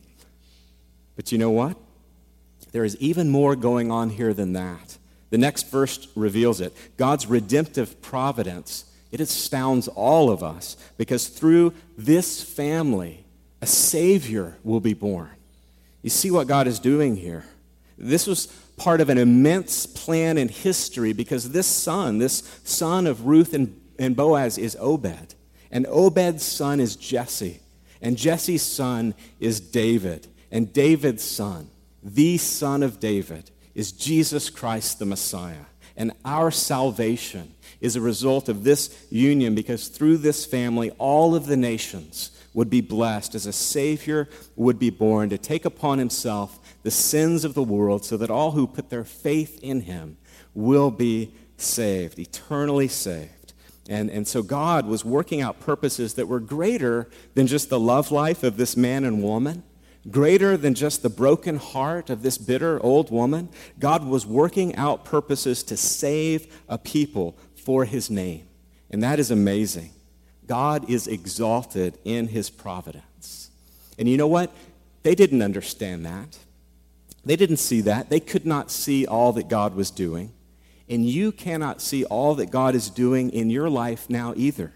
But 1.15 1.31
you 1.31 1.37
know 1.37 1.51
what? 1.51 1.77
There 2.71 2.85
is 2.85 2.95
even 2.97 3.29
more 3.29 3.55
going 3.55 3.91
on 3.91 4.11
here 4.11 4.33
than 4.33 4.53
that. 4.53 4.97
The 5.29 5.37
next 5.37 5.69
verse 5.69 6.07
reveals 6.15 6.61
it. 6.61 6.75
God's 6.97 7.27
redemptive 7.27 8.01
providence 8.01 8.85
it 9.11 9.19
astounds 9.19 9.87
all 9.89 10.29
of 10.29 10.41
us 10.41 10.77
because 10.97 11.27
through 11.27 11.73
this 11.97 12.41
family, 12.41 13.25
a 13.61 13.67
Savior 13.67 14.55
will 14.63 14.79
be 14.79 14.93
born. 14.93 15.29
You 16.01 16.09
see 16.09 16.31
what 16.31 16.47
God 16.47 16.65
is 16.65 16.79
doing 16.79 17.17
here. 17.17 17.45
This 17.97 18.25
was 18.25 18.47
part 18.77 19.01
of 19.01 19.09
an 19.09 19.17
immense 19.17 19.85
plan 19.85 20.37
in 20.37 20.47
history 20.47 21.13
because 21.13 21.51
this 21.51 21.67
son, 21.67 22.17
this 22.17 22.61
son 22.63 23.05
of 23.05 23.25
Ruth 23.25 23.53
and, 23.53 23.79
and 23.99 24.15
Boaz, 24.15 24.57
is 24.57 24.77
Obed. 24.79 25.35
And 25.71 25.85
Obed's 25.87 26.43
son 26.43 26.79
is 26.79 26.95
Jesse. 26.95 27.59
And 28.01 28.17
Jesse's 28.17 28.63
son 28.63 29.13
is 29.39 29.59
David. 29.59 30.25
And 30.51 30.73
David's 30.73 31.23
son, 31.23 31.69
the 32.03 32.37
son 32.37 32.83
of 32.83 32.99
David, 32.99 33.51
is 33.75 33.91
Jesus 33.91 34.49
Christ 34.49 34.99
the 34.99 35.05
Messiah. 35.05 35.65
And 35.95 36.13
our 36.25 36.51
salvation 36.51 37.53
is 37.79 37.95
a 37.95 38.01
result 38.01 38.49
of 38.49 38.63
this 38.63 39.05
union 39.09 39.55
because 39.55 39.87
through 39.87 40.17
this 40.17 40.45
family, 40.45 40.91
all 40.91 41.35
of 41.35 41.45
the 41.45 41.57
nations 41.57 42.31
would 42.53 42.69
be 42.69 42.81
blessed 42.81 43.35
as 43.35 43.45
a 43.45 43.53
Savior 43.53 44.27
would 44.55 44.77
be 44.77 44.89
born 44.89 45.29
to 45.29 45.37
take 45.37 45.65
upon 45.65 45.99
himself 45.99 46.59
the 46.83 46.91
sins 46.91 47.45
of 47.45 47.53
the 47.53 47.63
world 47.63 48.03
so 48.03 48.17
that 48.17 48.29
all 48.29 48.51
who 48.51 48.67
put 48.67 48.89
their 48.89 49.03
faith 49.03 49.59
in 49.61 49.81
him 49.81 50.17
will 50.53 50.91
be 50.91 51.33
saved, 51.57 52.19
eternally 52.19 52.87
saved. 52.87 53.53
And, 53.89 54.09
and 54.09 54.27
so 54.27 54.43
God 54.43 54.85
was 54.85 55.03
working 55.03 55.41
out 55.41 55.59
purposes 55.59 56.13
that 56.15 56.27
were 56.27 56.39
greater 56.39 57.09
than 57.35 57.47
just 57.47 57.69
the 57.69 57.79
love 57.79 58.11
life 58.11 58.43
of 58.43 58.57
this 58.57 58.77
man 58.77 59.03
and 59.03 59.23
woman 59.23 59.63
greater 60.09 60.57
than 60.57 60.73
just 60.73 61.03
the 61.03 61.09
broken 61.09 61.57
heart 61.57 62.09
of 62.09 62.23
this 62.23 62.37
bitter 62.37 62.83
old 62.83 63.11
woman. 63.11 63.49
God 63.79 64.05
was 64.05 64.25
working 64.25 64.75
out 64.75 65.05
purposes 65.05 65.63
to 65.63 65.77
save 65.77 66.61
a 66.67 66.77
people 66.77 67.37
for 67.55 67.85
his 67.85 68.09
name. 68.09 68.47
And 68.89 69.03
that 69.03 69.19
is 69.19 69.31
amazing. 69.31 69.91
God 70.47 70.89
is 70.89 71.07
exalted 71.07 71.97
in 72.03 72.27
his 72.27 72.49
providence. 72.49 73.51
And 73.97 74.09
you 74.09 74.17
know 74.17 74.27
what? 74.27 74.51
They 75.03 75.15
didn't 75.15 75.41
understand 75.41 76.05
that. 76.05 76.37
They 77.23 77.35
didn't 77.35 77.57
see 77.57 77.81
that. 77.81 78.09
They 78.09 78.19
could 78.19 78.45
not 78.45 78.71
see 78.71 79.05
all 79.05 79.31
that 79.33 79.47
God 79.47 79.75
was 79.75 79.91
doing. 79.91 80.33
And 80.89 81.07
you 81.07 81.31
cannot 81.31 81.81
see 81.81 82.03
all 82.05 82.35
that 82.35 82.51
God 82.51 82.75
is 82.75 82.89
doing 82.89 83.29
in 83.29 83.49
your 83.49 83.69
life 83.69 84.09
now 84.09 84.33
either. 84.35 84.73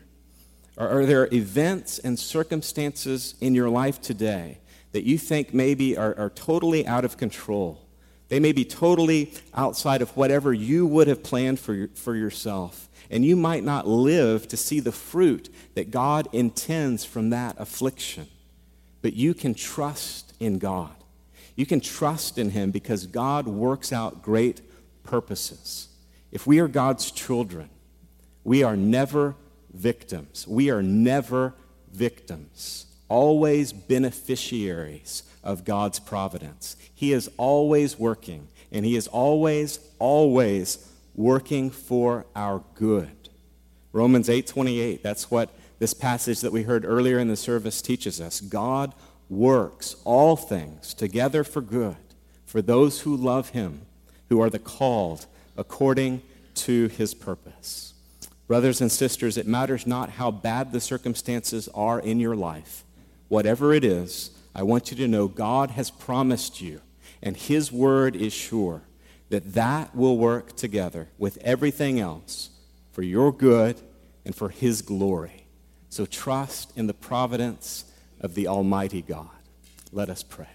are 0.77 1.05
there 1.05 1.27
events 1.33 1.99
and 1.99 2.17
circumstances 2.17 3.35
in 3.41 3.55
your 3.55 3.69
life 3.69 3.99
today 3.99 4.59
that 4.95 5.03
you 5.03 5.17
think 5.17 5.53
maybe 5.53 5.97
are, 5.97 6.17
are 6.17 6.29
totally 6.29 6.87
out 6.87 7.03
of 7.03 7.17
control? 7.17 7.85
They 8.29 8.39
may 8.39 8.53
be 8.53 8.63
totally 8.63 9.33
outside 9.53 10.01
of 10.01 10.15
whatever 10.15 10.53
you 10.53 10.87
would 10.87 11.09
have 11.09 11.21
planned 11.21 11.59
for, 11.59 11.89
for 11.95 12.15
yourself. 12.15 12.87
And 13.09 13.25
you 13.25 13.35
might 13.35 13.65
not 13.65 13.85
live 13.85 14.47
to 14.47 14.55
see 14.55 14.79
the 14.79 14.93
fruit 14.93 15.53
that 15.73 15.91
God 15.91 16.29
intends 16.31 17.03
from 17.03 17.31
that 17.31 17.57
affliction. 17.59 18.27
But 19.01 19.11
you 19.11 19.33
can 19.33 19.53
trust 19.53 20.33
in 20.39 20.59
God. 20.59 20.95
You 21.57 21.65
can 21.65 21.81
trust 21.81 22.37
in 22.37 22.51
Him 22.51 22.71
because 22.71 23.05
God 23.05 23.47
works 23.47 23.91
out 23.91 24.21
great 24.21 24.61
purposes. 25.03 25.89
If 26.31 26.47
we 26.47 26.59
are 26.59 26.69
God's 26.69 27.11
children, 27.11 27.69
we 28.45 28.63
are 28.63 28.77
never 28.77 29.35
victims. 29.73 30.47
We 30.47 30.69
are 30.69 30.81
never 30.81 31.53
victims, 31.91 32.85
always 33.07 33.73
beneficiaries 33.73 35.23
of 35.43 35.63
God's 35.65 35.99
providence. 35.99 36.75
He 36.93 37.13
is 37.13 37.29
always 37.37 37.99
working, 37.99 38.47
and 38.71 38.85
He 38.85 38.95
is 38.95 39.07
always, 39.07 39.79
always 39.99 40.91
working 41.13 41.69
for 41.69 42.25
our 42.35 42.63
good. 42.75 43.29
Romans 43.91 44.29
8:28, 44.29 45.03
that's 45.03 45.29
what 45.29 45.49
this 45.79 45.93
passage 45.93 46.41
that 46.41 46.51
we 46.51 46.63
heard 46.63 46.85
earlier 46.85 47.19
in 47.19 47.27
the 47.27 47.35
service 47.35 47.81
teaches 47.81 48.19
us. 48.21 48.41
God 48.41 48.93
works 49.29 49.95
all 50.03 50.35
things 50.35 50.93
together 50.93 51.43
for 51.43 51.61
good 51.61 51.97
for 52.45 52.61
those 52.61 53.01
who 53.01 53.17
love 53.17 53.49
him, 53.49 53.81
who 54.29 54.39
are 54.41 54.49
the 54.49 54.59
called 54.59 55.25
according 55.57 56.21
to 56.53 56.87
his 56.87 57.13
purpose. 57.13 57.93
Brothers 58.47 58.79
and 58.79 58.89
sisters, 58.89 59.35
it 59.35 59.45
matters 59.45 59.85
not 59.85 60.11
how 60.11 60.31
bad 60.31 60.71
the 60.71 60.79
circumstances 60.79 61.67
are 61.73 61.99
in 61.99 62.19
your 62.21 62.35
life. 62.35 62.84
Whatever 63.27 63.73
it 63.73 63.83
is, 63.83 64.31
I 64.53 64.63
want 64.63 64.91
you 64.91 64.97
to 64.97 65.07
know 65.07 65.27
God 65.27 65.71
has 65.71 65.89
promised 65.91 66.61
you, 66.61 66.81
and 67.21 67.35
His 67.35 67.71
word 67.71 68.15
is 68.15 68.33
sure, 68.33 68.83
that 69.29 69.53
that 69.53 69.95
will 69.95 70.17
work 70.17 70.55
together 70.55 71.09
with 71.17 71.37
everything 71.37 71.99
else 71.99 72.51
for 72.91 73.01
your 73.01 73.31
good 73.31 73.81
and 74.23 74.35
for 74.35 74.49
His 74.49 74.81
glory. 74.81 75.47
So 75.89 76.05
trust 76.05 76.77
in 76.77 76.87
the 76.87 76.93
providence 76.93 77.85
of 78.21 78.35
the 78.35 78.47
Almighty 78.47 79.01
God. 79.01 79.29
Let 79.91 80.09
us 80.09 80.23
pray. 80.23 80.47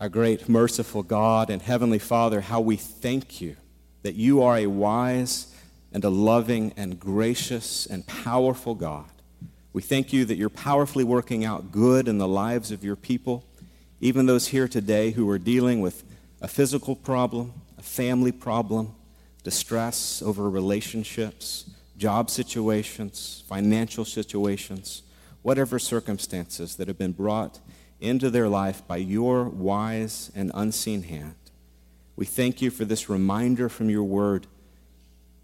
Our 0.00 0.08
great, 0.08 0.48
merciful 0.48 1.02
God 1.02 1.48
and 1.48 1.62
Heavenly 1.62 1.98
Father, 1.98 2.40
how 2.40 2.60
we 2.60 2.76
thank 2.76 3.40
you 3.40 3.56
that 4.02 4.14
you 4.14 4.42
are 4.42 4.56
a 4.56 4.66
wise 4.66 5.54
and 5.92 6.04
a 6.04 6.10
loving 6.10 6.72
and 6.76 6.98
gracious 6.98 7.86
and 7.86 8.06
powerful 8.06 8.74
God 8.74 9.06
we 9.72 9.80
thank 9.80 10.12
you 10.12 10.24
that 10.26 10.36
you're 10.36 10.50
powerfully 10.50 11.04
working 11.04 11.44
out 11.44 11.72
good 11.72 12.06
in 12.06 12.18
the 12.18 12.28
lives 12.28 12.70
of 12.70 12.84
your 12.84 12.96
people, 12.96 13.44
even 14.00 14.26
those 14.26 14.48
here 14.48 14.68
today 14.68 15.12
who 15.12 15.28
are 15.30 15.38
dealing 15.38 15.80
with 15.80 16.04
a 16.42 16.48
physical 16.48 16.94
problem, 16.94 17.54
a 17.78 17.82
family 17.82 18.32
problem, 18.32 18.94
distress 19.42 20.20
over 20.20 20.50
relationships, 20.50 21.70
job 21.96 22.28
situations, 22.28 23.44
financial 23.48 24.04
situations, 24.04 25.02
whatever 25.40 25.78
circumstances 25.78 26.76
that 26.76 26.88
have 26.88 26.98
been 26.98 27.12
brought 27.12 27.60
into 27.98 28.28
their 28.28 28.48
life 28.48 28.86
by 28.86 28.96
your 28.98 29.44
wise 29.44 30.30
and 30.34 30.50
unseen 30.54 31.04
hand. 31.04 31.34
We 32.14 32.26
thank 32.26 32.60
you 32.60 32.70
for 32.70 32.84
this 32.84 33.08
reminder 33.08 33.68
from 33.68 33.88
your 33.88 34.04
word 34.04 34.46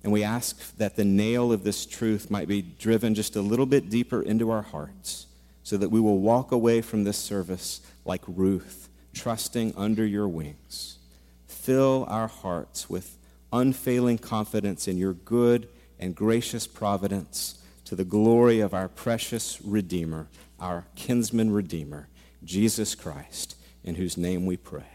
and 0.03 0.13
we 0.13 0.23
ask 0.23 0.77
that 0.77 0.97
the 0.97 1.05
nail 1.05 1.53
of 1.53 1.65
this 1.65 1.85
truth 1.85 2.31
might 2.31 2.49
be 2.49 2.63
driven 2.63 3.15
just 3.15 3.37
a 3.37 3.43
little 3.43 3.67
bit 3.67 3.91
deeper 3.91 4.23
into 4.23 4.51
our 4.51 4.63
hearts 4.63 5.27
so 5.63 5.77
that 5.77 5.91
we 5.91 6.01
will 6.01 6.19
walk 6.19 6.53
away 6.53 6.81
from 6.81 7.05
this 7.05 7.19
service 7.19 7.81
like 8.05 8.23
Ruth, 8.27 8.89
trusting 9.13 9.75
under 9.77 10.07
your 10.07 10.29
wings. 10.29 10.99
Fill 11.47 12.07
our 12.09 12.29
hearts 12.29 12.89
with 12.89 13.19
unfailing 13.53 14.19
confidence 14.19 14.89
in 14.89 14.97
your 14.97 15.13
good 15.13 15.69
and 15.99 16.15
gracious 16.15 16.67
providence 16.67 17.63
to 17.85 17.97
the 17.97 18.05
glory 18.05 18.61
of 18.61 18.73
our 18.73 18.89
precious 18.89 19.61
Redeemer, 19.63 20.29
our 20.61 20.87
kinsman 20.95 21.51
Redeemer, 21.51 22.09
Jesus 22.45 22.95
Christ, 22.95 23.57
in 23.85 23.97
whose 23.97 24.17
name 24.17 24.47
we 24.47 24.57
pray. 24.57 24.89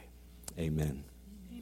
Amen. 0.57 1.03